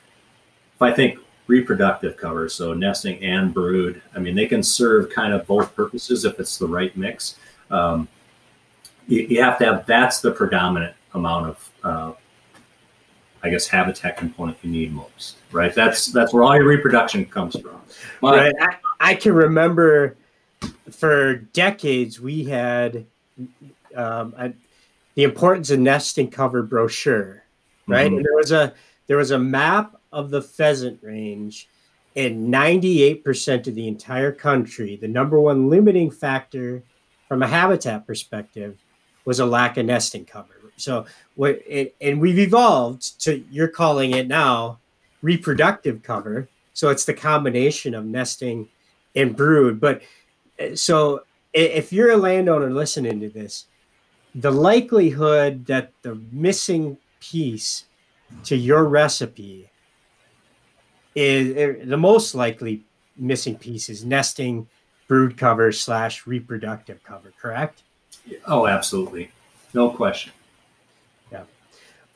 if 0.75 0.83
I 0.83 0.93
think 0.93 1.19
reproductive 1.47 2.17
cover, 2.17 2.49
so 2.49 2.73
nesting 2.73 3.23
and 3.23 3.53
brood. 3.53 4.01
I 4.15 4.19
mean, 4.19 4.35
they 4.35 4.47
can 4.47 4.63
serve 4.63 5.11
kind 5.11 5.33
of 5.33 5.47
both 5.47 5.75
purposes 5.75 6.25
if 6.25 6.41
it's 6.41 6.57
the 6.57 6.67
right 6.67 6.97
mix. 6.97 7.37
Um, 7.71 8.09
you, 9.07 9.23
you, 9.23 9.43
have 9.43 9.59
to 9.59 9.67
have 9.67 9.87
that's 9.87 10.21
the 10.21 10.31
predominant 10.31 10.95
amount 11.15 11.47
of, 11.49 11.71
uh, 11.85 12.13
I 13.43 13.51
guess, 13.51 13.67
habitat 13.67 14.17
component 14.17 14.59
you 14.63 14.71
need 14.71 14.93
most, 14.93 15.37
right? 15.51 15.75
That's 15.75 16.07
that's 16.07 16.33
where 16.33 16.45
all 16.45 16.55
your 16.55 16.67
reproduction 16.67 17.25
comes 17.25 17.59
from. 17.59 17.81
But, 18.21 18.39
right. 18.39 18.55
I, 18.61 19.11
I 19.11 19.15
can 19.15 19.35
remember 19.35 20.17
for 20.91 21.35
decades 21.35 22.21
we 22.21 22.45
had 22.45 23.07
um, 23.97 24.55
the 25.15 25.25
importance 25.25 25.71
of 25.71 25.81
nesting 25.81 26.31
cover 26.31 26.63
brochure, 26.63 27.43
right? 27.87 28.07
Mm-hmm. 28.07 28.17
And 28.17 28.25
there 28.25 28.37
was 28.37 28.53
a 28.53 28.75
there 29.09 29.17
was 29.17 29.33
a 29.33 29.39
map 29.39 29.97
of 30.13 30.31
the 30.31 30.43
pheasant 30.43 31.01
range 31.03 31.69
and 32.15 32.53
98% 32.53 33.67
of 33.67 33.75
the 33.75 33.89
entire 33.89 34.33
country, 34.33 34.97
the 34.97 35.09
number 35.09 35.41
one 35.41 35.71
limiting 35.71 36.11
factor 36.11 36.83
from 37.27 37.43
a 37.43 37.47
habitat 37.47 38.07
perspective 38.07 38.79
was 39.25 39.41
a 39.41 39.47
lack 39.47 39.79
of 39.79 39.87
nesting 39.87 40.25
cover. 40.25 40.62
So 40.77 41.07
what 41.37 41.61
it, 41.67 41.95
and 42.01 42.21
we've 42.21 42.39
evolved 42.39 43.21
to 43.23 43.45
you're 43.51 43.69
calling 43.69 44.13
it 44.13 44.27
now 44.27 44.79
reproductive 45.23 46.03
cover. 46.03 46.49
So 46.75 46.89
it's 46.89 47.05
the 47.05 47.15
combination 47.15 47.95
of 47.95 48.05
nesting 48.05 48.69
and 49.15 49.37
brood. 49.37 49.81
But 49.81 50.03
so 50.75 51.25
if 51.53 51.93
you're 51.93 52.13
a 52.13 52.17
landowner 52.17 52.71
listening 52.71 53.21
to 53.21 53.29
this, 53.29 53.67
the 54.35 54.51
likelihood 54.51 55.67
that 55.67 55.93
the 56.03 56.15
missing 56.33 56.97
piece 57.21 57.85
to 58.45 58.57
your 58.57 58.85
recipe 58.85 59.71
is 61.15 61.57
er, 61.57 61.85
the 61.85 61.97
most 61.97 62.35
likely 62.35 62.83
missing 63.17 63.57
piece 63.57 63.91
is 63.91 64.05
nesting, 64.05 64.67
brood 65.07 65.37
cover 65.37 65.71
slash 65.73 66.27
reproductive 66.27 67.03
cover. 67.05 67.33
Correct? 67.41 67.83
Oh, 68.47 68.67
absolutely, 68.67 69.31
no 69.75 69.91
question. 69.91 70.33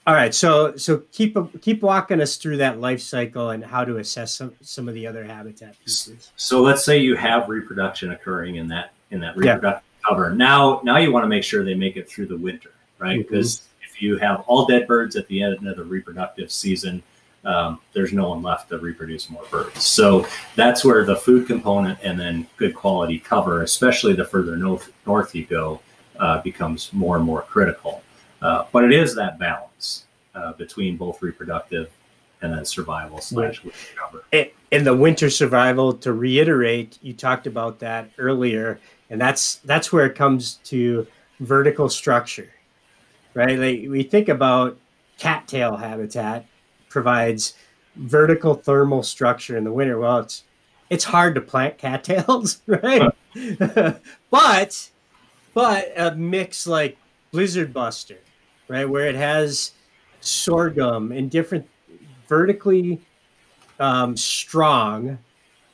All 0.07 0.15
right. 0.15 0.33
So 0.33 0.77
so 0.77 1.03
keep 1.11 1.37
keep 1.61 1.83
walking 1.83 2.21
us 2.21 2.37
through 2.37 2.59
that 2.59 2.81
life 2.81 3.01
cycle 3.01 3.51
and 3.51 3.65
how 3.65 3.85
to 3.85 3.97
assess 3.97 4.35
some 4.35 4.55
some 4.61 4.89
of 4.89 4.95
the 4.95 5.07
other 5.07 5.25
habitat 5.25 5.79
pieces. 5.81 6.31
So 6.37 6.63
let's 6.63 6.85
say 6.85 6.99
you 6.99 7.17
have 7.17 7.49
reproduction 7.49 8.13
occurring 8.13 8.57
in 8.57 8.69
that 8.69 8.93
in 9.11 9.19
that 9.21 9.37
reproductive 9.37 9.83
yeah. 9.85 10.09
cover. 10.09 10.31
Now 10.31 10.81
now 10.85 10.99
you 10.99 11.11
want 11.11 11.25
to 11.25 11.29
make 11.29 11.43
sure 11.43 11.65
they 11.65 11.75
make 11.75 11.97
it 11.97 12.09
through 12.09 12.27
the 12.27 12.37
winter, 12.37 12.71
right? 12.99 13.19
Because 13.19 13.57
mm-hmm. 13.57 13.85
if 13.91 14.01
you 14.01 14.17
have 14.19 14.45
all 14.47 14.65
dead 14.65 14.87
birds 14.87 15.17
at 15.17 15.27
the 15.27 15.43
end 15.43 15.67
of 15.67 15.77
the 15.77 15.85
reproductive 15.85 16.53
season, 16.53 17.03
um, 17.45 17.81
there's 17.93 18.13
no 18.13 18.31
one 18.31 18.43
left 18.43 18.69
to 18.69 18.79
reproduce 18.79 19.29
more 19.29 19.45
birds. 19.51 19.85
So 19.85 20.27
that's 20.55 20.85
where 20.85 21.05
the 21.05 21.17
food 21.17 21.49
component 21.49 21.99
and 22.03 22.19
then 22.19 22.47
good 22.57 22.75
quality 22.77 23.19
cover, 23.19 23.63
especially 23.63 24.15
the 24.15 24.25
further 24.25 24.57
north, 24.57 24.93
north 25.07 25.35
you 25.35 25.47
go, 25.47 25.81
uh, 26.19 26.43
becomes 26.43 26.93
more 26.93 27.17
and 27.17 27.25
more 27.25 27.43
critical. 27.43 28.03
Uh, 28.43 28.65
but 28.73 28.85
it 28.85 28.93
is 28.93 29.15
that 29.15 29.39
balance 29.39 30.05
uh, 30.35 30.53
between 30.55 30.97
both 30.97 31.23
reproductive 31.23 31.91
and 32.43 32.53
then 32.53 32.65
survival 32.65 33.21
slash 33.21 33.63
cover. 33.97 34.25
And 34.73 34.87
the 34.87 34.95
winter 34.95 35.31
survival, 35.31 35.95
to 35.95 36.13
reiterate, 36.13 36.99
you 37.01 37.15
talked 37.15 37.47
about 37.47 37.79
that 37.81 38.11
earlier, 38.19 38.81
and 39.11 39.21
that's 39.21 39.57
that's 39.57 39.93
where 39.93 40.07
it 40.07 40.15
comes 40.15 40.55
to 40.65 41.07
vertical 41.41 41.89
structure, 41.89 42.51
right? 43.35 43.59
Like 43.59 43.85
we 43.89 44.03
think 44.03 44.29
about 44.29 44.77
cattail 45.19 45.77
habitat 45.77 46.47
provides 46.89 47.55
vertical 47.95 48.55
thermal 48.55 49.03
structure 49.03 49.57
in 49.57 49.65
the 49.65 49.73
winter. 49.73 49.99
Well, 49.99 50.19
it's 50.19 50.45
it's 50.91 51.05
hard 51.05 51.35
to 51.37 51.41
plant 51.41 51.79
cattails, 51.87 52.61
right? 52.67 53.11
but 54.31 54.91
but 55.55 55.93
a 55.97 56.15
mix 56.15 56.67
like 56.67 56.99
Blizzard 57.31 57.73
Buster, 57.73 58.19
right, 58.69 58.89
where 58.89 59.07
it 59.07 59.15
has 59.15 59.73
sorghum 60.21 61.13
and 61.13 61.31
different 61.31 61.69
vertically 62.29 63.01
um, 63.79 64.17
strong, 64.17 65.19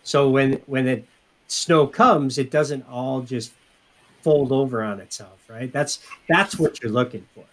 so 0.02 0.28
when 0.30 0.54
when 0.66 0.84
the 0.86 1.02
snow 1.46 1.86
comes, 1.86 2.38
it 2.38 2.50
doesn't 2.50 2.88
all 2.88 3.22
just 3.22 3.52
fold 4.22 4.52
over 4.52 4.82
on 4.82 5.00
itself, 5.00 5.40
right? 5.48 5.72
That's 5.72 6.00
that's 6.28 6.58
what 6.58 6.82
you're 6.82 6.92
looking 6.92 7.26
for. 7.34 7.44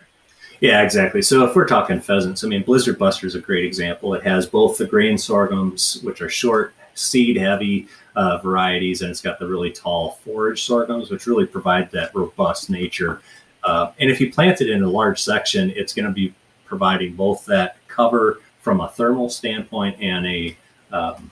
Yeah, 0.62 0.82
exactly. 0.82 1.22
So 1.22 1.46
if 1.46 1.56
we're 1.56 1.68
talking 1.68 2.02
pheasants, 2.02 2.44
I 2.44 2.48
mean, 2.48 2.64
Blizzard 2.64 3.00
Buster 3.00 3.26
is 3.26 3.36
a 3.36 3.40
great 3.40 3.64
example. 3.64 4.14
It 4.14 4.24
has 4.24 4.46
both 4.46 4.78
the 4.78 4.86
grain 4.86 5.18
sorghums, 5.18 6.02
which 6.04 6.22
are 6.22 6.30
short, 6.30 6.74
seed 6.96 7.38
heavy 7.38 7.88
uh, 8.16 8.40
varieties, 8.40 9.02
and 9.02 9.10
it's 9.10 9.22
got 9.22 9.40
the 9.40 9.48
really 9.48 9.72
tall 9.72 10.20
forage 10.24 10.66
sorghums, 10.66 11.10
which 11.10 11.28
really 11.28 11.46
provide 11.46 11.90
that 11.92 12.14
robust 12.14 12.70
nature. 12.70 13.22
Uh, 13.64 13.92
and 14.00 14.10
if 14.10 14.22
you 14.22 14.32
plant 14.32 14.62
it 14.62 14.70
in 14.70 14.84
a 14.84 14.90
large 14.90 15.22
section, 15.22 15.72
it's 15.72 15.94
going 15.94 16.06
to 16.06 16.12
be 16.12 16.34
providing 16.66 17.16
both 17.16 17.46
that 17.46 17.78
cover 17.88 18.42
from 18.62 18.82
a 18.82 18.90
thermal 18.90 19.30
standpoint 19.30 19.98
and 20.00 20.26
a 20.28 20.58
um, 20.92 21.32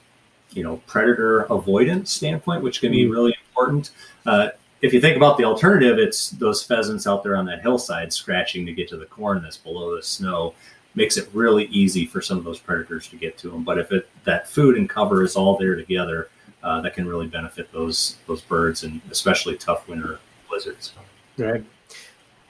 you 0.52 0.64
know 0.64 0.78
predator 0.88 1.42
avoidance 1.42 2.12
standpoint, 2.12 2.64
which 2.64 2.82
can 2.82 2.92
be 2.92 3.06
mm. 3.06 3.12
really 3.12 3.36
important. 3.48 3.92
Uh, 4.26 4.50
if 4.82 4.94
you 4.94 5.02
think 5.02 5.18
about 5.18 5.38
the 5.38 5.44
alternative, 5.44 5.98
it's 5.98 6.30
those 6.32 6.64
pheasants 6.64 7.08
out 7.08 7.24
there 7.24 7.36
on 7.36 7.46
that 7.46 7.62
hillside 7.62 8.14
scratching 8.14 8.66
to 8.66 8.74
get 8.74 8.88
to 8.90 8.98
the 8.98 9.06
corn 9.06 9.42
that's 9.42 9.58
below 9.58 9.96
the 9.96 10.04
snow 10.04 10.54
makes 10.96 11.18
it 11.18 11.30
really 11.32 11.66
easy 11.66 12.06
for 12.06 12.22
some 12.22 12.38
of 12.38 12.44
those 12.44 12.60
predators 12.60 13.08
to 13.08 13.16
get 13.16 13.38
to 13.38 13.50
them. 13.50 13.64
But 13.64 13.78
if 13.78 13.92
it 13.92 14.10
that 14.24 14.48
food 14.48 14.78
and 14.78 14.90
cover 14.90 15.24
is 15.24 15.36
all 15.36 15.58
there 15.58 15.76
together, 15.76 16.30
uh, 16.64 16.82
that 16.82 16.96
can 16.96 17.08
really 17.08 17.28
benefit 17.28 17.72
those 17.72 18.18
those 18.28 18.42
birds 18.42 18.84
and 18.84 19.02
especially 19.12 19.56
tough 19.58 19.88
winter 19.88 20.20
blizzards. 20.50 20.94
Right. 21.38 21.64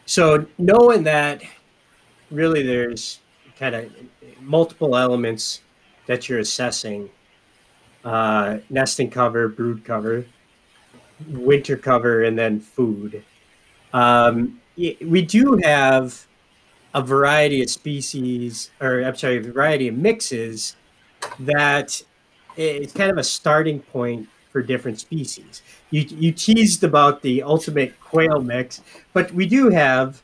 So 0.07 0.47
knowing 0.57 1.03
that, 1.03 1.43
really, 2.31 2.63
there's 2.63 3.19
kind 3.59 3.75
of 3.75 3.91
multiple 4.41 4.97
elements 4.97 5.61
that 6.07 6.27
you're 6.27 6.39
assessing: 6.39 7.09
uh, 8.03 8.57
nesting 8.71 9.11
cover, 9.11 9.47
brood 9.47 9.85
cover 9.85 10.25
winter 11.27 11.77
cover 11.77 12.23
and 12.23 12.37
then 12.37 12.59
food. 12.59 13.23
Um, 13.93 14.61
we 14.75 15.21
do 15.21 15.59
have 15.63 16.27
a 16.93 17.01
variety 17.01 17.61
of 17.61 17.69
species, 17.69 18.71
or 18.79 19.01
I'm 19.03 19.15
sorry, 19.15 19.37
a 19.37 19.41
variety 19.41 19.87
of 19.87 19.95
mixes 19.95 20.75
that 21.39 22.01
it's 22.55 22.93
kind 22.93 23.11
of 23.11 23.17
a 23.17 23.23
starting 23.23 23.79
point 23.79 24.27
for 24.57 24.63
different 24.63 24.99
species. 24.99 25.61
You, 25.91 26.01
you 26.01 26.31
teased 26.31 26.83
about 26.83 27.21
the 27.21 27.43
ultimate 27.43 27.99
quail 28.01 28.41
mix, 28.41 28.81
but 29.13 29.31
we 29.31 29.45
do 29.45 29.69
have, 29.69 30.23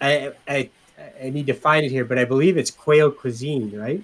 I, 0.00 0.32
I, 0.48 0.70
I 1.22 1.30
need 1.30 1.46
to 1.46 1.54
find 1.54 1.86
it 1.86 1.90
here, 1.90 2.04
but 2.04 2.18
I 2.18 2.24
believe 2.24 2.56
it's 2.56 2.72
quail 2.72 3.08
cuisine, 3.12 3.70
right? 3.78 4.02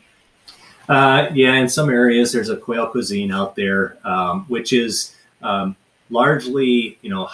Uh, 0.88 1.28
yeah, 1.34 1.54
in 1.54 1.68
some 1.68 1.90
areas 1.90 2.30
there's 2.30 2.50
a 2.50 2.56
quail 2.56 2.86
cuisine 2.86 3.32
out 3.32 3.56
there, 3.56 3.98
um, 4.04 4.44
which 4.46 4.72
is 4.72 5.16
um, 5.42 5.74
largely, 6.08 6.96
you 7.02 7.10
know, 7.10 7.28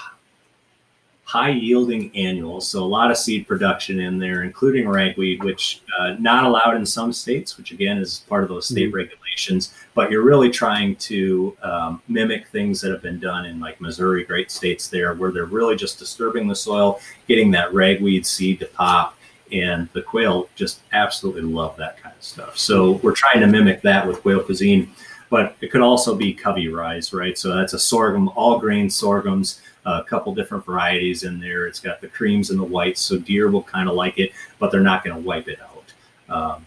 high 1.30 1.50
yielding 1.50 2.10
annuals. 2.16 2.66
So 2.66 2.82
a 2.82 2.84
lot 2.84 3.12
of 3.12 3.16
seed 3.16 3.46
production 3.46 4.00
in 4.00 4.18
there, 4.18 4.42
including 4.42 4.88
ragweed, 4.88 5.44
which 5.44 5.80
uh, 5.96 6.16
not 6.18 6.42
allowed 6.42 6.74
in 6.74 6.84
some 6.84 7.12
states, 7.12 7.56
which 7.56 7.70
again 7.70 7.98
is 7.98 8.24
part 8.28 8.42
of 8.42 8.48
those 8.48 8.66
state 8.66 8.88
mm-hmm. 8.88 8.96
regulations. 8.96 9.72
But 9.94 10.10
you're 10.10 10.24
really 10.24 10.50
trying 10.50 10.96
to 10.96 11.56
um, 11.62 12.02
mimic 12.08 12.48
things 12.48 12.80
that 12.80 12.90
have 12.90 13.00
been 13.00 13.20
done 13.20 13.46
in 13.46 13.60
like 13.60 13.80
Missouri, 13.80 14.24
great 14.24 14.50
states 14.50 14.88
there, 14.88 15.14
where 15.14 15.30
they're 15.30 15.44
really 15.44 15.76
just 15.76 16.00
disturbing 16.00 16.48
the 16.48 16.56
soil, 16.56 16.98
getting 17.28 17.52
that 17.52 17.72
ragweed 17.72 18.26
seed 18.26 18.58
to 18.58 18.66
pop. 18.66 19.16
And 19.52 19.88
the 19.92 20.02
quail 20.02 20.48
just 20.56 20.80
absolutely 20.92 21.42
love 21.42 21.76
that 21.76 21.96
kind 22.02 22.14
of 22.16 22.24
stuff. 22.24 22.58
So 22.58 22.94
we're 23.04 23.14
trying 23.14 23.38
to 23.38 23.46
mimic 23.46 23.82
that 23.82 24.04
with 24.04 24.20
quail 24.22 24.42
cuisine 24.42 24.90
but 25.30 25.56
it 25.60 25.70
could 25.70 25.80
also 25.80 26.14
be 26.14 26.34
covey 26.34 26.68
rise, 26.68 27.12
right? 27.12 27.38
So 27.38 27.54
that's 27.54 27.72
a 27.72 27.78
sorghum, 27.78 28.28
all 28.30 28.58
grain 28.58 28.90
sorghums, 28.90 29.62
a 29.86 30.02
couple 30.02 30.34
different 30.34 30.66
varieties 30.66 31.22
in 31.22 31.40
there. 31.40 31.66
It's 31.66 31.80
got 31.80 32.00
the 32.00 32.08
creams 32.08 32.50
and 32.50 32.58
the 32.58 32.64
whites, 32.64 33.00
so 33.00 33.16
deer 33.16 33.48
will 33.48 33.62
kind 33.62 33.88
of 33.88 33.94
like 33.94 34.18
it, 34.18 34.32
but 34.58 34.70
they're 34.70 34.80
not 34.80 35.04
going 35.04 35.16
to 35.16 35.22
wipe 35.26 35.48
it 35.48 35.60
out. 35.62 35.94
Um, 36.28 36.66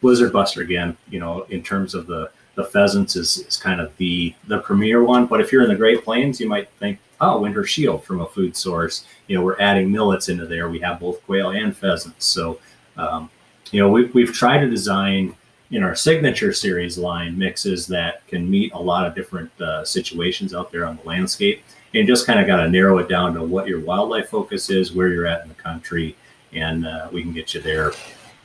Blizzard 0.00 0.32
Buster 0.32 0.62
again, 0.62 0.96
you 1.10 1.20
know, 1.20 1.42
in 1.44 1.62
terms 1.62 1.94
of 1.94 2.06
the 2.06 2.30
the 2.54 2.64
pheasants 2.64 3.14
is, 3.14 3.38
is 3.38 3.56
kind 3.56 3.80
of 3.80 3.96
the 3.98 4.34
the 4.48 4.58
premier 4.58 5.04
one. 5.04 5.26
But 5.26 5.40
if 5.40 5.52
you're 5.52 5.62
in 5.62 5.68
the 5.68 5.76
Great 5.76 6.04
Plains, 6.04 6.40
you 6.40 6.48
might 6.48 6.68
think, 6.80 6.98
oh, 7.20 7.40
Winter 7.40 7.64
Shield 7.64 8.02
from 8.04 8.20
a 8.20 8.26
food 8.26 8.56
source. 8.56 9.04
You 9.28 9.36
know, 9.36 9.44
we're 9.44 9.60
adding 9.60 9.92
millets 9.92 10.28
into 10.28 10.46
there. 10.46 10.68
We 10.68 10.80
have 10.80 10.98
both 10.98 11.22
quail 11.24 11.50
and 11.50 11.76
pheasants. 11.76 12.26
So, 12.26 12.58
um, 12.96 13.30
you 13.70 13.80
know, 13.80 13.88
we, 13.88 14.06
we've 14.06 14.32
tried 14.32 14.58
to 14.58 14.70
design 14.70 15.34
in 15.70 15.82
our 15.82 15.94
signature 15.94 16.50
series 16.52 16.96
line 16.96 17.38
mixes 17.38 17.86
that 17.86 18.26
can 18.26 18.50
meet 18.50 18.72
a 18.72 18.78
lot 18.78 19.06
of 19.06 19.14
different 19.14 19.50
uh, 19.60 19.84
situations 19.84 20.54
out 20.54 20.72
there 20.72 20.86
on 20.86 20.96
the 20.96 21.02
landscape 21.02 21.62
and 21.94 22.06
just 22.06 22.26
kind 22.26 22.40
of 22.40 22.46
got 22.46 22.56
to 22.56 22.68
narrow 22.68 22.98
it 22.98 23.08
down 23.08 23.32
to 23.34 23.42
what 23.42 23.66
your 23.66 23.80
wildlife 23.80 24.28
focus 24.28 24.68
is 24.70 24.92
where 24.92 25.08
you're 25.08 25.26
at 25.26 25.42
in 25.42 25.48
the 25.48 25.54
country 25.54 26.14
and 26.52 26.86
uh, 26.86 27.08
we 27.12 27.22
can 27.22 27.32
get 27.32 27.54
you 27.54 27.60
there 27.60 27.92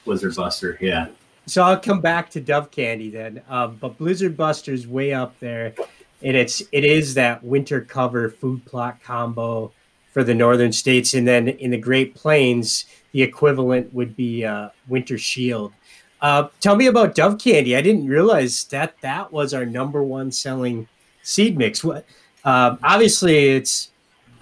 Blizzard 0.04 0.36
Buster, 0.36 0.78
yeah. 0.80 1.08
So 1.46 1.62
I'll 1.62 1.78
come 1.80 2.00
back 2.00 2.30
to 2.30 2.40
Dove 2.40 2.70
Candy 2.70 3.10
then. 3.10 3.42
Um, 3.48 3.76
but 3.80 3.96
Blizzard 3.98 4.36
Buster's 4.36 4.86
way 4.86 5.12
up 5.12 5.38
there, 5.40 5.74
and 6.22 6.36
it's 6.36 6.62
it 6.72 6.84
is 6.84 7.14
that 7.14 7.42
winter 7.42 7.80
cover 7.80 8.28
food 8.28 8.64
plot 8.66 9.02
combo 9.02 9.72
for 10.12 10.24
the 10.24 10.34
northern 10.34 10.72
states, 10.72 11.14
and 11.14 11.26
then 11.26 11.48
in 11.48 11.70
the 11.70 11.78
Great 11.78 12.14
Plains, 12.14 12.86
the 13.12 13.22
equivalent 13.22 13.92
would 13.94 14.16
be 14.16 14.44
uh, 14.44 14.68
Winter 14.88 15.16
Shield. 15.18 15.72
Uh, 16.20 16.48
tell 16.60 16.76
me 16.76 16.86
about 16.86 17.14
Dove 17.14 17.38
Candy. 17.38 17.76
I 17.76 17.80
didn't 17.80 18.06
realize 18.06 18.64
that 18.64 19.00
that 19.00 19.32
was 19.32 19.54
our 19.54 19.64
number 19.64 20.02
one 20.02 20.32
selling 20.32 20.88
seed 21.22 21.56
mix. 21.56 21.84
What? 21.84 22.04
Uh, 22.44 22.76
obviously, 22.82 23.50
it's 23.50 23.90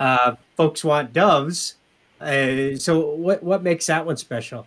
uh, 0.01 0.37
folks 0.57 0.83
want 0.83 1.13
doves. 1.13 1.77
Uh, 2.21 2.77
so, 2.77 3.15
what 3.15 3.43
what 3.43 3.63
makes 3.63 3.87
that 3.87 4.05
one 4.05 4.17
special? 4.17 4.67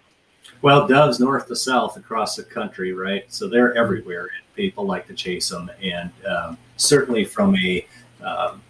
Well, 0.61 0.87
doves 0.87 1.19
north 1.19 1.47
to 1.47 1.55
south 1.55 1.97
across 1.97 2.35
the 2.35 2.43
country, 2.43 2.93
right? 2.93 3.23
So 3.31 3.47
they're 3.47 3.73
everywhere, 3.75 4.23
and 4.23 4.55
people 4.55 4.85
like 4.85 5.07
to 5.07 5.13
chase 5.13 5.49
them. 5.49 5.71
And 5.81 6.11
um, 6.27 6.57
certainly, 6.77 7.25
from 7.25 7.55
a 7.55 7.87
um, 8.21 8.61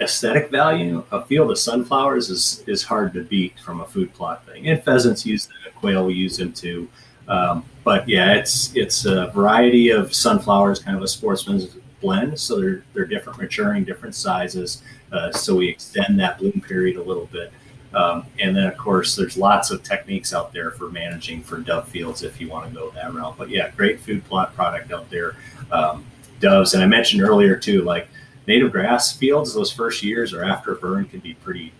aesthetic 0.00 0.50
value, 0.50 1.04
a 1.12 1.24
field 1.24 1.50
of 1.50 1.58
sunflowers 1.58 2.30
is 2.30 2.64
is 2.66 2.82
hard 2.82 3.12
to 3.14 3.22
beat 3.22 3.58
from 3.60 3.80
a 3.80 3.86
food 3.86 4.12
plot 4.14 4.44
thing. 4.46 4.68
And 4.68 4.82
pheasants 4.82 5.24
use 5.26 5.46
them, 5.46 5.56
quail 5.76 6.10
use 6.10 6.38
them 6.38 6.52
too. 6.52 6.88
Um, 7.28 7.64
but 7.84 8.08
yeah, 8.08 8.34
it's 8.34 8.74
it's 8.74 9.04
a 9.04 9.28
variety 9.28 9.90
of 9.90 10.14
sunflowers, 10.14 10.80
kind 10.80 10.96
of 10.96 11.02
a 11.02 11.08
sportsman's 11.08 11.76
blend. 12.04 12.38
So 12.38 12.60
they're 12.60 12.84
they're 12.92 13.06
different 13.06 13.40
maturing, 13.40 13.84
different 13.84 14.14
sizes. 14.14 14.82
Uh, 15.10 15.32
so 15.32 15.56
we 15.56 15.68
extend 15.68 16.20
that 16.20 16.38
bloom 16.38 16.60
period 16.60 16.96
a 16.96 17.02
little 17.02 17.26
bit. 17.26 17.52
Um, 17.94 18.26
and 18.40 18.56
then, 18.56 18.66
of 18.66 18.76
course, 18.76 19.14
there's 19.14 19.36
lots 19.36 19.70
of 19.70 19.82
techniques 19.82 20.34
out 20.34 20.52
there 20.52 20.72
for 20.72 20.90
managing 20.90 21.42
for 21.42 21.58
dove 21.58 21.88
fields 21.88 22.22
if 22.24 22.40
you 22.40 22.48
want 22.48 22.68
to 22.68 22.74
go 22.74 22.90
that 22.90 23.14
route. 23.14 23.36
But 23.38 23.48
yeah, 23.48 23.70
great 23.70 24.00
food 24.00 24.24
plot 24.24 24.54
product 24.54 24.92
out 24.92 25.08
there. 25.10 25.36
Um, 25.70 26.04
doves, 26.40 26.74
and 26.74 26.82
I 26.82 26.86
mentioned 26.86 27.22
earlier 27.22 27.56
too, 27.56 27.82
like 27.82 28.08
native 28.46 28.72
grass 28.72 29.16
fields, 29.16 29.54
those 29.54 29.72
first 29.72 30.02
years 30.02 30.34
or 30.34 30.44
after 30.44 30.74
burn 30.74 31.06
can 31.06 31.20
be 31.20 31.34
pretty 31.34 31.72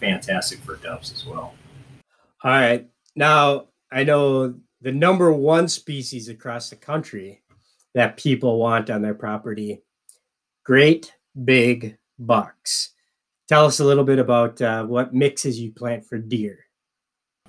fantastic 0.00 0.60
for 0.60 0.76
doves 0.76 1.12
as 1.12 1.26
well. 1.26 1.54
All 2.44 2.50
right. 2.50 2.88
Now, 3.16 3.66
I 3.90 4.04
know 4.04 4.54
the 4.80 4.92
number 4.92 5.32
one 5.32 5.66
species 5.66 6.28
across 6.28 6.70
the 6.70 6.76
country 6.76 7.42
that 7.94 8.16
people 8.16 8.58
want 8.58 8.90
on 8.90 9.02
their 9.02 9.14
property 9.14 9.82
great 10.68 11.14
big 11.46 11.96
bucks. 12.18 12.90
Tell 13.48 13.64
us 13.64 13.80
a 13.80 13.84
little 13.84 14.04
bit 14.04 14.18
about 14.18 14.60
uh, 14.60 14.84
what 14.84 15.14
mixes 15.14 15.58
you 15.58 15.72
plant 15.72 16.04
for 16.04 16.18
deer. 16.18 16.58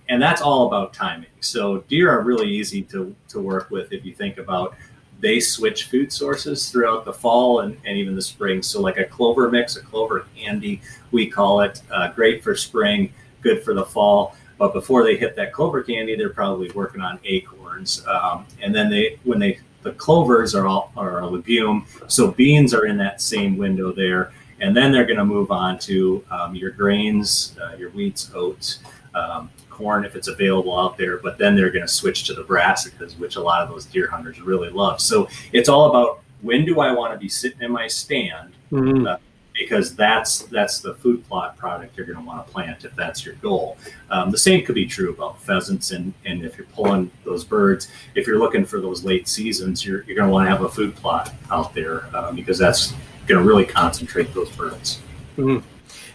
And 0.07 0.21
that's 0.21 0.41
all 0.41 0.67
about 0.67 0.93
timing. 0.93 1.27
So, 1.41 1.79
deer 1.89 2.09
are 2.09 2.21
really 2.21 2.49
easy 2.49 2.81
to, 2.83 3.13
to 3.27 3.41
work 3.41 3.71
with 3.71 3.91
if 3.91 4.05
you 4.05 4.15
think 4.15 4.37
about 4.37 4.75
they 5.19 5.41
switch 5.41 5.89
food 5.89 6.13
sources 6.13 6.71
throughout 6.71 7.03
the 7.03 7.11
fall 7.11 7.59
and, 7.59 7.77
and 7.83 7.97
even 7.97 8.15
the 8.15 8.21
spring. 8.21 8.63
So, 8.63 8.79
like 8.79 8.97
a 8.97 9.03
clover 9.03 9.51
mix, 9.51 9.75
a 9.75 9.81
clover 9.81 10.25
candy, 10.33 10.81
we 11.11 11.27
call 11.27 11.59
it, 11.59 11.81
uh, 11.91 12.13
great 12.13 12.41
for 12.41 12.55
spring, 12.55 13.13
good 13.41 13.63
for 13.63 13.73
the 13.73 13.85
fall. 13.85 14.37
But 14.57 14.71
before 14.71 15.03
they 15.03 15.17
hit 15.17 15.35
that 15.35 15.51
clover 15.51 15.83
candy, 15.83 16.15
they're 16.15 16.29
probably 16.29 16.71
working 16.71 17.01
on 17.01 17.19
acorns. 17.25 18.05
Um, 18.07 18.45
and 18.61 18.73
then 18.73 18.89
they, 18.89 19.19
when 19.25 19.39
they, 19.39 19.59
the 19.81 19.91
clovers 19.93 20.55
are 20.55 20.67
all 20.67 20.91
are 20.97 21.21
a 21.21 21.27
legume, 21.27 21.85
so 22.07 22.31
beans 22.31 22.73
are 22.73 22.85
in 22.85 22.97
that 22.97 23.21
same 23.21 23.57
window 23.57 23.91
there. 23.91 24.31
And 24.61 24.75
then 24.75 24.91
they're 24.91 25.05
going 25.05 25.17
to 25.17 25.25
move 25.25 25.51
on 25.51 25.79
to 25.79 26.23
um, 26.29 26.53
your 26.53 26.71
grains, 26.71 27.55
uh, 27.61 27.77
your 27.77 27.91
wheats, 27.91 28.29
oats, 28.35 28.79
um, 29.13 29.49
corn 29.69 30.03
if 30.03 30.17
it's 30.17 30.27
available 30.27 30.77
out 30.77 30.97
there. 30.97 31.17
But 31.17 31.37
then 31.37 31.55
they're 31.55 31.71
going 31.71 31.85
to 31.85 31.91
switch 31.91 32.25
to 32.25 32.33
the 32.33 32.43
brassicas, 32.43 33.17
which 33.17 33.37
a 33.37 33.41
lot 33.41 33.61
of 33.61 33.69
those 33.69 33.85
deer 33.85 34.09
hunters 34.09 34.41
really 34.41 34.69
love. 34.69 34.99
So 34.99 35.29
it's 35.53 35.69
all 35.69 35.89
about 35.89 36.21
when 36.41 36.65
do 36.65 36.81
I 36.81 36.91
want 36.91 37.13
to 37.13 37.19
be 37.19 37.29
sitting 37.29 37.61
in 37.61 37.71
my 37.71 37.87
stand 37.87 38.53
mm-hmm. 38.71 39.07
uh, 39.07 39.17
because 39.59 39.93
that's 39.93 40.43
that's 40.43 40.79
the 40.79 40.95
food 40.95 41.27
plot 41.27 41.57
product 41.57 41.97
you're 41.97 42.05
going 42.05 42.17
to 42.17 42.23
want 42.23 42.45
to 42.45 42.51
plant 42.51 42.85
if 42.85 42.95
that's 42.95 43.25
your 43.25 43.35
goal. 43.35 43.77
Um, 44.09 44.31
the 44.31 44.37
same 44.37 44.65
could 44.65 44.75
be 44.75 44.85
true 44.85 45.11
about 45.11 45.39
pheasants 45.41 45.91
and 45.91 46.13
and 46.25 46.43
if 46.43 46.57
you're 46.57 46.67
pulling 46.67 47.11
those 47.25 47.43
birds, 47.43 47.89
if 48.15 48.25
you're 48.25 48.39
looking 48.39 48.65
for 48.65 48.79
those 48.79 49.03
late 49.03 49.27
seasons, 49.27 49.85
you're 49.85 50.03
you're 50.03 50.15
going 50.15 50.29
to 50.29 50.33
want 50.33 50.47
to 50.47 50.49
have 50.49 50.63
a 50.63 50.69
food 50.69 50.95
plot 50.95 51.33
out 51.51 51.73
there 51.75 52.05
uh, 52.15 52.31
because 52.31 52.57
that's 52.57 52.93
going 53.27 53.41
to 53.41 53.47
really 53.47 53.65
concentrate 53.65 54.33
those 54.33 54.49
birds. 54.51 55.01
Mm-hmm. 55.37 55.65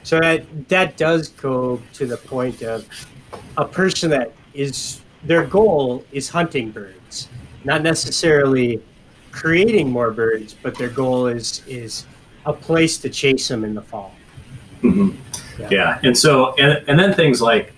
So 0.03 0.19
that 0.21 0.69
that 0.69 0.97
does 0.97 1.29
go 1.29 1.81
to 1.93 2.07
the 2.07 2.17
point 2.17 2.63
of 2.63 2.89
a 3.59 3.65
person 3.67 4.11
that 4.11 4.33
is 4.55 5.03
their 5.23 5.45
goal 5.45 6.05
is 6.13 6.31
hunting 6.31 6.71
birds, 6.71 7.29
not 7.65 7.83
necessarily 7.83 8.83
creating 9.33 9.91
more 9.91 10.13
birds, 10.13 10.55
but 10.55 10.79
their 10.79 10.89
goal 10.89 11.27
is 11.27 11.63
is 11.67 12.07
a 12.47 12.53
place 12.53 12.99
to 12.99 13.09
chase 13.09 13.49
them 13.49 13.65
in 13.65 13.75
the 13.75 13.83
fall. 13.83 14.15
Mm-hmm. 14.83 15.61
Yeah. 15.61 15.69
yeah. 15.71 16.01
and 16.03 16.17
so 16.17 16.55
and 16.55 16.87
and 16.89 16.99
then 16.99 17.15
things 17.15 17.41
like, 17.41 17.73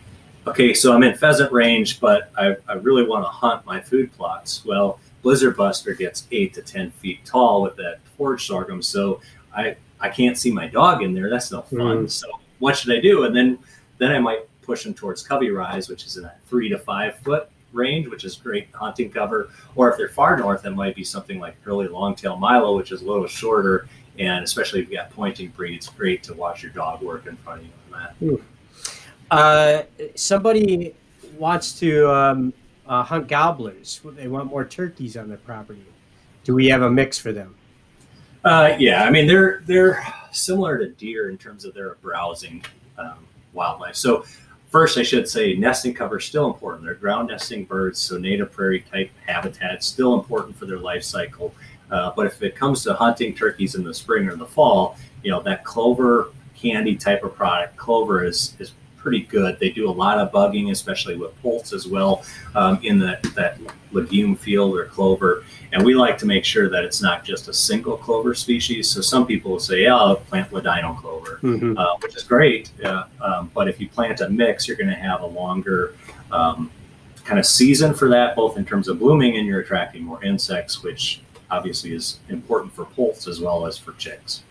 okay, 0.47 0.75
so 0.75 0.95
I'm 0.95 1.03
in 1.03 1.14
pheasant 1.14 1.53
range, 1.53 2.01
but 2.01 2.31
I, 2.37 2.57
I 2.69 2.75
really 2.75 3.05
want 3.05 3.25
to 3.25 3.29
hunt 3.29 3.64
my 3.64 3.81
food 3.81 4.12
plots. 4.12 4.64
Well, 4.64 4.99
Blizzard 5.23 5.57
Buster 5.57 5.95
gets 5.95 6.27
eight 6.33 6.55
to 6.55 6.62
ten 6.62 6.91
feet 6.91 7.25
tall 7.25 7.62
with 7.62 7.77
that 7.77 7.99
forage 8.17 8.47
sorghum, 8.47 8.83
so 8.83 9.21
I 9.55 9.77
I 10.01 10.09
can't 10.09 10.37
see 10.37 10.53
my 10.53 10.67
dog 10.67 11.03
in 11.03 11.14
there. 11.14 11.31
That's 11.31 11.51
no 11.53 11.62
fun. 11.62 12.07
Mm. 12.07 12.11
So 12.11 12.29
what 12.59 12.77
should 12.77 12.97
I 12.97 13.01
do? 13.01 13.25
And 13.25 13.37
then 13.37 13.59
then 13.99 14.12
I 14.12 14.19
might 14.19 14.49
push 14.62 14.83
them 14.83 14.95
towards 14.95 15.23
covey 15.23 15.51
rise, 15.51 15.89
which 15.89 16.05
is 16.07 16.17
in 16.17 16.25
that 16.25 16.41
three 16.47 16.69
to 16.69 16.79
five 16.79 17.19
foot 17.21 17.49
range, 17.73 18.09
which 18.09 18.25
is 18.25 18.35
great 18.37 18.69
hunting 18.75 19.11
cover. 19.11 19.51
Or 19.75 19.91
if 19.91 19.97
they're 19.97 20.09
far 20.09 20.37
north, 20.37 20.64
it 20.64 20.71
might 20.71 20.97
be 20.97 21.05
something 21.05 21.39
like 21.39 21.57
early 21.67 21.89
longtail 21.89 22.37
Milo, 22.37 22.77
which 22.77 22.91
is 22.91 23.03
a 23.03 23.05
little 23.05 23.27
shorter 23.27 23.89
and 24.19 24.45
especially 24.45 24.81
if 24.81 24.91
you 24.91 24.97
got 24.97 25.11
pointing 25.11 25.49
breeds, 25.51 25.89
great 25.89 26.23
to 26.25 26.35
watch 26.35 26.62
your 26.62 26.73
dog 26.73 27.03
work 27.03 27.27
in 27.27 27.37
front 27.37 27.62
of 27.62 27.67
you 27.67 27.73
on 27.93 28.01
that. 28.29 28.41
Uh, 29.31 29.83
somebody 30.14 30.95
wants 31.39 31.79
to 31.81 32.11
um, 32.11 32.53
uh, 32.87 33.03
hunt 33.03 33.29
gobblers. 33.29 34.01
They 34.05 34.29
want 34.29 34.47
more 34.47 34.64
turkeys 34.64 35.17
on 35.17 35.29
their 35.29 35.39
property. 35.39 35.85
Do 36.45 36.55
we 36.55 36.69
have 36.69 36.83
a 36.83 36.91
mix 36.91 37.19
for 37.19 37.33
them? 37.33 37.55
Uh, 38.45 38.77
yeah, 38.79 39.03
I 39.03 39.11
mean 39.11 39.27
they're 39.27 39.62
they're 39.67 40.07
similar 40.31 40.79
to 40.79 40.89
deer 40.89 41.31
in 41.31 41.37
terms 41.37 41.64
of 41.64 41.75
their 41.75 41.97
browsing 41.97 42.64
um, 42.97 43.27
wildlife. 43.53 43.97
So 43.97 44.25
first, 44.69 44.99
I 44.99 45.03
should 45.03 45.29
say 45.29 45.55
nesting 45.55 45.95
cover 45.95 46.19
is 46.19 46.25
still 46.25 46.47
important. 46.47 46.85
They're 46.85 46.95
ground 46.95 47.29
nesting 47.29 47.64
birds, 47.64 47.99
so 47.99 48.19
native 48.19 48.53
prairie 48.53 48.83
type 48.83 49.11
habitat 49.27 49.83
still 49.83 50.14
important 50.14 50.57
for 50.57 50.67
their 50.67 50.79
life 50.79 51.03
cycle. 51.03 51.53
Uh, 51.91 52.12
but 52.16 52.26
if 52.26 52.43
it 52.43 52.57
comes 52.57 52.82
to 52.84 52.95
hunting 52.95 53.34
turkeys 53.34 53.74
in 53.74 53.84
the 53.84 53.95
spring 53.95 54.28
or 54.28 54.37
the 54.37 54.47
fall, 54.47 54.97
you 55.22 55.30
know 55.30 55.41
that 55.43 55.64
clover 55.64 56.30
candy 56.55 56.97
type 56.97 57.22
of 57.22 57.34
product, 57.34 57.76
clover 57.76 58.24
is 58.24 58.55
is 58.59 58.72
pretty 59.07 59.20
good. 59.20 59.57
They 59.61 59.70
do 59.70 59.89
a 59.89 59.97
lot 60.05 60.18
of 60.18 60.32
bugging, 60.32 60.72
especially 60.72 61.16
with 61.16 61.41
poults 61.41 61.72
as 61.72 61.87
well, 61.87 62.24
um, 62.57 62.80
in 62.82 62.99
that 63.01 63.22
that 63.34 63.59
legume 63.93 64.34
field 64.34 64.76
or 64.76 64.87
clover. 64.87 65.45
And 65.72 65.84
we 65.84 65.95
like 65.95 66.18
to 66.18 66.26
make 66.26 66.45
sure 66.45 66.68
that 66.68 66.82
it's 66.82 67.01
not 67.01 67.24
just 67.24 67.47
a 67.47 67.53
single 67.53 67.97
clover 67.97 68.34
species. 68.34 68.91
So 68.91 69.01
some 69.01 69.24
people 69.24 69.53
will 69.53 69.61
say, 69.61 69.84
"Yeah, 69.84 69.97
I'll 69.97 70.16
plant 70.16 70.53
ladino 70.53 70.95
clover," 70.95 71.39
mm-hmm. 71.41 71.78
uh, 71.78 71.97
which 72.03 72.16
is 72.16 72.24
great. 72.24 72.72
Uh, 72.84 73.05
um, 73.20 73.51
but 73.55 73.68
if 73.68 73.80
you 73.80 73.89
plant 73.89 74.20
a 74.22 74.28
mix, 74.28 74.66
you're 74.66 74.76
going 74.76 74.91
to 74.91 75.03
have 75.09 75.20
a 75.20 75.26
longer 75.26 75.95
um, 76.32 76.70
kind 77.22 77.39
of 77.39 77.47
season 77.47 77.95
for 77.95 78.09
that, 78.09 78.34
both 78.34 78.57
in 78.57 78.64
terms 78.64 78.89
of 78.89 78.99
blooming 78.99 79.37
and 79.37 79.47
you're 79.47 79.61
attracting 79.61 80.03
more 80.03 80.22
insects, 80.24 80.82
which 80.82 81.20
obviously 81.51 81.94
is 81.94 82.18
important 82.28 82.72
for 82.72 82.84
poults 82.84 83.26
as 83.26 83.40
well 83.40 83.66
as 83.66 83.78
for 83.78 83.92
chicks. 83.92 84.42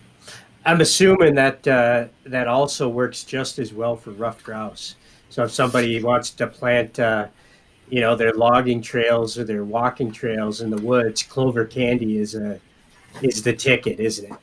I'm 0.64 0.80
assuming 0.80 1.34
that 1.36 1.66
uh, 1.68 2.06
that 2.24 2.48
also 2.48 2.88
works 2.88 3.22
just 3.22 3.58
as 3.58 3.72
well 3.72 3.96
for 3.96 4.10
ruffed 4.10 4.42
grouse. 4.42 4.96
So 5.30 5.44
if 5.44 5.52
somebody 5.52 6.02
wants 6.02 6.30
to 6.30 6.46
plant, 6.46 6.98
uh, 6.98 7.28
you 7.88 8.00
know, 8.00 8.16
their 8.16 8.32
logging 8.32 8.82
trails 8.82 9.38
or 9.38 9.44
their 9.44 9.64
walking 9.64 10.10
trails 10.10 10.60
in 10.60 10.70
the 10.70 10.82
woods, 10.82 11.22
clover 11.22 11.64
candy 11.64 12.18
is 12.18 12.34
a 12.34 12.60
is 13.22 13.42
the 13.42 13.52
ticket, 13.52 14.00
isn't 14.00 14.32
it? 14.32 14.38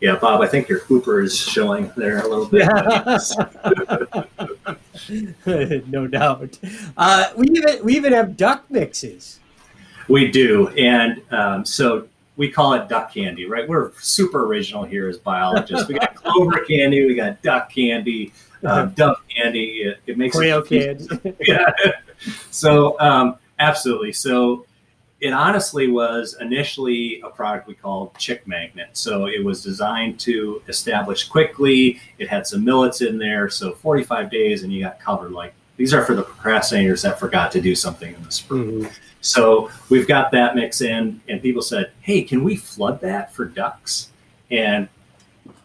Yeah, 0.00 0.16
Bob, 0.16 0.40
I 0.40 0.48
think 0.48 0.68
your 0.68 0.80
Yooper 0.80 1.22
is 1.22 1.36
showing 1.36 1.92
there 1.96 2.18
a 2.18 2.26
little 2.26 2.46
bit. 2.46 2.66
no 5.86 6.08
doubt. 6.08 6.58
Uh, 6.96 7.26
we 7.36 7.46
even 7.50 7.84
we 7.84 7.94
even 7.94 8.12
have 8.12 8.36
duck 8.36 8.68
mixes. 8.68 9.38
We 10.08 10.30
do, 10.30 10.68
and 10.68 11.22
um, 11.32 11.64
so 11.64 12.08
we 12.36 12.50
call 12.50 12.74
it 12.74 12.88
duck 12.88 13.12
candy, 13.12 13.46
right? 13.46 13.68
We're 13.68 13.92
super 14.00 14.46
original 14.46 14.84
here 14.84 15.08
as 15.08 15.18
biologists. 15.18 15.88
We 15.88 15.94
got 15.94 16.14
clover 16.22 16.64
candy, 16.64 17.06
we 17.06 17.14
got 17.14 17.42
duck 17.42 17.70
candy, 17.72 18.32
uh, 18.64 18.86
dove 18.86 19.16
candy. 19.28 19.82
It, 19.82 19.98
it 20.06 20.18
makes 20.18 20.36
quail 20.36 20.62
candy. 20.62 21.06
yeah. 21.40 21.70
So 22.50 22.98
um, 23.00 23.36
absolutely. 23.58 24.12
So 24.12 24.66
it 25.20 25.32
honestly 25.32 25.88
was 25.88 26.36
initially 26.40 27.20
a 27.20 27.28
product 27.30 27.68
we 27.68 27.74
called 27.74 28.16
Chick 28.18 28.46
Magnet. 28.46 28.88
So 28.94 29.26
it 29.26 29.44
was 29.44 29.62
designed 29.62 30.18
to 30.20 30.62
establish 30.66 31.28
quickly. 31.28 32.00
It 32.18 32.28
had 32.28 32.46
some 32.46 32.64
millets 32.64 33.02
in 33.02 33.18
there, 33.18 33.48
so 33.48 33.72
45 33.72 34.30
days, 34.30 34.64
and 34.64 34.72
you 34.72 34.82
got 34.82 34.98
covered. 34.98 35.30
Like 35.30 35.54
these 35.76 35.94
are 35.94 36.04
for 36.04 36.14
the 36.14 36.24
procrastinators 36.24 37.02
that 37.02 37.20
forgot 37.20 37.52
to 37.52 37.60
do 37.60 37.74
something 37.74 38.14
in 38.14 38.22
the 38.22 38.32
spring. 38.32 38.82
Mm-hmm. 38.82 39.11
So 39.22 39.70
we've 39.88 40.06
got 40.06 40.30
that 40.32 40.54
mix 40.54 40.82
in, 40.82 41.20
and 41.28 41.40
people 41.40 41.62
said, 41.62 41.92
"Hey, 42.00 42.22
can 42.22 42.44
we 42.44 42.56
flood 42.56 43.00
that 43.00 43.32
for 43.32 43.46
ducks?" 43.46 44.10
And 44.50 44.88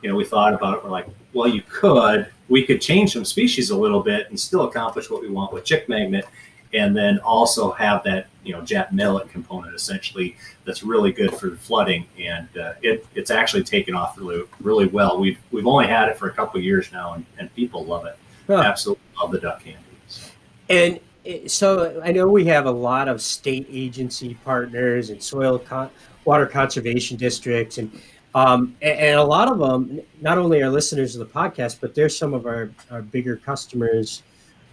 you 0.02 0.10
know, 0.10 0.16
we 0.16 0.24
thought 0.24 0.54
about 0.54 0.78
it. 0.78 0.84
We're 0.84 0.92
like, 0.92 1.08
"Well, 1.34 1.50
you 1.50 1.64
could. 1.68 2.28
We 2.48 2.64
could 2.66 2.80
change 2.80 3.12
some 3.12 3.26
species 3.26 3.72
a 3.72 3.78
little 3.78 4.02
bit 4.02 4.30
and 4.30 4.40
still 4.40 4.62
accomplish 4.62 5.10
what 5.10 5.22
we 5.22 5.30
want 5.30 5.52
with 5.52 5.66
chick 5.66 5.90
magnet." 5.90 6.26
and 6.74 6.96
then 6.96 7.20
also 7.20 7.72
have 7.72 8.04
that 8.04 8.28
you 8.44 8.54
know 8.54 8.62
jet 8.62 8.94
millet 8.94 9.30
component 9.30 9.74
essentially 9.74 10.36
that's 10.66 10.84
really 10.84 11.12
good 11.12 11.34
for 11.36 11.50
the 11.50 11.58
flooding 11.58 12.06
and 12.20 12.48
uh, 12.58 12.74
it, 12.82 13.06
it's 13.16 13.32
actually 13.32 13.64
taken 13.64 13.96
off 13.96 14.18
really 14.18 14.44
really 14.62 14.88
well 14.88 15.20
we've 15.20 15.40
we've 15.52 15.68
only 15.68 15.88
had 15.88 16.10
it 16.10 16.18
for 16.18 16.30
a 16.30 16.34
couple 16.34 16.60
years 16.60 16.92
now 16.92 17.14
and, 17.14 17.26
and 17.40 17.54
people 17.56 17.86
love 17.86 18.06
it 18.06 18.18
huh. 18.48 18.58
absolutely 18.58 19.04
love 19.20 19.32
the 19.32 19.40
duck 19.40 19.64
candy 19.64 19.80
so. 20.08 20.30
and 20.70 21.00
so 21.48 22.02
i 22.04 22.12
know 22.12 22.28
we 22.28 22.46
have 22.46 22.66
a 22.66 22.72
lot 22.72 23.08
of 23.08 23.22
state 23.22 23.68
agency 23.70 24.36
partners 24.46 25.10
and 25.10 25.22
soil 25.22 25.60
con- 25.60 25.90
water 26.26 26.46
conservation 26.46 27.18
districts 27.18 27.78
and 27.78 27.92
um, 28.36 28.76
and, 28.84 29.00
and, 29.00 29.20
a 29.20 29.24
lot 29.24 29.52
of 29.52 29.58
them 29.58 30.00
not 30.22 30.38
only 30.38 30.62
are 30.62 30.70
listeners 30.70 31.16
of 31.16 31.28
the 31.28 31.34
podcast 31.34 31.80
but 31.82 31.96
they're 31.96 32.10
some 32.10 32.34
of 32.34 32.46
our, 32.46 32.70
our 32.92 33.02
bigger 33.02 33.36
customers 33.38 34.22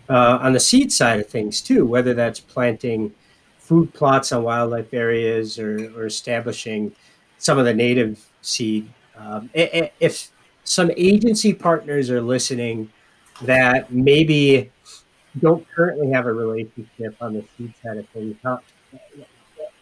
uh, 0.08 0.38
on 0.40 0.52
the 0.52 0.60
seed 0.60 0.92
side 0.92 1.20
of 1.20 1.26
things 1.28 1.60
too, 1.60 1.86
whether 1.86 2.14
that's 2.14 2.40
planting 2.40 3.12
food 3.58 3.92
plots 3.94 4.32
on 4.32 4.42
wildlife 4.42 4.92
areas 4.92 5.58
or, 5.58 5.90
or 5.96 6.06
establishing 6.06 6.94
some 7.38 7.58
of 7.58 7.64
the 7.64 7.74
native 7.74 8.24
seed. 8.42 8.88
Um, 9.16 9.48
if 9.54 10.30
some 10.64 10.90
agency 10.96 11.54
partners 11.54 12.10
are 12.10 12.20
listening 12.20 12.90
that 13.42 13.92
maybe 13.92 14.70
don't 15.40 15.66
currently 15.70 16.10
have 16.10 16.26
a 16.26 16.32
relationship 16.32 17.16
on 17.20 17.34
the 17.34 17.44
seed 17.56 17.74
side 17.82 17.98
of 17.98 18.08
things, 18.10 18.36
how, 18.42 18.60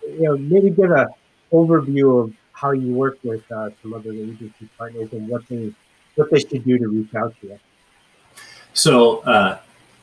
you 0.03 0.23
know, 0.23 0.37
maybe 0.37 0.71
give 0.71 0.91
a 0.91 1.09
overview 1.53 2.25
of 2.25 2.35
how 2.53 2.71
you 2.71 2.93
work 2.93 3.19
with 3.23 3.43
uh, 3.53 3.71
some 3.83 3.93
other 3.93 4.13
agency 4.13 4.69
partners 4.79 5.13
and 5.13 5.29
what 5.29 5.47
they 5.49 5.73
what 6.15 6.31
they 6.31 6.39
should 6.39 6.65
do 6.65 6.79
to 6.79 6.89
reach 6.89 7.15
out 7.15 7.35
to 7.41 7.49
you. 7.49 7.59
So 8.75 9.19
uh, 9.21 9.59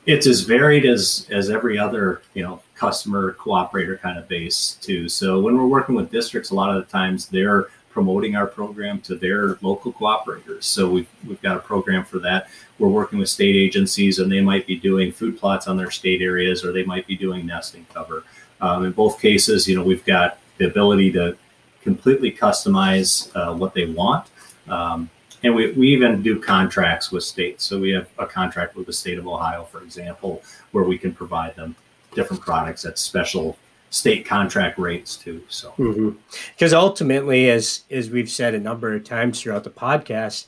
it's 0.06 0.26
as 0.26 0.42
varied 0.42 0.84
as 0.84 1.26
as 1.30 1.50
every 1.50 1.78
other 1.78 2.22
you 2.34 2.42
know 2.42 2.60
customer 2.74 3.34
cooperator 3.34 4.00
kind 4.00 4.18
of 4.18 4.26
base 4.28 4.78
too 4.80 5.08
so 5.08 5.40
when 5.40 5.56
we're 5.56 5.66
working 5.66 5.94
with 5.94 6.10
districts 6.10 6.50
a 6.50 6.54
lot 6.54 6.74
of 6.74 6.76
the 6.84 6.90
times 6.90 7.26
they're 7.26 7.68
promoting 7.90 8.36
our 8.36 8.46
program 8.46 9.00
to 9.02 9.14
their 9.16 9.58
local 9.60 9.92
cooperators. 9.92 10.64
So 10.64 10.88
we've, 10.88 11.08
we've 11.26 11.42
got 11.42 11.56
a 11.56 11.60
program 11.60 12.04
for 12.04 12.18
that. 12.20 12.48
We're 12.78 12.88
working 12.88 13.18
with 13.18 13.28
state 13.28 13.56
agencies 13.56 14.18
and 14.18 14.30
they 14.30 14.40
might 14.40 14.66
be 14.66 14.76
doing 14.76 15.12
food 15.12 15.38
plots 15.38 15.66
on 15.66 15.76
their 15.76 15.90
state 15.90 16.22
areas 16.22 16.64
or 16.64 16.72
they 16.72 16.84
might 16.84 17.06
be 17.06 17.16
doing 17.16 17.46
nesting 17.46 17.86
cover. 17.92 18.24
Um, 18.60 18.84
in 18.84 18.92
both 18.92 19.20
cases 19.20 19.66
you 19.66 19.76
know 19.76 19.82
we've 19.82 20.04
got 20.04 20.38
the 20.58 20.66
ability 20.66 21.10
to 21.12 21.36
completely 21.82 22.30
customize 22.30 23.34
uh, 23.34 23.54
what 23.54 23.74
they 23.74 23.86
want. 23.86 24.28
Um, 24.68 25.10
and 25.42 25.54
we, 25.54 25.72
we 25.72 25.88
even 25.88 26.22
do 26.22 26.38
contracts 26.38 27.10
with 27.10 27.24
states. 27.24 27.64
So 27.64 27.80
we 27.80 27.90
have 27.90 28.08
a 28.18 28.26
contract 28.26 28.76
with 28.76 28.86
the 28.86 28.92
state 28.92 29.18
of 29.18 29.26
Ohio, 29.26 29.64
for 29.64 29.82
example, 29.82 30.42
where 30.72 30.84
we 30.84 30.98
can 30.98 31.12
provide 31.14 31.56
them 31.56 31.74
different 32.14 32.42
products 32.42 32.84
at 32.84 32.98
special 32.98 33.56
state 33.90 34.24
contract 34.24 34.78
rates 34.78 35.16
too. 35.16 35.42
So 35.48 35.74
because 35.76 36.72
mm-hmm. 36.72 36.74
ultimately, 36.74 37.50
as 37.50 37.84
as 37.90 38.10
we've 38.10 38.30
said 38.30 38.54
a 38.54 38.60
number 38.60 38.94
of 38.94 39.04
times 39.04 39.40
throughout 39.40 39.64
the 39.64 39.70
podcast, 39.70 40.46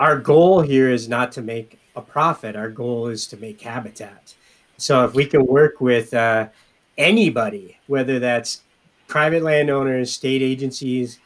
our 0.00 0.18
goal 0.18 0.60
here 0.60 0.90
is 0.90 1.08
not 1.08 1.32
to 1.32 1.42
make 1.42 1.78
a 1.94 2.02
profit. 2.02 2.56
Our 2.56 2.70
goal 2.70 3.08
is 3.08 3.26
to 3.28 3.36
make 3.36 3.60
habitat. 3.60 4.34
So 4.76 5.04
if 5.04 5.14
we 5.14 5.26
can 5.26 5.46
work 5.46 5.80
with 5.80 6.12
uh, 6.12 6.48
anybody, 6.98 7.78
whether 7.86 8.18
that's 8.18 8.62
private 9.06 9.42
landowners, 9.42 10.10
state 10.10 10.42
agencies, 10.42 11.20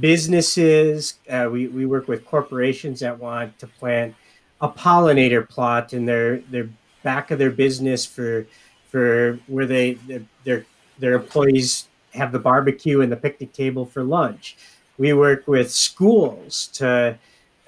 businesses. 0.00 1.14
Uh, 1.28 1.48
we, 1.50 1.68
we 1.68 1.86
work 1.86 2.08
with 2.08 2.24
corporations 2.24 3.00
that 3.00 3.18
want 3.18 3.58
to 3.58 3.66
plant 3.66 4.14
a 4.60 4.68
pollinator 4.68 5.48
plot 5.48 5.92
in 5.92 6.06
their, 6.06 6.38
their 6.50 6.68
back 7.02 7.30
of 7.30 7.38
their 7.38 7.50
business 7.50 8.06
for 8.06 8.46
for 8.88 9.38
where 9.46 9.66
they 9.66 9.94
their 9.94 10.22
their 10.44 10.66
employees 11.00 11.88
have 12.14 12.32
the 12.32 12.38
barbecue 12.38 13.00
and 13.00 13.10
the 13.10 13.16
picnic 13.16 13.52
table 13.52 13.86
for 13.86 14.02
lunch. 14.02 14.56
We 14.98 15.12
work 15.12 15.48
with 15.48 15.70
schools 15.70 16.68
to 16.74 17.18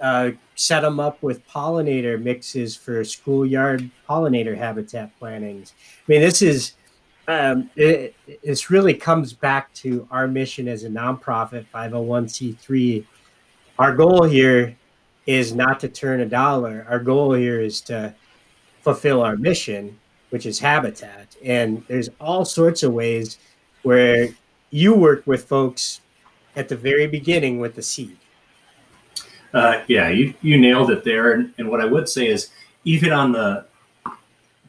uh, 0.01 0.31
set 0.55 0.81
them 0.81 1.01
up 1.01 1.23
with 1.23 1.47
pollinator 1.49 2.21
mixes 2.21 2.77
for 2.77 3.03
schoolyard 3.05 3.91
pollinator 4.09 4.57
habitat 4.57 5.19
plantings. 5.19 5.73
I 5.81 6.13
mean, 6.13 6.21
this 6.21 6.43
is 6.43 6.75
um, 7.27 7.71
it, 7.75 8.15
this 8.43 8.71
really 8.71 8.95
comes 8.95 9.33
back 9.33 9.73
to 9.75 10.07
our 10.11 10.29
mission 10.29 10.69
as 10.69 10.85
a 10.85 10.91
nonprofit 10.91 11.65
501c3. 11.75 13.07
Our 13.79 13.95
goal 13.95 14.25
here 14.25 14.77
is 15.27 15.55
not 15.55 15.81
to 15.81 15.89
turn 15.89 16.21
a 16.21 16.27
dollar. 16.27 16.87
Our 16.89 16.99
goal 16.99 17.33
here 17.33 17.61
is 17.61 17.81
to 17.83 18.15
fulfill 18.83 19.23
our 19.23 19.37
mission, 19.37 19.99
which 20.35 20.47
is 20.47 20.59
habitat. 20.59 21.37
And 21.45 21.85
there's 21.87 22.11
all 22.21 22.45
sorts 22.45 22.83
of 22.83 22.93
ways 22.93 23.39
where 23.85 24.31
you 24.71 24.93
work 24.93 25.25
with 25.29 25.45
folks 25.45 26.01
at 26.57 26.69
the 26.69 26.77
very 26.77 27.07
beginning 27.07 27.61
with 27.61 27.77
the 27.77 27.83
seed. 27.83 28.17
Uh, 29.53 29.83
yeah, 29.87 30.09
you, 30.09 30.35
you 30.43 30.59
nailed 30.59 30.91
it 30.91 31.05
there. 31.05 31.35
And, 31.35 31.55
and 31.57 31.69
what 31.69 31.81
I 31.81 31.85
would 31.85 32.09
say 32.09 32.27
is, 32.27 32.51
even 32.85 33.13
on 33.13 33.31
the 33.31 33.65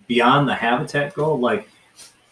beyond 0.05 0.47
the 0.47 0.53
habitat 0.53 1.15
goal, 1.15 1.39
like 1.39 1.67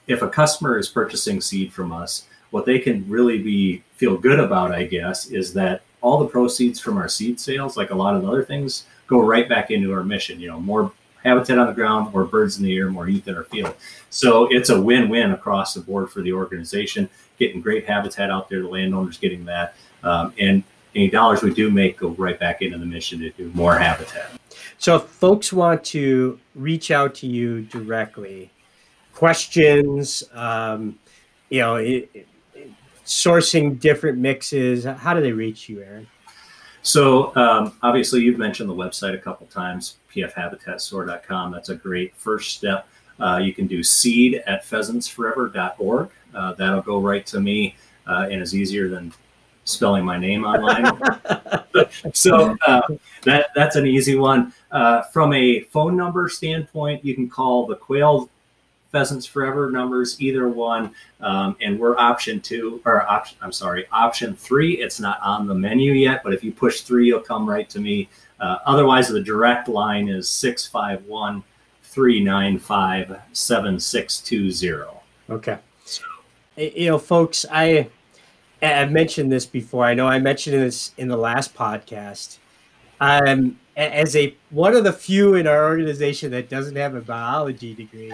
if 0.05 0.21
a 0.21 0.29
customer 0.29 0.77
is 0.77 0.87
purchasing 0.87 1.41
seed 1.41 1.73
from 1.73 1.91
us, 1.91 2.27
what 2.51 2.67
they 2.67 2.77
can 2.77 3.03
really 3.09 3.39
be 3.41 3.81
feel 3.95 4.15
good 4.15 4.39
about, 4.39 4.71
I 4.71 4.83
guess, 4.83 5.31
is 5.31 5.55
that 5.55 5.81
all 6.01 6.19
the 6.19 6.27
proceeds 6.27 6.79
from 6.79 6.97
our 6.97 7.09
seed 7.09 7.39
sales, 7.39 7.77
like 7.77 7.89
a 7.89 7.95
lot 7.95 8.15
of 8.15 8.25
other 8.25 8.43
things, 8.43 8.85
go 9.07 9.19
right 9.21 9.49
back 9.49 9.71
into 9.71 9.91
our 9.91 10.03
mission. 10.03 10.39
You 10.39 10.49
know, 10.49 10.59
more 10.59 10.91
habitat 11.23 11.57
on 11.57 11.67
the 11.67 11.73
ground, 11.73 12.13
more 12.13 12.25
birds 12.25 12.57
in 12.57 12.63
the 12.63 12.75
air, 12.75 12.89
more 12.89 13.07
youth 13.07 13.27
in 13.27 13.35
our 13.35 13.43
field. 13.45 13.75
So 14.09 14.47
it's 14.51 14.69
a 14.69 14.79
win-win 14.79 15.31
across 15.31 15.73
the 15.73 15.81
board 15.81 16.11
for 16.11 16.21
the 16.21 16.33
organization. 16.33 17.09
Getting 17.39 17.61
great 17.61 17.85
habitat 17.85 18.29
out 18.29 18.49
there, 18.49 18.61
the 18.61 18.67
landowners 18.67 19.17
getting 19.17 19.45
that, 19.45 19.75
um, 20.03 20.33
and 20.37 20.63
any 20.95 21.09
dollars 21.09 21.41
we 21.41 21.53
do 21.53 21.71
make 21.71 21.97
go 21.97 22.09
right 22.09 22.39
back 22.39 22.61
into 22.61 22.77
the 22.77 22.85
mission 22.85 23.19
to 23.19 23.31
do 23.31 23.51
more 23.55 23.77
habitat. 23.77 24.29
So 24.77 24.97
if 24.97 25.03
folks 25.03 25.51
want 25.51 25.83
to 25.85 26.39
reach 26.55 26.91
out 26.91 27.15
to 27.15 27.27
you 27.27 27.61
directly, 27.61 28.51
questions, 29.13 30.23
um, 30.33 30.99
you 31.49 31.59
know, 31.59 31.75
it, 31.77 32.09
it, 32.13 32.27
sourcing 33.05 33.79
different 33.79 34.17
mixes. 34.17 34.83
How 34.83 35.13
do 35.13 35.21
they 35.21 35.31
reach 35.31 35.67
you, 35.69 35.81
Aaron? 35.81 36.07
So 36.83 37.35
um, 37.35 37.73
obviously, 37.81 38.21
you've 38.21 38.37
mentioned 38.37 38.69
the 38.69 38.75
website 38.75 39.13
a 39.13 39.17
couple 39.17 39.47
times, 39.47 39.97
pfhabitatstore.com. 40.13 41.51
That's 41.51 41.69
a 41.69 41.75
great 41.75 42.15
first 42.15 42.55
step. 42.55 42.87
Uh, 43.19 43.37
you 43.37 43.53
can 43.53 43.67
do 43.67 43.81
seed 43.81 44.43
at 44.45 44.65
pheasantsforever.org. 44.65 46.09
Uh, 46.35 46.53
that'll 46.53 46.81
go 46.81 46.99
right 46.99 47.25
to 47.27 47.39
me 47.39 47.75
uh, 48.05 48.27
and 48.29 48.41
is 48.41 48.53
easier 48.53 48.89
than 48.89 49.13
spelling 49.65 50.03
my 50.03 50.17
name 50.17 50.43
online. 50.43 50.99
so 52.13 52.55
uh, 52.67 52.81
that 53.23 53.47
that's 53.55 53.77
an 53.77 53.87
easy 53.87 54.15
one. 54.15 54.53
Uh, 54.71 55.03
from 55.03 55.31
a 55.33 55.61
phone 55.61 55.95
number 55.95 56.27
standpoint, 56.27 57.05
you 57.05 57.15
can 57.15 57.29
call 57.29 57.65
the 57.65 57.75
Quail 57.75 58.29
Pheasants 58.93 59.25
Forever 59.25 59.71
numbers, 59.71 60.21
either 60.21 60.47
one. 60.47 60.93
Um, 61.19 61.57
and 61.59 61.77
we're 61.79 61.97
option 61.97 62.39
two, 62.39 62.79
or 62.85 63.01
option, 63.09 63.37
I'm 63.41 63.51
sorry, 63.51 63.85
option 63.91 64.35
three. 64.35 64.75
It's 64.75 64.99
not 64.99 65.19
on 65.21 65.47
the 65.47 65.55
menu 65.55 65.93
yet, 65.93 66.21
but 66.23 66.33
if 66.33 66.43
you 66.43 66.53
push 66.53 66.81
three, 66.81 67.07
you'll 67.07 67.19
come 67.19 67.49
right 67.49 67.67
to 67.71 67.81
me. 67.81 68.07
Uh, 68.39 68.59
otherwise, 68.65 69.09
the 69.09 69.19
direct 69.19 69.67
line 69.67 70.07
is 70.07 70.29
651 70.29 71.43
395 71.81 73.19
7620. 73.33 74.99
Okay. 75.29 75.57
So, 75.83 76.03
you 76.55 76.87
know, 76.87 76.97
folks, 76.97 77.45
I. 77.51 77.89
I've 78.61 78.93
mentioned 78.93 79.29
this 79.29 79.45
before. 79.45 79.83
I 79.83 79.93
know 79.93 80.07
I 80.07 80.19
mentioned 80.19 80.55
this 80.55 80.93
in 80.97 81.09
the 81.09 81.17
last 81.17 81.53
podcast. 81.53 82.37
Um, 83.01 83.59
as 83.75 84.15
a 84.15 84.33
one 84.51 84.73
of 84.73 84.85
the 84.85 84.93
few 84.93 85.35
in 85.35 85.47
our 85.47 85.65
organization 85.65 86.31
that 86.31 86.47
doesn't 86.47 86.77
have 86.77 86.95
a 86.95 87.01
biology 87.01 87.73
degree, 87.73 88.13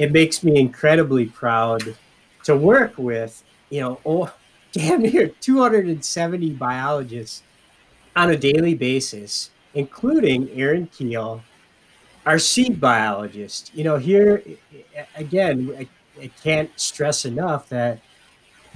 it 0.00 0.12
makes 0.12 0.42
me 0.42 0.58
incredibly 0.58 1.26
proud 1.26 1.94
to 2.42 2.56
work 2.56 2.96
with, 2.96 3.44
you 3.68 3.82
know, 3.82 4.00
oh, 4.06 4.32
damn 4.72 5.02
near 5.02 5.28
270 5.28 6.50
biologists 6.54 7.42
on 8.16 8.30
a 8.30 8.36
daily 8.36 8.74
basis, 8.74 9.50
including 9.74 10.48
Aaron 10.52 10.86
Kuehl, 10.86 11.42
our 12.24 12.38
seed 12.38 12.80
biologist. 12.80 13.74
You 13.74 13.84
know, 13.84 13.98
here 13.98 14.42
again, 15.16 15.76
I, 15.78 15.88
I 16.18 16.28
can't 16.42 16.70
stress 16.80 17.26
enough 17.26 17.68
that 17.68 18.00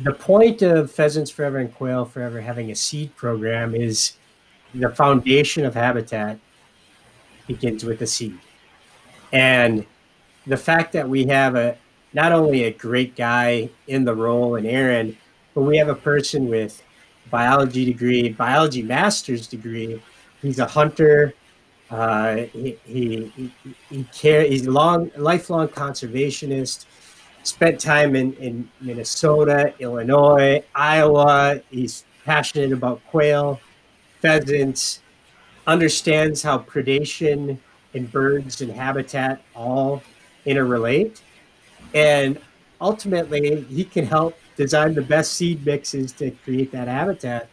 the 0.00 0.12
point 0.12 0.60
of 0.60 0.92
Pheasants 0.92 1.30
Forever 1.30 1.56
and 1.56 1.74
Quail 1.74 2.04
Forever 2.04 2.42
having 2.42 2.70
a 2.70 2.74
seed 2.74 3.16
program 3.16 3.74
is 3.74 4.18
the 4.74 4.90
foundation 4.90 5.64
of 5.64 5.72
habitat 5.72 6.38
begins 7.46 7.82
with 7.82 8.00
the 8.00 8.06
seed. 8.06 8.38
And 9.32 9.86
the 10.46 10.56
fact 10.56 10.92
that 10.92 11.08
we 11.08 11.26
have 11.26 11.54
a 11.54 11.76
not 12.12 12.32
only 12.32 12.64
a 12.64 12.72
great 12.72 13.16
guy 13.16 13.68
in 13.86 14.04
the 14.04 14.14
role 14.14 14.56
in 14.56 14.66
Aaron, 14.66 15.16
but 15.54 15.62
we 15.62 15.76
have 15.78 15.88
a 15.88 15.94
person 15.94 16.48
with 16.48 16.82
biology 17.30 17.84
degree, 17.84 18.28
biology 18.28 18.82
master's 18.82 19.46
degree. 19.46 20.00
He's 20.42 20.58
a 20.58 20.66
hunter, 20.66 21.34
Uh, 21.90 22.46
he, 22.52 22.78
he, 22.84 23.32
he, 23.36 23.52
he 23.90 24.04
care, 24.12 24.42
he's 24.42 24.66
a 24.66 24.70
long, 24.70 25.10
lifelong 25.16 25.68
conservationist, 25.68 26.86
spent 27.42 27.78
time 27.78 28.16
in, 28.16 28.32
in 28.34 28.68
Minnesota, 28.80 29.72
Illinois, 29.78 30.64
Iowa. 30.74 31.60
He's 31.70 32.04
passionate 32.24 32.72
about 32.72 33.04
quail, 33.10 33.60
pheasants, 34.20 35.00
understands 35.66 36.42
how 36.42 36.58
predation 36.58 37.58
and 37.92 38.10
birds 38.10 38.60
and 38.62 38.72
habitat 38.72 39.42
all 39.54 40.02
interrelate. 40.46 41.20
And 41.94 42.40
ultimately, 42.80 43.62
he 43.62 43.84
can 43.84 44.06
help 44.06 44.36
design 44.56 44.94
the 44.94 45.02
best 45.02 45.34
seed 45.34 45.64
mixes 45.64 46.12
to 46.12 46.30
create 46.30 46.70
that 46.72 46.88
habitat 46.88 47.48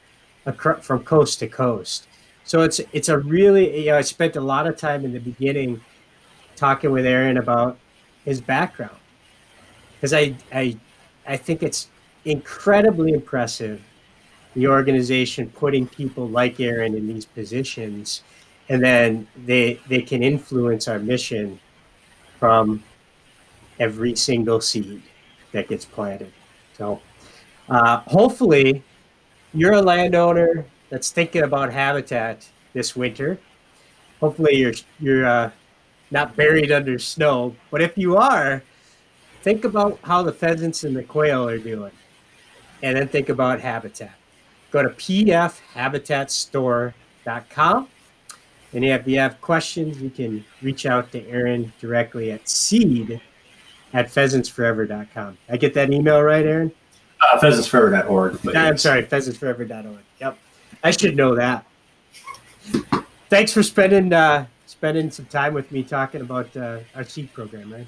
from 0.81 1.03
coast 1.03 1.39
to 1.39 1.47
coast. 1.47 2.07
So 2.43 2.61
it's 2.61 2.81
it's 2.91 3.09
a 3.09 3.17
really 3.17 3.85
you 3.85 3.91
know 3.91 3.97
I 3.97 4.01
spent 4.01 4.35
a 4.35 4.41
lot 4.41 4.67
of 4.67 4.75
time 4.77 5.05
in 5.05 5.13
the 5.13 5.19
beginning 5.19 5.81
talking 6.55 6.91
with 6.91 7.05
Aaron 7.05 7.37
about 7.37 7.77
his 8.25 8.41
background 8.41 8.97
because 9.95 10.13
I 10.13 10.35
I 10.51 10.77
I 11.27 11.37
think 11.37 11.63
it's 11.63 11.89
incredibly 12.25 13.13
impressive 13.13 13.81
the 14.55 14.67
organization 14.67 15.49
putting 15.49 15.87
people 15.87 16.27
like 16.27 16.59
Aaron 16.59 16.95
in 16.95 17.07
these 17.07 17.25
positions 17.25 18.23
and 18.69 18.83
then 18.83 19.27
they 19.45 19.79
they 19.87 20.01
can 20.01 20.23
influence 20.23 20.87
our 20.87 20.99
mission 20.99 21.59
from 22.41 22.83
every 23.79 24.13
single 24.15 24.59
seed 24.59 25.01
that 25.51 25.69
gets 25.69 25.85
planted. 25.85 26.33
So 26.75 26.99
uh, 27.69 27.97
hopefully 28.07 28.83
you're 29.53 29.73
a 29.73 29.81
landowner 29.81 30.65
that's 30.89 31.11
thinking 31.11 31.43
about 31.43 31.71
habitat 31.71 32.49
this 32.73 32.95
winter. 32.95 33.37
Hopefully, 34.19 34.55
you're 34.55 34.73
you're 34.99 35.25
uh, 35.25 35.51
not 36.09 36.35
buried 36.35 36.71
under 36.71 36.97
snow, 36.97 37.55
but 37.69 37.79
if 37.81 37.95
you 37.97 38.17
are, 38.17 38.63
think 39.41 39.63
about 39.63 39.99
how 40.03 40.23
the 40.23 40.33
pheasants 40.33 40.83
and 40.83 40.95
the 40.95 41.03
quail 41.03 41.47
are 41.47 41.59
doing, 41.59 41.91
and 42.81 42.97
then 42.97 43.07
think 43.07 43.29
about 43.29 43.61
habitat. 43.61 44.15
Go 44.71 44.81
to 44.83 44.89
pfhabitatstore.com. 44.89 47.87
And 48.73 48.85
if 48.85 49.07
you 49.07 49.19
have 49.19 49.41
questions, 49.41 50.01
you 50.01 50.09
can 50.09 50.45
reach 50.61 50.85
out 50.85 51.11
to 51.11 51.27
Aaron 51.27 51.73
directly 51.79 52.31
at 52.31 52.47
seed 52.47 53.19
at 53.93 54.07
pheasantsforever.com. 54.07 55.37
I 55.49 55.57
get 55.57 55.73
that 55.73 55.91
email 55.91 56.21
right, 56.21 56.45
Aaron? 56.45 56.71
Uh, 57.21 57.39
pheasantsforever.org. 57.39 58.55
I'm 58.55 58.77
sorry, 58.77 59.03
pheasantsforever.org. 59.03 59.99
Yep. 60.19 60.37
I 60.83 60.91
should 60.91 61.15
know 61.15 61.35
that. 61.35 61.65
Thanks 63.29 63.53
for 63.53 63.63
spending 63.63 64.11
uh, 64.13 64.45
spending 64.65 65.11
some 65.11 65.25
time 65.25 65.53
with 65.53 65.71
me 65.71 65.83
talking 65.83 66.21
about 66.21 66.55
uh, 66.55 66.79
our 66.95 67.03
seed 67.03 67.31
program, 67.33 67.71
right? 67.71 67.87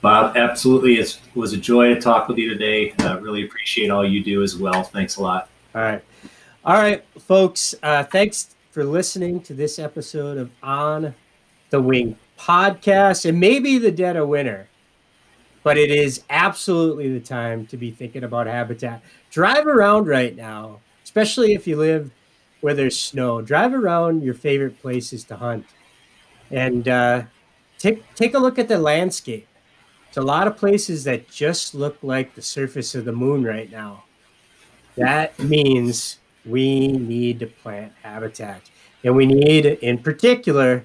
Bob, 0.00 0.36
absolutely. 0.36 0.96
It 0.96 1.18
was 1.34 1.54
a 1.54 1.56
joy 1.56 1.94
to 1.94 2.00
talk 2.00 2.28
with 2.28 2.36
you 2.36 2.50
today. 2.50 2.92
Uh, 3.00 3.18
really 3.20 3.44
appreciate 3.44 3.90
all 3.90 4.06
you 4.06 4.22
do 4.22 4.42
as 4.42 4.56
well. 4.56 4.82
Thanks 4.82 5.16
a 5.16 5.22
lot. 5.22 5.48
All 5.74 5.80
right. 5.80 6.04
All 6.64 6.74
right, 6.74 7.04
folks. 7.20 7.74
Uh, 7.82 8.04
thanks 8.04 8.53
for 8.74 8.84
listening 8.84 9.40
to 9.40 9.54
this 9.54 9.78
episode 9.78 10.36
of 10.36 10.50
On 10.62 11.14
the 11.70 11.80
Wing 11.80 12.18
podcast. 12.38 13.24
It 13.24 13.32
may 13.32 13.58
be 13.60 13.78
the 13.78 13.92
dead 13.92 14.16
of 14.16 14.28
winter, 14.28 14.68
but 15.62 15.78
it 15.78 15.90
is 15.90 16.24
absolutely 16.28 17.10
the 17.10 17.24
time 17.24 17.66
to 17.68 17.76
be 17.76 17.90
thinking 17.90 18.24
about 18.24 18.46
habitat. 18.46 19.00
Drive 19.30 19.66
around 19.66 20.08
right 20.08 20.36
now 20.36 20.80
especially 21.14 21.54
if 21.54 21.64
you 21.64 21.76
live 21.76 22.10
where 22.60 22.74
there's 22.74 22.98
snow. 22.98 23.40
Drive 23.40 23.72
around 23.72 24.24
your 24.24 24.34
favorite 24.34 24.80
places 24.82 25.22
to 25.24 25.36
hunt, 25.36 25.64
and 26.50 26.88
uh, 26.88 27.22
take 27.78 28.12
take 28.16 28.34
a 28.34 28.38
look 28.38 28.58
at 28.58 28.66
the 28.66 28.78
landscape. 28.78 29.46
It's 30.08 30.16
a 30.16 30.22
lot 30.22 30.48
of 30.48 30.56
places 30.56 31.04
that 31.04 31.30
just 31.30 31.72
look 31.72 31.98
like 32.02 32.34
the 32.34 32.42
surface 32.42 32.96
of 32.96 33.04
the 33.04 33.12
moon 33.12 33.44
right 33.44 33.70
now. 33.70 34.04
That 34.96 35.38
means 35.38 36.18
we 36.46 36.88
need 36.88 37.40
to 37.40 37.46
plant 37.46 37.92
habitat, 38.02 38.62
and 39.02 39.14
we 39.14 39.26
need, 39.26 39.66
in 39.66 39.98
particular, 39.98 40.84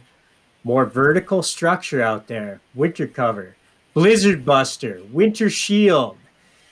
more 0.64 0.86
vertical 0.86 1.42
structure 1.42 2.02
out 2.02 2.28
there. 2.28 2.62
Winter 2.74 3.08
cover, 3.08 3.56
blizzard 3.94 4.46
buster, 4.46 5.02
winter 5.12 5.50
shield, 5.50 6.18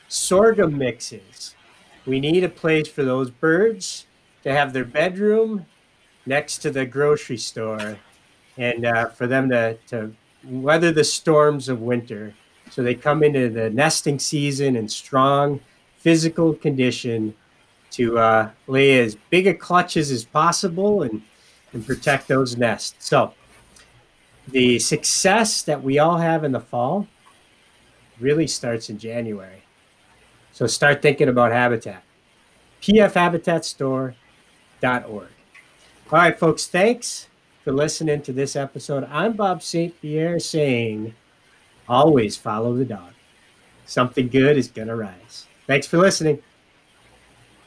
sorghum 0.08 0.78
mixes 0.78 1.56
we 2.08 2.22
need 2.22 2.44
a 2.44 2.50
place 2.50 2.88
for 2.88 3.04
those 3.04 3.30
birds 3.30 4.08
to 4.44 4.52
have 4.52 4.72
their 4.72 4.86
bedroom 4.86 5.66
next 6.26 6.60
to 6.60 6.72
the 6.72 6.86
grocery 6.86 7.38
store 7.38 8.00
and 8.58 8.86
uh, 8.86 9.10
for 9.10 9.28
them 9.28 9.50
to, 9.50 9.78
to 9.88 10.14
weather 10.46 10.92
the 10.92 11.04
storms 11.04 11.68
of 11.68 11.82
winter. 11.82 12.34
So 12.72 12.82
they 12.82 12.96
come 12.96 13.24
into 13.24 13.50
the 13.50 13.70
nesting 13.70 14.20
season 14.20 14.76
in 14.76 14.88
strong 14.88 15.60
physical 15.98 16.54
condition 16.54 17.36
to 17.98 18.18
uh, 18.20 18.50
lay 18.68 19.00
as 19.00 19.16
big 19.30 19.48
a 19.48 19.54
clutches 19.54 20.12
as 20.12 20.24
possible 20.24 21.02
and, 21.02 21.22
and 21.74 21.86
protect 21.86 22.28
those 22.28 22.56
nests. 22.56 23.08
So 23.08 23.34
the 24.48 24.80
success 24.80 25.64
that 25.64 25.84
we 25.84 26.00
all 26.00 26.18
have 26.18 26.44
in 26.44 26.52
the 26.52 26.60
fall 26.60 27.08
really 28.20 28.48
starts 28.48 28.90
in 28.90 28.98
January. 29.00 29.64
So 30.54 30.68
start 30.68 31.02
thinking 31.02 31.28
about 31.28 31.52
habitat. 31.52 32.04
pfhabitatstore.org. 32.82 34.16
All 35.10 35.30
right, 36.12 36.40
folks, 36.40 36.68
thanks 36.68 37.28
for 37.64 37.72
listening 37.72 38.22
to 38.22 38.32
this 38.32 38.56
episode. 38.56 39.08
I'm 39.12 39.34
Bob 39.34 39.62
St. 39.64 40.00
Pierre 40.02 40.40
saying, 40.40 41.16
always 41.90 42.38
follow 42.38 42.76
the 42.76 42.86
dog. 42.86 43.14
Something 43.86 44.28
good 44.28 44.56
is 44.56 44.68
going 44.68 44.88
to 44.88 44.96
rise. 44.96 45.48
Thanks 45.66 45.88
for 45.88 45.98
listening. 45.98 46.44